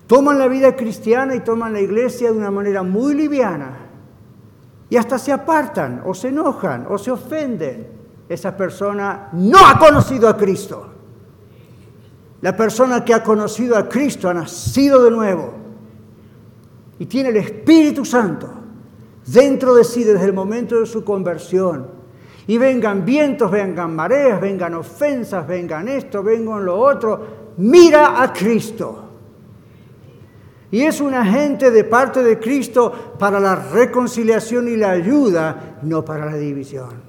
Toman 0.07 0.39
la 0.39 0.47
vida 0.47 0.75
cristiana 0.75 1.36
y 1.36 1.41
toman 1.41 1.73
la 1.73 1.82
iglesia 1.82 2.32
de 2.32 2.38
una 2.38 2.51
manera 2.51 2.84
muy 2.84 3.13
liviana. 3.13 3.78
Y 4.89 4.95
hasta 4.95 5.19
se 5.19 5.34
apartan 5.34 6.01
o 6.05 6.13
se 6.13 6.30
enojan 6.30 6.86
o 6.89 6.97
se 6.97 7.11
ofenden. 7.11 7.88
Esa 8.30 8.55
persona 8.55 9.30
no 9.34 9.65
ha 9.65 9.78
conocido 9.78 10.30
a 10.30 10.38
Cristo. 10.38 10.88
La 12.41 12.55
persona 12.55 13.03
que 13.03 13.13
ha 13.13 13.23
conocido 13.23 13.75
a 13.75 13.89
Cristo 13.89 14.30
ha 14.30 14.34
nacido 14.34 15.03
de 15.03 15.11
nuevo 15.11 15.53
y 16.99 17.05
tiene 17.05 17.30
el 17.30 17.38
Espíritu 17.38 18.05
Santo 18.05 18.57
dentro 19.28 19.75
de 19.75 19.84
sí 19.84 20.03
desde 20.03 20.25
el 20.25 20.34
momento 20.34 20.80
de 20.80 20.86
su 20.86 21.03
conversión 21.03 21.88
y 22.47 22.57
vengan 22.57 23.05
vientos, 23.05 23.51
vengan 23.51 23.95
mareas, 23.95 24.39
vengan 24.39 24.73
ofensas, 24.73 25.45
vengan 25.45 25.88
esto, 25.88 26.23
vengan 26.23 26.65
lo 26.65 26.80
otro, 26.80 27.53
mira 27.57 28.21
a 28.21 28.32
Cristo. 28.32 29.03
Y 30.71 30.82
es 30.82 30.99
un 30.99 31.13
agente 31.13 31.71
de 31.71 31.84
parte 31.84 32.23
de 32.23 32.39
Cristo 32.39 33.15
para 33.17 33.39
la 33.39 33.55
reconciliación 33.55 34.67
y 34.67 34.78
la 34.78 34.91
ayuda, 34.91 35.78
no 35.82 36.03
para 36.03 36.25
la 36.25 36.36
división. 36.36 37.07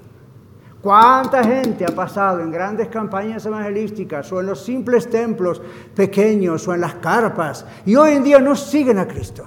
¿Cuánta 0.81 1.43
gente 1.43 1.83
ha 1.83 1.93
pasado 1.93 2.39
en 2.39 2.51
grandes 2.51 2.87
campañas 2.87 3.45
evangelísticas 3.45 4.31
o 4.31 4.39
en 4.39 4.47
los 4.47 4.63
simples 4.63 5.09
templos 5.09 5.61
pequeños 5.93 6.65
o 6.69 6.73
en 6.73 6.81
las 6.81 6.95
carpas 6.95 7.65
y 7.85 7.97
hoy 7.97 8.13
en 8.13 8.23
día 8.23 8.39
no 8.39 8.55
siguen 8.55 8.97
a 8.97 9.07
Cristo? 9.07 9.43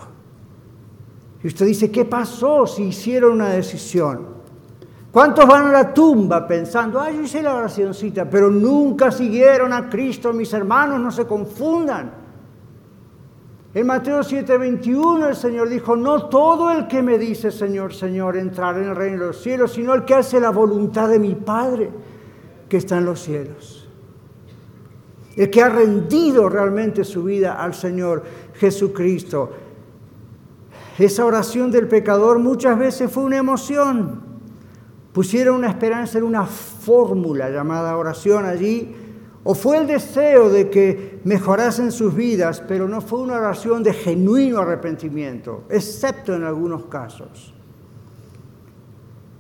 Y 1.43 1.49
usted 1.49 1.67
dice, 1.67 1.91
¿qué 1.91 2.05
pasó 2.05 2.67
si 2.67 2.85
hicieron 2.85 3.33
una 3.33 3.49
decisión? 3.49 4.33
¿Cuántos 5.11 5.47
van 5.47 5.67
a 5.67 5.73
la 5.73 5.93
tumba 5.93 6.47
pensando, 6.47 7.01
ay, 7.01 7.17
yo 7.17 7.23
hice 7.23 7.43
la 7.43 7.55
oracióncita, 7.55 8.31
pero 8.31 8.51
nunca 8.51 9.11
siguieron 9.11 9.73
a 9.73 9.91
Cristo, 9.91 10.33
mis 10.33 10.53
hermanos, 10.55 11.01
no 11.01 11.11
se 11.11 11.27
confundan? 11.27 12.23
En 13.75 13.87
Mateo 13.87 14.21
7:21 14.21 15.29
el 15.29 15.37
Señor 15.37 15.69
dijo, 15.69 15.97
no 15.97 16.29
todo 16.29 16.71
el 16.71 16.87
que 16.87 17.03
me 17.03 17.19
dice 17.19 17.51
Señor, 17.51 17.95
Señor, 17.95 18.37
entrará 18.37 18.79
en 18.79 18.89
el 18.89 18.97
reino 18.97 19.21
de 19.21 19.27
los 19.29 19.43
cielos, 19.43 19.73
sino 19.73 19.95
el 19.95 20.05
que 20.05 20.15
hace 20.15 20.41
la 20.41 20.51
voluntad 20.51 21.09
de 21.09 21.19
mi 21.19 21.35
Padre 21.35 21.91
que 22.69 22.77
está 22.77 22.99
en 22.99 23.07
los 23.07 23.21
cielos. 23.21 23.89
el 25.37 25.49
que 25.49 25.63
ha 25.63 25.71
rendido 25.71 26.51
realmente 26.51 27.05
su 27.05 27.25
vida 27.25 27.55
al 27.55 27.73
Señor 27.73 28.23
Jesucristo. 28.55 29.51
Esa 30.99 31.25
oración 31.25 31.71
del 31.71 31.89
pecador 31.89 32.39
muchas 32.39 32.79
veces 32.79 33.11
fue 33.11 33.25
una 33.25 33.39
emoción. 33.39 34.21
Pusieron 35.13 35.57
una 35.57 35.69
esperanza 35.69 36.19
en 36.19 36.25
una 36.25 36.47
fórmula 36.47 37.51
llamada 37.51 37.97
oración 37.97 38.45
allí, 38.45 38.95
o 39.45 39.55
fue 39.55 39.79
el 39.79 39.87
deseo 39.87 40.51
de 40.51 40.71
que 40.71 41.21
mejorasen 41.25 41.91
sus 41.91 42.15
vidas, 42.15 42.63
pero 42.67 42.89
no 42.89 43.01
fue 43.01 43.21
una 43.21 43.37
oración 43.37 43.83
de 43.83 43.93
genuino 43.93 44.59
arrepentimiento, 44.61 45.65
excepto 45.69 46.35
en 46.35 46.45
algunos 46.45 46.85
casos. 46.85 47.53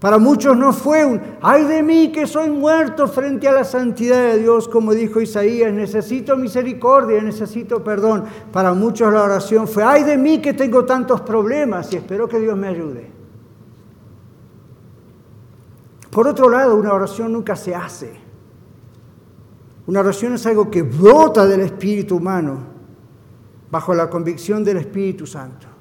Para 0.02 0.18
muchos 0.18 0.56
no 0.56 0.72
fue 0.72 1.04
un, 1.04 1.20
ay 1.40 1.62
de 1.62 1.80
mí 1.80 2.10
que 2.10 2.26
soy 2.26 2.50
muerto 2.50 3.06
frente 3.06 3.46
a 3.46 3.52
la 3.52 3.62
santidad 3.62 4.32
de 4.32 4.38
Dios, 4.38 4.66
como 4.66 4.94
dijo 4.94 5.20
Isaías, 5.20 5.72
necesito 5.72 6.36
misericordia, 6.36 7.22
necesito 7.22 7.84
perdón. 7.84 8.24
Para 8.50 8.74
muchos 8.74 9.12
la 9.12 9.22
oración 9.22 9.68
fue, 9.68 9.84
ay 9.84 10.02
de 10.02 10.18
mí 10.18 10.40
que 10.42 10.54
tengo 10.54 10.84
tantos 10.84 11.20
problemas 11.20 11.92
y 11.92 11.98
espero 11.98 12.28
que 12.28 12.40
Dios 12.40 12.56
me 12.56 12.66
ayude. 12.66 13.12
Por 16.10 16.26
otro 16.26 16.48
lado, 16.48 16.74
una 16.74 16.92
oración 16.92 17.32
nunca 17.32 17.54
se 17.54 17.72
hace. 17.72 18.12
Una 19.86 20.00
oración 20.00 20.34
es 20.34 20.44
algo 20.46 20.68
que 20.68 20.82
brota 20.82 21.46
del 21.46 21.60
espíritu 21.60 22.16
humano 22.16 22.58
bajo 23.70 23.94
la 23.94 24.10
convicción 24.10 24.64
del 24.64 24.78
Espíritu 24.78 25.28
Santo. 25.28 25.71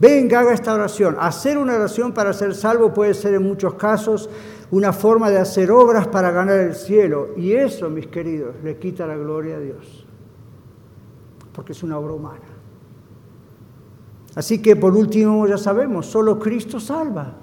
Venga, 0.00 0.40
haga 0.40 0.54
esta 0.54 0.72
oración. 0.72 1.16
Hacer 1.20 1.58
una 1.58 1.76
oración 1.76 2.12
para 2.12 2.32
ser 2.32 2.54
salvo 2.54 2.92
puede 2.92 3.12
ser 3.12 3.34
en 3.34 3.42
muchos 3.42 3.74
casos 3.74 4.30
una 4.70 4.94
forma 4.94 5.28
de 5.30 5.38
hacer 5.38 5.70
obras 5.70 6.08
para 6.08 6.30
ganar 6.30 6.58
el 6.58 6.74
cielo. 6.74 7.28
Y 7.36 7.52
eso, 7.52 7.90
mis 7.90 8.06
queridos, 8.06 8.54
le 8.64 8.78
quita 8.78 9.06
la 9.06 9.16
gloria 9.16 9.56
a 9.56 9.60
Dios. 9.60 10.06
Porque 11.52 11.72
es 11.72 11.82
una 11.82 11.98
obra 11.98 12.14
humana. 12.14 12.40
Así 14.34 14.62
que 14.62 14.74
por 14.74 14.96
último 14.96 15.46
ya 15.46 15.58
sabemos, 15.58 16.06
solo 16.06 16.38
Cristo 16.38 16.80
salva. 16.80 17.34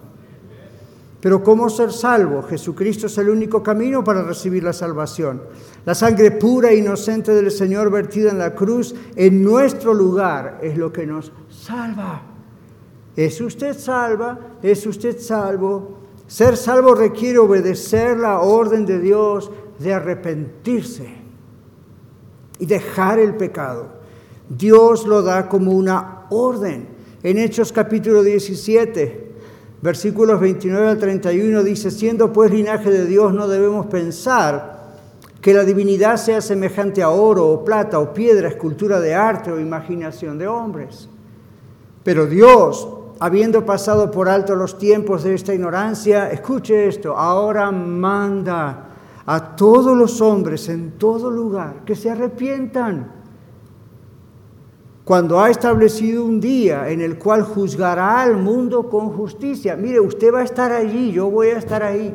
Pero 1.21 1.43
¿cómo 1.43 1.69
ser 1.69 1.91
salvo? 1.91 2.41
Jesucristo 2.41 3.05
es 3.05 3.17
el 3.19 3.29
único 3.29 3.61
camino 3.61 4.03
para 4.03 4.23
recibir 4.23 4.63
la 4.63 4.73
salvación. 4.73 5.43
La 5.85 5.93
sangre 5.93 6.31
pura 6.31 6.71
e 6.71 6.77
inocente 6.77 7.35
del 7.35 7.51
Señor 7.51 7.91
vertida 7.91 8.31
en 8.31 8.39
la 8.39 8.55
cruz 8.55 8.95
en 9.15 9.43
nuestro 9.43 9.93
lugar 9.93 10.59
es 10.63 10.75
lo 10.75 10.91
que 10.91 11.05
nos 11.05 11.31
salva. 11.49 12.36
¿Es 13.18 13.41
usted 13.41 13.76
salva? 13.76 14.39
¿Es 14.61 14.86
usted 14.86 15.20
salvo? 15.20 15.97
Ser 16.28 16.55
salvo 16.55 16.93
requiere 16.93 17.39
obedecer 17.39 18.15
la 18.15 18.41
orden 18.41 18.86
de 18.86 18.99
Dios 18.99 19.51
de 19.80 19.91
arrepentirse 19.91 21.15
y 22.59 22.65
dejar 22.68 23.18
el 23.18 23.36
pecado. 23.36 23.88
Dios 24.47 25.07
lo 25.07 25.24
da 25.24 25.49
como 25.49 25.72
una 25.72 26.26
orden. 26.30 26.89
En 27.24 27.39
Hechos 27.39 27.72
capítulo 27.72 28.22
17, 28.22 29.32
versículos 29.82 30.39
29 30.39 30.88
al 30.88 30.99
31 30.99 31.63
dice, 31.63 31.89
siendo 31.89 32.32
pues 32.32 32.51
linaje 32.51 32.91
de 32.91 33.07
Dios 33.07 33.34
no 33.34 33.47
debemos 33.47 33.88
pensar 33.88 34.78
que 35.41 35.55
la 35.55 35.63
divinidad 35.63 36.18
sea 36.18 36.41
semejante 36.41 37.01
a 37.01 37.09
oro 37.09 37.47
o 37.47 37.65
plata 37.65 37.97
o 37.97 38.13
piedra, 38.13 38.47
escultura 38.47 38.99
de 38.99 39.15
arte 39.15 39.51
o 39.51 39.59
imaginación 39.59 40.38
de 40.38 40.47
hombres. 40.47 41.09
Pero 42.03 42.28
Dios 42.28 42.96
habiendo 43.20 43.65
pasado 43.65 44.11
por 44.11 44.30
alto 44.30 44.55
los 44.55 44.78
tiempos 44.78 45.24
de 45.24 45.34
esta 45.34 45.53
ignorancia, 45.53 46.32
escuche 46.32 46.88
esto, 46.88 47.18
ahora 47.18 47.72
manda 47.72 48.89
a 49.26 49.55
todos 49.55 49.97
los 49.97 50.22
hombres 50.22 50.70
en 50.70 50.91
todo 50.97 51.30
lugar 51.30 51.84
que 51.86 51.95
se 51.95 52.09
arrepientan. 52.09 53.11
Cuando 55.03 55.39
ha 55.39 55.49
establecido 55.49 56.26
un 56.26 56.41
día 56.41 56.89
en 56.89 57.01
el 57.01 57.18
cual 57.18 57.43
juzgará 57.43 58.22
al 58.22 58.36
mundo 58.36 58.89
con 58.89 59.09
justicia. 59.11 59.78
Mire, 59.78 60.01
usted 60.01 60.34
va 60.34 60.39
a 60.39 60.43
estar 60.43 60.72
allí, 60.72 61.13
yo 61.13 61.30
voy 61.30 61.47
a 61.47 61.57
estar 61.57 61.82
ahí. 61.82 62.13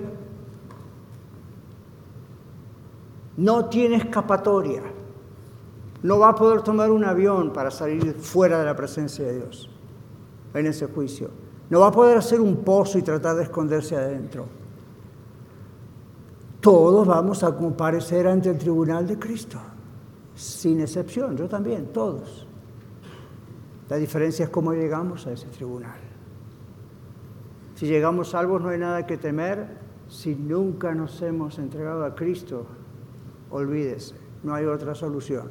No 3.38 3.64
tiene 3.66 3.96
escapatoria. 3.96 4.82
No 6.02 6.18
va 6.18 6.30
a 6.30 6.34
poder 6.34 6.60
tomar 6.60 6.90
un 6.90 7.04
avión 7.04 7.52
para 7.54 7.70
salir 7.70 8.12
fuera 8.12 8.58
de 8.58 8.66
la 8.66 8.76
presencia 8.76 9.24
de 9.24 9.36
Dios 9.36 9.71
en 10.54 10.66
ese 10.66 10.86
juicio. 10.86 11.30
No 11.70 11.80
va 11.80 11.88
a 11.88 11.92
poder 11.92 12.18
hacer 12.18 12.40
un 12.40 12.56
pozo 12.56 12.98
y 12.98 13.02
tratar 13.02 13.36
de 13.36 13.44
esconderse 13.44 13.96
adentro. 13.96 14.46
Todos 16.60 17.06
vamos 17.06 17.42
a 17.42 17.56
comparecer 17.56 18.26
ante 18.26 18.50
el 18.50 18.58
tribunal 18.58 19.06
de 19.06 19.18
Cristo, 19.18 19.58
sin 20.34 20.80
excepción, 20.80 21.36
yo 21.36 21.48
también, 21.48 21.86
todos. 21.92 22.46
La 23.88 23.96
diferencia 23.96 24.44
es 24.44 24.50
cómo 24.50 24.72
llegamos 24.72 25.26
a 25.26 25.32
ese 25.32 25.48
tribunal. 25.48 25.98
Si 27.74 27.86
llegamos 27.86 28.30
salvos 28.30 28.62
no 28.62 28.68
hay 28.68 28.78
nada 28.78 29.06
que 29.06 29.18
temer, 29.18 29.66
si 30.08 30.36
nunca 30.36 30.94
nos 30.94 31.20
hemos 31.22 31.58
entregado 31.58 32.04
a 32.04 32.14
Cristo, 32.14 32.66
olvídese, 33.50 34.14
no 34.44 34.54
hay 34.54 34.66
otra 34.66 34.94
solución 34.94 35.50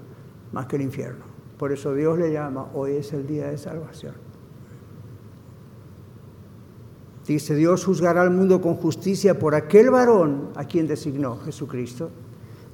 más 0.51 0.67
que 0.67 0.77
el 0.77 0.83
infierno. 0.83 1.25
Por 1.57 1.71
eso 1.71 1.93
Dios 1.93 2.17
le 2.17 2.31
llama, 2.31 2.67
hoy 2.73 2.93
es 2.93 3.11
el 3.11 3.27
día 3.27 3.47
de 3.47 3.57
salvación. 3.57 4.30
Dice, 7.31 7.55
Dios 7.55 7.85
juzgará 7.85 8.23
al 8.23 8.31
mundo 8.31 8.59
con 8.59 8.75
justicia 8.75 9.39
por 9.39 9.55
aquel 9.55 9.89
varón 9.89 10.49
a 10.55 10.65
quien 10.65 10.85
designó 10.85 11.39
Jesucristo, 11.39 12.09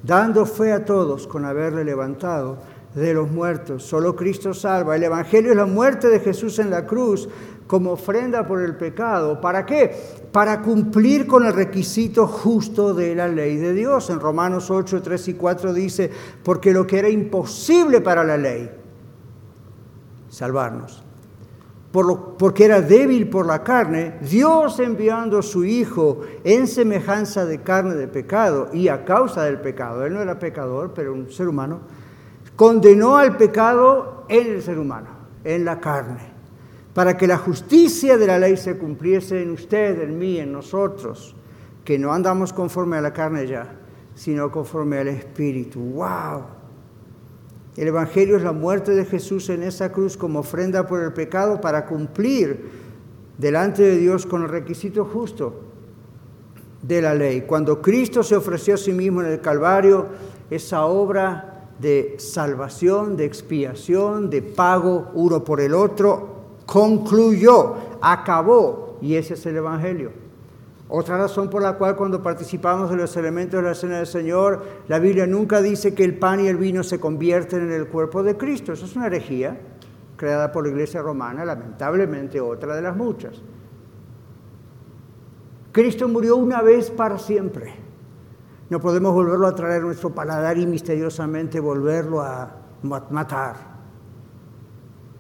dando 0.01 0.47
fe 0.47 0.71
a 0.73 0.83
todos 0.83 1.27
con 1.27 1.45
haberle 1.45 1.83
levantado 1.83 2.57
de 2.95 3.13
los 3.13 3.29
muertos. 3.29 3.83
Solo 3.83 4.15
Cristo 4.15 4.55
salva. 4.55 4.95
El 4.95 5.03
Evangelio 5.03 5.51
es 5.51 5.57
la 5.57 5.67
muerte 5.67 6.07
de 6.07 6.19
Jesús 6.19 6.57
en 6.57 6.71
la 6.71 6.87
cruz 6.87 7.29
como 7.67 7.91
ofrenda 7.91 8.47
por 8.47 8.63
el 8.63 8.75
pecado. 8.75 9.39
¿Para 9.39 9.63
qué? 9.63 9.95
Para 10.31 10.63
cumplir 10.63 11.27
con 11.27 11.45
el 11.45 11.53
requisito 11.53 12.25
justo 12.25 12.95
de 12.95 13.13
la 13.13 13.27
ley 13.27 13.57
de 13.57 13.73
Dios. 13.73 14.09
En 14.09 14.19
Romanos 14.19 14.71
8, 14.71 15.03
3 15.03 15.27
y 15.27 15.33
4 15.35 15.71
dice, 15.71 16.09
porque 16.43 16.73
lo 16.73 16.87
que 16.87 16.97
era 16.97 17.09
imposible 17.09 18.01
para 18.01 18.23
la 18.23 18.37
ley, 18.37 18.71
salvarnos, 20.29 21.03
porque 22.37 22.65
era 22.65 22.81
débil 22.81 23.29
por 23.29 23.45
la 23.45 23.63
carne, 23.63 24.15
Dios 24.21 24.79
enviando 24.79 25.39
a 25.39 25.43
su 25.43 25.63
Hijo 25.65 26.21
en 26.43 26.67
semejanza 26.67 27.45
de 27.45 27.61
carne 27.61 27.95
de 27.95 28.07
pecado 28.07 28.69
y 28.73 28.87
a 28.87 29.05
causa 29.05 29.43
del 29.43 29.59
pecado, 29.59 30.05
él 30.05 30.13
no 30.13 30.21
era 30.21 30.37
pecador, 30.37 30.93
pero 30.93 31.13
un 31.13 31.31
ser 31.31 31.47
humano, 31.47 31.79
condenó 32.55 33.17
al 33.17 33.37
pecado 33.37 34.25
en 34.29 34.47
el 34.47 34.61
ser 34.61 34.79
humano, 34.79 35.07
en 35.43 35.65
la 35.65 35.79
carne, 35.79 36.21
para 36.93 37.15
que 37.15 37.27
la 37.27 37.37
justicia 37.37 38.17
de 38.17 38.27
la 38.27 38.39
ley 38.39 38.57
se 38.57 38.77
cumpliese 38.77 39.41
en 39.41 39.51
usted, 39.51 40.01
en 40.01 40.19
mí, 40.19 40.39
en 40.39 40.51
nosotros, 40.51 41.35
que 41.85 41.97
no 41.97 42.11
andamos 42.11 42.51
conforme 42.51 42.97
a 42.97 43.01
la 43.01 43.13
carne 43.13 43.47
ya, 43.47 43.75
sino 44.13 44.51
conforme 44.51 44.97
al 44.97 45.07
Espíritu. 45.07 45.79
¡Wow! 45.79 46.56
El 47.77 47.89
Evangelio 47.89 48.37
es 48.37 48.43
la 48.43 48.53
muerte 48.53 48.95
de 48.95 49.05
Jesús 49.05 49.49
en 49.49 49.61
esa 49.61 49.91
cruz 49.91 50.17
como 50.17 50.39
ofrenda 50.39 50.87
por 50.87 51.03
el 51.03 51.13
pecado 51.13 51.61
para 51.61 51.85
cumplir 51.85 52.87
delante 53.37 53.83
de 53.83 53.97
Dios 53.97 54.25
con 54.25 54.41
el 54.41 54.49
requisito 54.49 55.05
justo 55.05 55.61
de 56.81 57.03
la 57.03 57.13
ley. 57.13 57.41
Cuando 57.41 57.79
Cristo 57.79 58.23
se 58.23 58.35
ofreció 58.35 58.73
a 58.73 58.77
sí 58.77 58.91
mismo 58.91 59.21
en 59.21 59.27
el 59.27 59.41
Calvario, 59.41 60.07
esa 60.49 60.85
obra 60.85 61.69
de 61.79 62.15
salvación, 62.17 63.15
de 63.15 63.25
expiación, 63.25 64.31
de 64.31 64.41
pago 64.41 65.11
uno 65.13 65.43
por 65.43 65.61
el 65.61 65.75
otro, 65.75 66.57
concluyó, 66.65 67.75
acabó, 68.01 68.97
y 69.01 69.13
ese 69.13 69.35
es 69.35 69.45
el 69.45 69.57
Evangelio. 69.57 70.26
Otra 70.89 71.17
razón 71.17 71.49
por 71.49 71.61
la 71.61 71.73
cual 71.73 71.97
cuando 71.97 72.23
participamos 72.23 72.89
de 72.89 72.95
los 72.95 73.15
elementos 73.17 73.61
de 73.61 73.67
la 73.67 73.75
cena 73.75 73.97
del 73.97 74.07
Señor, 74.07 74.63
la 74.87 74.99
Biblia 74.99 75.27
nunca 75.27 75.61
dice 75.61 75.93
que 75.93 76.05
el 76.05 76.17
pan 76.17 76.39
y 76.39 76.47
el 76.47 76.55
vino 76.55 76.81
se 76.81 76.99
convierten 76.99 77.63
en 77.63 77.71
el 77.73 77.87
cuerpo 77.87 78.23
de 78.23 78.37
Cristo. 78.37 78.71
Eso 78.71 78.85
es 78.85 78.95
una 78.95 79.07
herejía 79.07 79.59
creada 80.15 80.51
por 80.51 80.63
la 80.63 80.71
Iglesia 80.71 81.01
romana, 81.01 81.43
lamentablemente 81.43 82.39
otra 82.39 82.75
de 82.75 82.81
las 82.81 82.95
muchas. 82.95 83.41
Cristo 85.73 86.07
murió 86.07 86.37
una 86.37 86.61
vez 86.61 86.89
para 86.89 87.19
siempre. 87.19 87.73
No 88.69 88.79
podemos 88.79 89.13
volverlo 89.13 89.45
a 89.45 89.55
traer 89.55 89.81
a 89.81 89.85
nuestro 89.85 90.09
paladar 90.09 90.57
y 90.57 90.65
misteriosamente 90.65 91.59
volverlo 91.59 92.21
a 92.21 92.49
matar. 92.81 93.55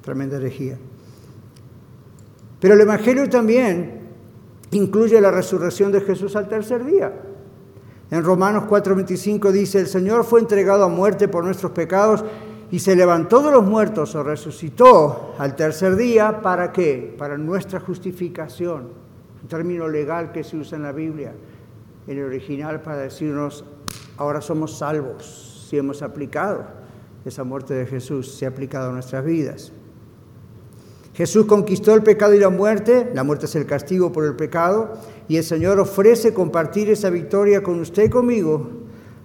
Tremenda 0.01 0.37
herejía. 0.37 0.77
Pero 2.59 2.73
el 2.73 2.81
Evangelio 2.81 3.29
también 3.29 3.96
incluye 4.71 5.19
la 5.21 5.31
resurrección 5.31 5.91
de 5.91 6.01
Jesús 6.01 6.35
al 6.35 6.47
tercer 6.47 6.83
día. 6.85 7.13
En 8.09 8.23
Romanos 8.23 8.63
4:25 8.69 9.51
dice, 9.51 9.79
el 9.79 9.87
Señor 9.87 10.23
fue 10.23 10.39
entregado 10.39 10.83
a 10.83 10.89
muerte 10.89 11.27
por 11.27 11.43
nuestros 11.43 11.71
pecados 11.71 12.23
y 12.71 12.79
se 12.79 12.95
levantó 12.95 13.41
de 13.41 13.51
los 13.51 13.63
muertos 13.63 14.15
o 14.15 14.23
resucitó 14.23 15.35
al 15.37 15.55
tercer 15.55 15.95
día, 15.95 16.41
¿para 16.41 16.71
qué? 16.71 17.15
Para 17.17 17.37
nuestra 17.37 17.79
justificación, 17.79 18.89
un 19.41 19.47
término 19.47 19.87
legal 19.87 20.31
que 20.31 20.43
se 20.43 20.57
usa 20.57 20.77
en 20.77 20.83
la 20.83 20.91
Biblia, 20.91 21.33
en 22.07 22.17
el 22.17 22.25
original 22.25 22.81
para 22.81 22.97
decirnos, 22.97 23.65
ahora 24.17 24.41
somos 24.41 24.77
salvos, 24.77 25.65
si 25.69 25.77
hemos 25.77 26.01
aplicado 26.01 26.65
esa 27.25 27.43
muerte 27.43 27.73
de 27.73 27.85
Jesús, 27.85 28.35
se 28.35 28.45
ha 28.45 28.49
aplicado 28.49 28.89
a 28.89 28.93
nuestras 28.93 29.23
vidas. 29.23 29.73
Jesús 31.17 31.47
conquistó 31.47 31.95
el 31.95 32.03
pecado 32.03 32.35
y 32.35 32.39
la 32.39 32.51
muerte, 32.51 33.09
la 33.15 33.23
muerte 33.23 33.47
es 33.47 33.55
el 33.55 33.65
castigo 33.65 34.11
por 34.11 34.23
el 34.23 34.35
pecado, 34.35 34.93
y 35.27 35.37
el 35.37 35.43
Señor 35.43 35.79
ofrece 35.79 36.31
compartir 36.31 36.91
esa 36.91 37.09
victoria 37.09 37.63
con 37.63 37.79
usted 37.79 38.03
y 38.03 38.09
conmigo, 38.11 38.69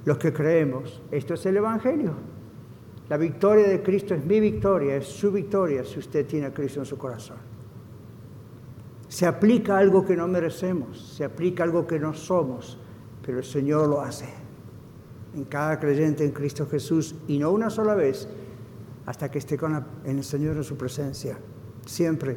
los 0.07 0.17
que 0.17 0.33
creemos. 0.33 1.03
Esto 1.11 1.35
es 1.35 1.45
el 1.45 1.59
Evangelio. 1.59 2.15
La 3.11 3.19
victoria 3.19 3.69
de 3.69 3.83
Cristo 3.83 4.15
es 4.15 4.25
mi 4.25 4.41
victoria, 4.41 4.97
es 4.97 5.05
su 5.05 5.31
victoria 5.31 5.85
si 5.85 5.99
usted 5.99 6.25
tiene 6.25 6.47
a 6.47 6.55
Cristo 6.55 6.81
en 6.81 6.87
su 6.87 6.97
corazón. 6.97 7.37
Se 9.09 9.27
aplica 9.27 9.77
algo 9.77 10.03
que 10.03 10.17
no 10.17 10.27
merecemos, 10.27 11.15
se 11.15 11.27
aplica 11.27 11.63
algo 11.63 11.87
que 11.87 11.99
no 11.99 12.15
somos, 12.15 12.79
pero 13.21 13.37
el 13.37 13.45
Señor 13.45 13.87
lo 13.87 14.01
hace 14.01 14.31
en 15.37 15.45
cada 15.45 15.79
creyente 15.79 16.25
en 16.25 16.31
Cristo 16.31 16.67
Jesús 16.67 17.17
y 17.29 17.37
no 17.37 17.51
una 17.51 17.69
sola 17.69 17.95
vez 17.95 18.29
hasta 19.05 19.31
que 19.31 19.41
esté 19.41 19.59
con 19.59 19.85
en 20.07 20.17
el 20.17 20.25
Señor 20.25 20.57
en 20.57 20.65
su 20.65 20.79
presencia, 20.79 21.37
siempre. 21.87 22.37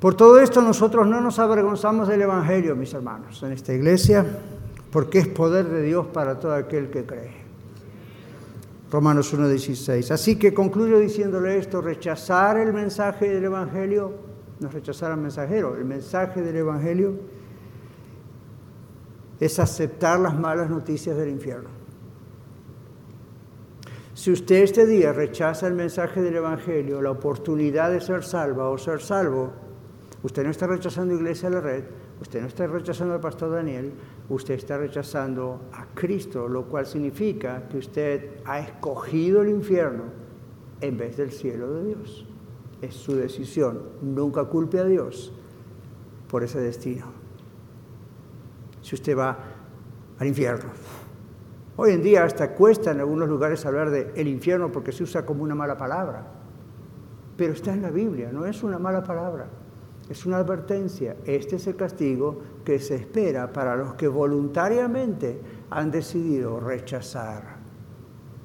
Por 0.00 0.14
todo 0.14 0.38
esto 0.38 0.60
nosotros 0.60 1.06
no 1.06 1.20
nos 1.20 1.38
avergonzamos 1.38 2.08
del 2.08 2.22
Evangelio, 2.22 2.76
mis 2.76 2.92
hermanos, 2.92 3.42
en 3.42 3.52
esta 3.52 3.72
iglesia, 3.72 4.24
porque 4.90 5.18
es 5.18 5.28
poder 5.28 5.68
de 5.68 5.82
Dios 5.82 6.06
para 6.06 6.38
todo 6.38 6.54
aquel 6.54 6.90
que 6.90 7.04
cree. 7.04 7.46
Romanos 8.90 9.34
1.16. 9.34 10.10
Así 10.10 10.36
que 10.36 10.54
concluyo 10.54 10.98
diciéndole 10.98 11.58
esto, 11.58 11.80
rechazar 11.80 12.58
el 12.58 12.72
mensaje 12.72 13.28
del 13.28 13.44
Evangelio, 13.44 14.12
no 14.60 14.68
rechazar 14.68 15.12
al 15.12 15.18
mensajero, 15.18 15.76
el 15.76 15.84
mensaje 15.84 16.40
del 16.40 16.56
Evangelio 16.56 17.14
es 19.40 19.58
aceptar 19.58 20.18
las 20.20 20.38
malas 20.38 20.70
noticias 20.70 21.16
del 21.16 21.30
infierno. 21.30 21.75
Si 24.16 24.32
usted 24.32 24.62
este 24.62 24.86
día 24.86 25.12
rechaza 25.12 25.66
el 25.66 25.74
mensaje 25.74 26.22
del 26.22 26.36
Evangelio, 26.36 27.02
la 27.02 27.10
oportunidad 27.10 27.90
de 27.90 28.00
ser 28.00 28.24
salva 28.24 28.70
o 28.70 28.78
ser 28.78 29.02
salvo, 29.02 29.52
usted 30.22 30.42
no 30.42 30.48
está 30.48 30.66
rechazando 30.66 31.14
Iglesia 31.14 31.50
la 31.50 31.60
Red, 31.60 31.84
usted 32.22 32.40
no 32.40 32.46
está 32.46 32.66
rechazando 32.66 33.12
al 33.12 33.20
pastor 33.20 33.50
Daniel, 33.50 33.92
usted 34.30 34.54
está 34.54 34.78
rechazando 34.78 35.68
a 35.70 35.84
Cristo, 35.94 36.48
lo 36.48 36.64
cual 36.64 36.86
significa 36.86 37.68
que 37.68 37.76
usted 37.76 38.40
ha 38.46 38.58
escogido 38.58 39.42
el 39.42 39.50
infierno 39.50 40.04
en 40.80 40.96
vez 40.96 41.18
del 41.18 41.30
cielo 41.30 41.74
de 41.74 41.84
Dios. 41.84 42.26
Es 42.80 42.94
su 42.94 43.14
decisión. 43.14 43.82
Nunca 44.00 44.44
culpe 44.44 44.78
a 44.78 44.84
Dios 44.86 45.30
por 46.30 46.42
ese 46.42 46.58
destino. 46.58 47.04
Si 48.80 48.94
usted 48.94 49.14
va 49.14 49.38
al 50.18 50.26
infierno. 50.26 50.70
Hoy 51.78 51.92
en 51.92 52.02
día 52.02 52.24
hasta 52.24 52.52
cuesta 52.54 52.90
en 52.90 53.00
algunos 53.00 53.28
lugares 53.28 53.66
hablar 53.66 53.90
de 53.90 54.10
el 54.16 54.28
infierno 54.28 54.72
porque 54.72 54.92
se 54.92 55.02
usa 55.02 55.26
como 55.26 55.42
una 55.42 55.54
mala 55.54 55.76
palabra. 55.76 56.26
Pero 57.36 57.52
está 57.52 57.74
en 57.74 57.82
la 57.82 57.90
Biblia, 57.90 58.30
no 58.32 58.46
es 58.46 58.62
una 58.62 58.78
mala 58.78 59.04
palabra. 59.04 59.46
Es 60.08 60.24
una 60.24 60.38
advertencia. 60.38 61.16
Este 61.26 61.56
es 61.56 61.66
el 61.66 61.76
castigo 61.76 62.40
que 62.64 62.78
se 62.78 62.94
espera 62.94 63.52
para 63.52 63.76
los 63.76 63.94
que 63.94 64.08
voluntariamente 64.08 65.38
han 65.68 65.90
decidido 65.90 66.60
rechazar 66.60 67.56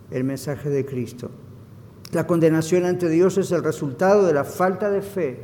el 0.10 0.24
mensaje 0.26 0.70
de 0.70 0.86
Cristo. 0.86 1.30
La 2.12 2.28
condenación 2.28 2.84
ante 2.84 3.08
Dios 3.08 3.38
es 3.38 3.54
el 3.54 3.64
resultado 3.64 4.26
de 4.26 4.34
la 4.34 4.44
falta 4.44 4.90
de 4.90 5.02
fe 5.02 5.40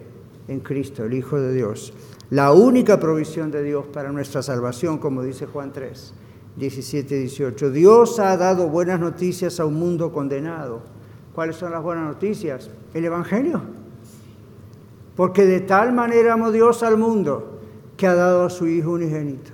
en 0.50 0.60
Cristo, 0.60 1.06
el 1.06 1.14
Hijo 1.14 1.40
de 1.40 1.54
Dios. 1.54 1.94
La 2.32 2.52
única 2.52 3.00
provisión 3.00 3.52
de 3.52 3.64
Dios 3.64 3.86
para 3.86 4.12
nuestra 4.12 4.42
salvación, 4.42 4.98
como 4.98 5.24
dice 5.24 5.46
Juan 5.46 5.72
3, 5.72 6.14
17 6.58 7.16
y 7.16 7.20
18. 7.20 7.72
Dios 7.72 8.20
ha 8.20 8.36
dado 8.36 8.68
buenas 8.68 9.00
noticias 9.00 9.60
a 9.60 9.66
un 9.66 9.76
mundo 9.76 10.12
condenado. 10.12 10.82
¿Cuáles 11.34 11.56
son 11.56 11.72
las 11.72 11.84
buenas 11.84 12.06
noticias? 12.06 12.70
El 12.94 13.06
Evangelio. 13.06 13.62
Porque 15.16 15.46
de 15.46 15.62
tal 15.62 15.94
manera 15.94 16.34
amó 16.34 16.52
Dios 16.52 16.82
al 16.84 16.98
mundo 16.98 17.60
que 17.96 18.08
ha 18.08 18.16
dado 18.16 18.46
a 18.46 18.50
su 18.50 18.68
Hijo 18.68 18.92
unigénito, 18.92 19.52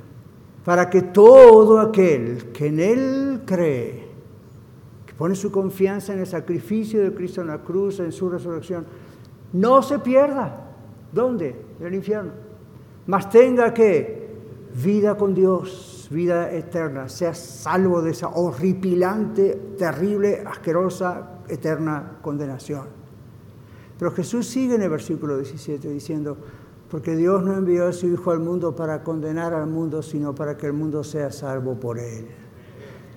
para 0.66 0.90
que 0.90 1.02
todo 1.02 1.80
aquel 1.80 2.52
que 2.52 2.68
en 2.68 2.80
Él 2.80 3.42
cree, 3.46 4.08
que 5.06 5.14
pone 5.14 5.36
su 5.36 5.52
confianza 5.52 6.14
en 6.14 6.20
el 6.20 6.28
sacrificio 6.28 7.02
de 7.02 7.14
Cristo 7.14 7.42
en 7.42 7.48
la 7.48 7.60
cruz, 7.60 8.00
en 8.00 8.12
su 8.12 8.30
resurrección, 8.30 8.86
no 9.54 9.82
se 9.82 10.00
pierda. 10.00 10.72
¿Dónde? 11.12 11.56
En 11.80 11.88
el 11.88 11.96
infierno. 11.96 12.32
Mas 13.08 13.30
tenga 13.30 13.74
que 13.74 14.28
vida 14.84 15.16
con 15.16 15.34
Dios, 15.34 15.93
vida 16.14 16.52
eterna, 16.52 17.10
sea 17.10 17.34
salvo 17.34 18.02
de 18.02 18.12
esa 18.12 18.30
horripilante, 18.30 19.74
terrible, 19.78 20.44
asquerosa, 20.46 21.40
eterna 21.50 22.20
condenación. 22.22 22.88
Pero 23.98 24.12
Jesús 24.12 24.48
sigue 24.48 24.76
en 24.76 24.84
el 24.84 24.90
versículo 24.90 25.38
17 25.38 25.90
diciendo, 25.90 26.38
porque 26.90 27.16
Dios 27.16 27.44
no 27.44 27.54
envió 27.54 27.88
a 27.88 27.92
su 27.92 28.08
Hijo 28.08 28.32
al 28.32 28.40
mundo 28.40 28.76
para 28.76 29.04
condenar 29.04 29.54
al 29.54 29.68
mundo, 29.68 30.04
sino 30.04 30.36
para 30.36 30.56
que 30.56 30.68
el 30.68 30.74
mundo 30.74 31.04
sea 31.04 31.32
salvo 31.32 31.74
por 31.76 31.98
él. 31.98 32.28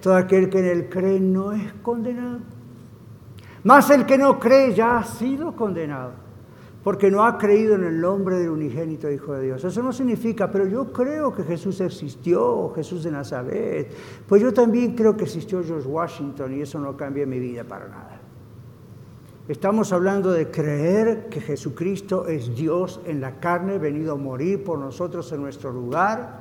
Todo 0.00 0.14
aquel 0.14 0.48
que 0.48 0.60
en 0.60 0.64
él 0.66 0.88
cree 0.88 1.20
no 1.20 1.52
es 1.52 1.72
condenado. 1.82 2.38
Más 3.64 3.90
el 3.90 4.06
que 4.06 4.16
no 4.16 4.38
cree 4.38 4.74
ya 4.74 4.98
ha 4.98 5.04
sido 5.04 5.54
condenado, 5.56 6.12
porque 6.86 7.10
no 7.10 7.24
ha 7.24 7.36
creído 7.36 7.74
en 7.74 7.82
el 7.82 8.00
nombre 8.00 8.36
del 8.36 8.50
unigénito 8.50 9.10
Hijo 9.10 9.32
de 9.32 9.46
Dios. 9.46 9.64
Eso 9.64 9.82
no 9.82 9.92
significa, 9.92 10.52
pero 10.52 10.68
yo 10.68 10.92
creo 10.92 11.34
que 11.34 11.42
Jesús 11.42 11.80
existió, 11.80 12.70
Jesús 12.76 13.02
de 13.02 13.10
Nazaret. 13.10 13.92
Pues 14.24 14.40
yo 14.40 14.54
también 14.54 14.94
creo 14.94 15.16
que 15.16 15.24
existió 15.24 15.64
George 15.64 15.88
Washington 15.88 16.56
y 16.56 16.60
eso 16.60 16.78
no 16.78 16.96
cambia 16.96 17.26
mi 17.26 17.40
vida 17.40 17.64
para 17.64 17.88
nada. 17.88 18.20
Estamos 19.48 19.92
hablando 19.92 20.30
de 20.30 20.48
creer 20.48 21.28
que 21.28 21.40
Jesucristo 21.40 22.28
es 22.28 22.54
Dios 22.54 23.00
en 23.04 23.20
la 23.20 23.40
carne, 23.40 23.78
venido 23.78 24.12
a 24.12 24.16
morir 24.16 24.62
por 24.62 24.78
nosotros 24.78 25.32
en 25.32 25.42
nuestro 25.42 25.72
lugar 25.72 26.38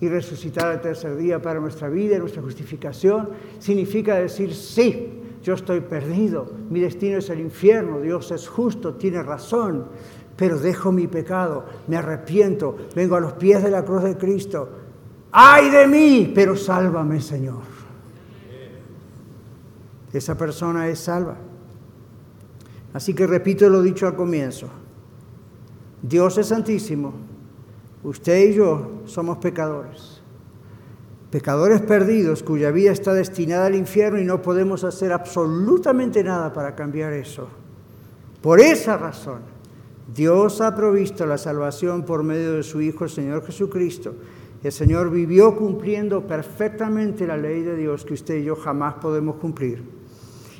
y 0.00 0.08
resucitar 0.08 0.68
al 0.68 0.80
tercer 0.80 1.16
día 1.16 1.42
para 1.42 1.60
nuestra 1.60 1.90
vida 1.90 2.16
y 2.16 2.18
nuestra 2.18 2.40
justificación. 2.40 3.28
Significa 3.58 4.14
decir, 4.14 4.54
sí, 4.54 5.21
yo 5.42 5.54
estoy 5.54 5.80
perdido, 5.80 6.50
mi 6.70 6.80
destino 6.80 7.18
es 7.18 7.28
el 7.30 7.40
infierno, 7.40 8.00
Dios 8.00 8.30
es 8.30 8.48
justo, 8.48 8.94
tiene 8.94 9.22
razón, 9.22 9.86
pero 10.36 10.58
dejo 10.58 10.92
mi 10.92 11.08
pecado, 11.08 11.64
me 11.88 11.96
arrepiento, 11.96 12.76
vengo 12.94 13.16
a 13.16 13.20
los 13.20 13.32
pies 13.34 13.62
de 13.62 13.70
la 13.70 13.84
cruz 13.84 14.04
de 14.04 14.16
Cristo. 14.16 14.68
¡Ay 15.32 15.70
de 15.70 15.86
mí! 15.86 16.32
Pero 16.34 16.56
sálvame, 16.56 17.20
Señor. 17.20 17.62
Esa 20.12 20.36
persona 20.36 20.88
es 20.88 21.00
salva. 21.00 21.36
Así 22.92 23.14
que 23.14 23.26
repito 23.26 23.68
lo 23.68 23.82
dicho 23.82 24.06
al 24.06 24.14
comienzo. 24.14 24.68
Dios 26.02 26.36
es 26.38 26.48
santísimo. 26.48 27.14
Usted 28.04 28.50
y 28.50 28.54
yo 28.54 29.02
somos 29.06 29.38
pecadores. 29.38 30.21
Pecadores 31.32 31.80
perdidos 31.80 32.42
cuya 32.42 32.70
vida 32.70 32.92
está 32.92 33.14
destinada 33.14 33.64
al 33.64 33.74
infierno 33.74 34.20
y 34.20 34.24
no 34.24 34.42
podemos 34.42 34.84
hacer 34.84 35.14
absolutamente 35.14 36.22
nada 36.22 36.52
para 36.52 36.74
cambiar 36.74 37.14
eso. 37.14 37.48
Por 38.42 38.60
esa 38.60 38.98
razón, 38.98 39.40
Dios 40.14 40.60
ha 40.60 40.76
provisto 40.76 41.24
la 41.24 41.38
salvación 41.38 42.04
por 42.04 42.22
medio 42.22 42.52
de 42.52 42.62
su 42.62 42.82
Hijo, 42.82 43.04
el 43.04 43.10
Señor 43.10 43.46
Jesucristo. 43.46 44.14
El 44.62 44.72
Señor 44.72 45.10
vivió 45.10 45.56
cumpliendo 45.56 46.26
perfectamente 46.26 47.26
la 47.26 47.38
ley 47.38 47.62
de 47.62 47.76
Dios 47.76 48.04
que 48.04 48.12
usted 48.12 48.36
y 48.36 48.44
yo 48.44 48.54
jamás 48.54 48.96
podemos 49.00 49.36
cumplir. 49.36 49.82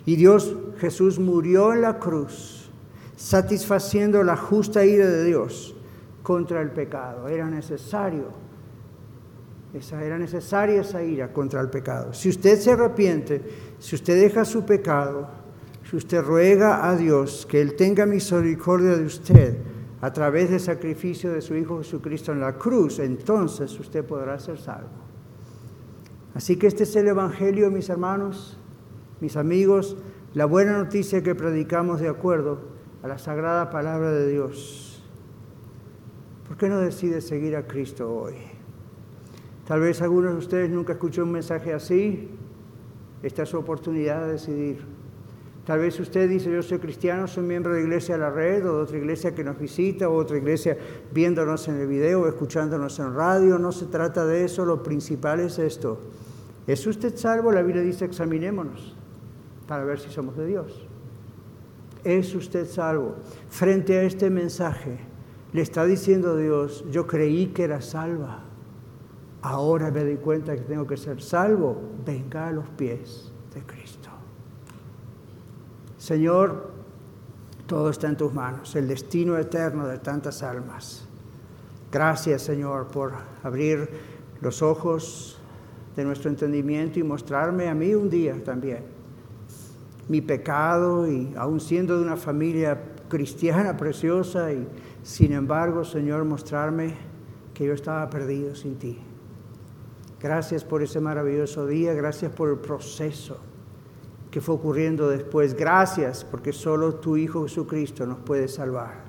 Y 0.06 0.16
Dios, 0.16 0.56
Jesús 0.78 1.18
murió 1.18 1.74
en 1.74 1.82
la 1.82 1.98
cruz, 1.98 2.70
satisfaciendo 3.14 4.22
la 4.22 4.38
justa 4.38 4.86
ira 4.86 5.06
de 5.06 5.24
Dios 5.24 5.76
contra 6.22 6.62
el 6.62 6.70
pecado. 6.70 7.28
Era 7.28 7.50
necesario, 7.50 8.28
esa, 9.74 10.02
era 10.02 10.18
necesaria 10.18 10.80
esa 10.80 11.02
ira 11.02 11.32
contra 11.32 11.60
el 11.60 11.70
pecado. 11.70 12.12
Si 12.12 12.28
usted 12.28 12.58
se 12.58 12.72
arrepiente, 12.72 13.42
si 13.78 13.94
usted 13.94 14.20
deja 14.20 14.44
su 14.44 14.64
pecado, 14.64 15.28
si 15.88 15.96
usted 15.96 16.22
ruega 16.22 16.88
a 16.88 16.96
Dios 16.96 17.46
que 17.46 17.60
Él 17.60 17.74
tenga 17.74 18.06
misericordia 18.06 18.96
de 18.96 19.04
usted 19.04 19.58
a 20.00 20.12
través 20.12 20.50
del 20.50 20.60
sacrificio 20.60 21.32
de 21.32 21.40
su 21.40 21.54
Hijo 21.54 21.78
Jesucristo 21.78 22.32
en 22.32 22.40
la 22.40 22.54
cruz, 22.58 22.98
entonces 22.98 23.78
usted 23.78 24.04
podrá 24.04 24.38
ser 24.38 24.58
salvo. 24.58 24.90
Así 26.34 26.56
que 26.56 26.66
este 26.66 26.84
es 26.84 26.96
el 26.96 27.08
Evangelio, 27.08 27.70
mis 27.70 27.88
hermanos 27.88 28.58
mis 29.22 29.36
amigos, 29.36 29.96
la 30.34 30.46
buena 30.46 30.72
noticia 30.72 31.22
que 31.22 31.36
predicamos 31.36 32.00
de 32.00 32.08
acuerdo 32.08 32.58
a 33.04 33.06
la 33.06 33.18
sagrada 33.18 33.70
palabra 33.70 34.10
de 34.10 34.32
Dios. 34.32 35.00
¿Por 36.48 36.56
qué 36.56 36.68
no 36.68 36.80
decide 36.80 37.20
seguir 37.20 37.54
a 37.54 37.68
Cristo 37.68 38.12
hoy? 38.12 38.34
Tal 39.66 39.80
vez 39.80 40.02
algunos 40.02 40.32
de 40.32 40.38
ustedes 40.38 40.70
nunca 40.70 40.94
escuchó 40.94 41.22
un 41.22 41.32
mensaje 41.32 41.72
así. 41.72 42.28
Esta 43.22 43.44
es 43.44 43.48
su 43.48 43.58
oportunidad 43.58 44.26
de 44.26 44.32
decidir. 44.32 44.84
Tal 45.64 45.78
vez 45.78 45.98
usted 46.00 46.28
dice, 46.28 46.50
yo 46.50 46.60
soy 46.62 46.78
cristiano, 46.78 47.28
soy 47.28 47.44
miembro 47.44 47.72
de 47.74 47.82
Iglesia 47.82 48.16
de 48.16 48.20
la 48.20 48.30
Red 48.30 48.68
o 48.68 48.78
de 48.78 48.82
otra 48.82 48.98
iglesia 48.98 49.32
que 49.32 49.44
nos 49.44 49.56
visita 49.56 50.08
o 50.08 50.16
otra 50.16 50.36
iglesia 50.36 50.76
viéndonos 51.12 51.68
en 51.68 51.76
el 51.76 51.86
video 51.86 52.22
o 52.22 52.26
escuchándonos 52.26 52.98
en 52.98 53.14
radio. 53.14 53.58
No 53.60 53.70
se 53.70 53.86
trata 53.86 54.26
de 54.26 54.44
eso, 54.44 54.64
lo 54.64 54.82
principal 54.82 55.38
es 55.38 55.60
esto 55.60 56.00
¿Es 56.66 56.86
usted 56.86 57.16
salvo? 57.16 57.50
La 57.50 57.62
Biblia 57.62 57.82
dice 57.82 58.04
examinémonos 58.04 58.94
para 59.66 59.84
ver 59.84 59.98
si 59.98 60.10
somos 60.10 60.36
de 60.36 60.46
Dios. 60.46 60.86
¿Es 62.04 62.34
usted 62.34 62.66
salvo? 62.66 63.16
Frente 63.48 63.98
a 63.98 64.02
este 64.02 64.30
mensaje, 64.30 64.98
le 65.52 65.62
está 65.62 65.84
diciendo 65.84 66.36
Dios, 66.36 66.84
yo 66.90 67.06
creí 67.06 67.48
que 67.48 67.64
era 67.64 67.80
salva. 67.80 68.44
Ahora 69.42 69.90
me 69.90 70.04
doy 70.04 70.16
cuenta 70.16 70.54
que 70.54 70.62
tengo 70.62 70.86
que 70.86 70.96
ser 70.96 71.20
salvo. 71.20 71.76
Venga 72.04 72.48
a 72.48 72.52
los 72.52 72.68
pies 72.70 73.32
de 73.54 73.62
Cristo. 73.62 74.08
Señor, 75.98 76.70
todo 77.66 77.90
está 77.90 78.08
en 78.08 78.16
tus 78.16 78.32
manos, 78.32 78.74
el 78.76 78.88
destino 78.88 79.36
eterno 79.36 79.86
de 79.86 79.98
tantas 79.98 80.42
almas. 80.42 81.06
Gracias, 81.90 82.42
Señor, 82.42 82.88
por 82.88 83.12
abrir 83.42 83.88
los 84.40 84.62
ojos 84.62 85.38
de 85.94 86.04
nuestro 86.04 86.30
entendimiento 86.30 86.98
y 86.98 87.02
mostrarme 87.02 87.68
a 87.68 87.74
mí 87.74 87.94
un 87.94 88.08
día 88.08 88.42
también 88.42 89.02
mi 90.08 90.20
pecado 90.20 91.10
y 91.10 91.32
aún 91.36 91.60
siendo 91.60 91.96
de 91.96 92.04
una 92.04 92.16
familia 92.16 92.78
cristiana 93.08 93.76
preciosa 93.76 94.52
y 94.52 94.66
sin 95.02 95.32
embargo, 95.32 95.84
Señor, 95.84 96.24
mostrarme 96.24 96.94
que 97.54 97.66
yo 97.66 97.72
estaba 97.72 98.08
perdido 98.08 98.54
sin 98.54 98.76
ti. 98.76 98.98
Gracias 100.22 100.62
por 100.62 100.84
ese 100.84 101.00
maravilloso 101.00 101.66
día, 101.66 101.94
gracias 101.94 102.32
por 102.32 102.48
el 102.48 102.58
proceso 102.58 103.38
que 104.30 104.40
fue 104.40 104.54
ocurriendo 104.54 105.08
después. 105.08 105.54
Gracias 105.54 106.24
porque 106.24 106.52
solo 106.52 106.94
tu 106.94 107.16
Hijo 107.16 107.42
Jesucristo 107.42 108.06
nos 108.06 108.18
puede 108.18 108.46
salvar. 108.46 109.02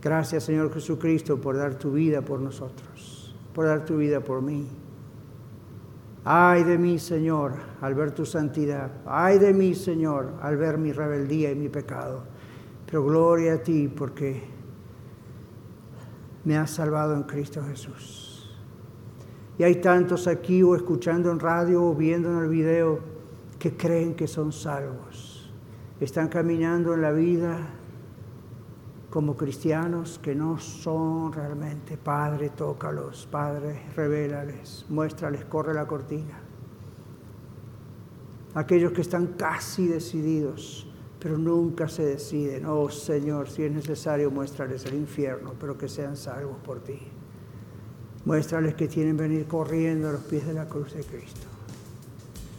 Gracias 0.00 0.44
Señor 0.44 0.72
Jesucristo 0.72 1.40
por 1.40 1.56
dar 1.56 1.74
tu 1.74 1.90
vida 1.90 2.22
por 2.22 2.38
nosotros, 2.38 3.34
por 3.52 3.66
dar 3.66 3.84
tu 3.84 3.96
vida 3.96 4.20
por 4.20 4.40
mí. 4.40 4.68
Ay 6.24 6.62
de 6.62 6.78
mí 6.78 7.00
Señor 7.00 7.54
al 7.80 7.96
ver 7.96 8.12
tu 8.12 8.24
santidad. 8.24 8.88
Ay 9.06 9.40
de 9.40 9.52
mí 9.52 9.74
Señor 9.74 10.34
al 10.40 10.56
ver 10.56 10.78
mi 10.78 10.92
rebeldía 10.92 11.50
y 11.50 11.56
mi 11.56 11.68
pecado. 11.68 12.22
Pero 12.86 13.04
gloria 13.04 13.54
a 13.54 13.58
ti 13.58 13.88
porque 13.88 14.44
me 16.44 16.56
has 16.56 16.70
salvado 16.70 17.14
en 17.14 17.24
Cristo 17.24 17.62
Jesús. 17.64 18.19
Y 19.60 19.62
hay 19.62 19.74
tantos 19.74 20.26
aquí 20.26 20.62
o 20.62 20.74
escuchando 20.74 21.30
en 21.30 21.38
radio 21.38 21.84
o 21.84 21.94
viendo 21.94 22.30
en 22.30 22.38
el 22.38 22.48
video 22.48 22.98
que 23.58 23.76
creen 23.76 24.14
que 24.14 24.26
son 24.26 24.52
salvos. 24.52 25.52
Están 26.00 26.28
caminando 26.28 26.94
en 26.94 27.02
la 27.02 27.12
vida 27.12 27.68
como 29.10 29.36
cristianos 29.36 30.18
que 30.18 30.34
no 30.34 30.58
son 30.58 31.34
realmente. 31.34 31.98
Padre, 31.98 32.48
tócalos, 32.48 33.28
Padre, 33.30 33.82
revélales, 33.94 34.86
muéstrales, 34.88 35.44
corre 35.44 35.74
la 35.74 35.86
cortina. 35.86 36.40
Aquellos 38.54 38.92
que 38.92 39.02
están 39.02 39.34
casi 39.36 39.88
decididos, 39.88 40.90
pero 41.18 41.36
nunca 41.36 41.86
se 41.86 42.06
deciden. 42.06 42.64
Oh 42.64 42.88
Señor, 42.88 43.50
si 43.50 43.64
es 43.64 43.72
necesario, 43.72 44.30
muéstrales 44.30 44.86
el 44.86 44.94
infierno, 44.94 45.52
pero 45.60 45.76
que 45.76 45.86
sean 45.86 46.16
salvos 46.16 46.56
por 46.64 46.80
ti. 46.80 47.19
Muéstrales 48.24 48.74
que 48.74 48.88
tienen 48.88 49.16
venir 49.16 49.46
corriendo 49.46 50.08
a 50.08 50.12
los 50.12 50.22
pies 50.22 50.46
de 50.46 50.52
la 50.52 50.68
cruz 50.68 50.92
de 50.92 51.02
Cristo 51.02 51.46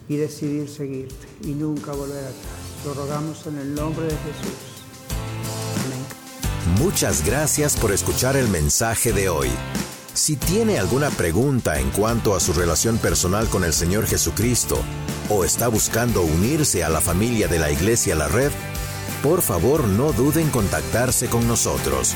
y 0.07 0.18
decidir 0.18 0.68
seguirte 0.68 1.28
y 1.43 1.53
nunca 1.53 1.91
volver 1.93 2.26
atrás. 2.26 2.86
Lo 2.86 2.93
rogamos 2.93 3.45
en 3.47 3.57
el 3.59 3.76
nombre 3.76 4.05
de 4.05 4.12
Jesús. 4.12 4.84
Amén. 5.86 6.82
Muchas 6.84 7.26
gracias 7.26 7.78
por 7.78 7.91
escuchar 7.91 8.36
el 8.36 8.47
mensaje 8.49 9.14
de 9.14 9.30
hoy. 9.30 9.49
Si 10.14 10.36
tiene 10.36 10.78
alguna 10.78 11.09
pregunta 11.09 11.80
en 11.80 11.89
cuanto 11.91 12.36
a 12.36 12.39
su 12.39 12.51
relación 12.51 12.97
personal 12.97 13.47
con 13.47 13.64
el 13.64 13.72
Señor 13.72 14.05
Jesucristo 14.05 14.78
o 15.30 15.45
está 15.45 15.70
buscando 15.70 16.24
unirse 16.24 16.84
a 16.84 16.89
la 16.89 16.99
familia 16.99 17.47
de 17.47 17.59
la 17.59 17.72
Iglesia 17.72 18.16
La 18.16 18.28
Red, 18.28 18.51
por 19.24 19.41
favor 19.41 19.88
no 19.88 20.12
duden 20.12 20.47
en 20.47 20.51
contactarse 20.51 21.28
con 21.28 21.47
nosotros. 21.47 22.16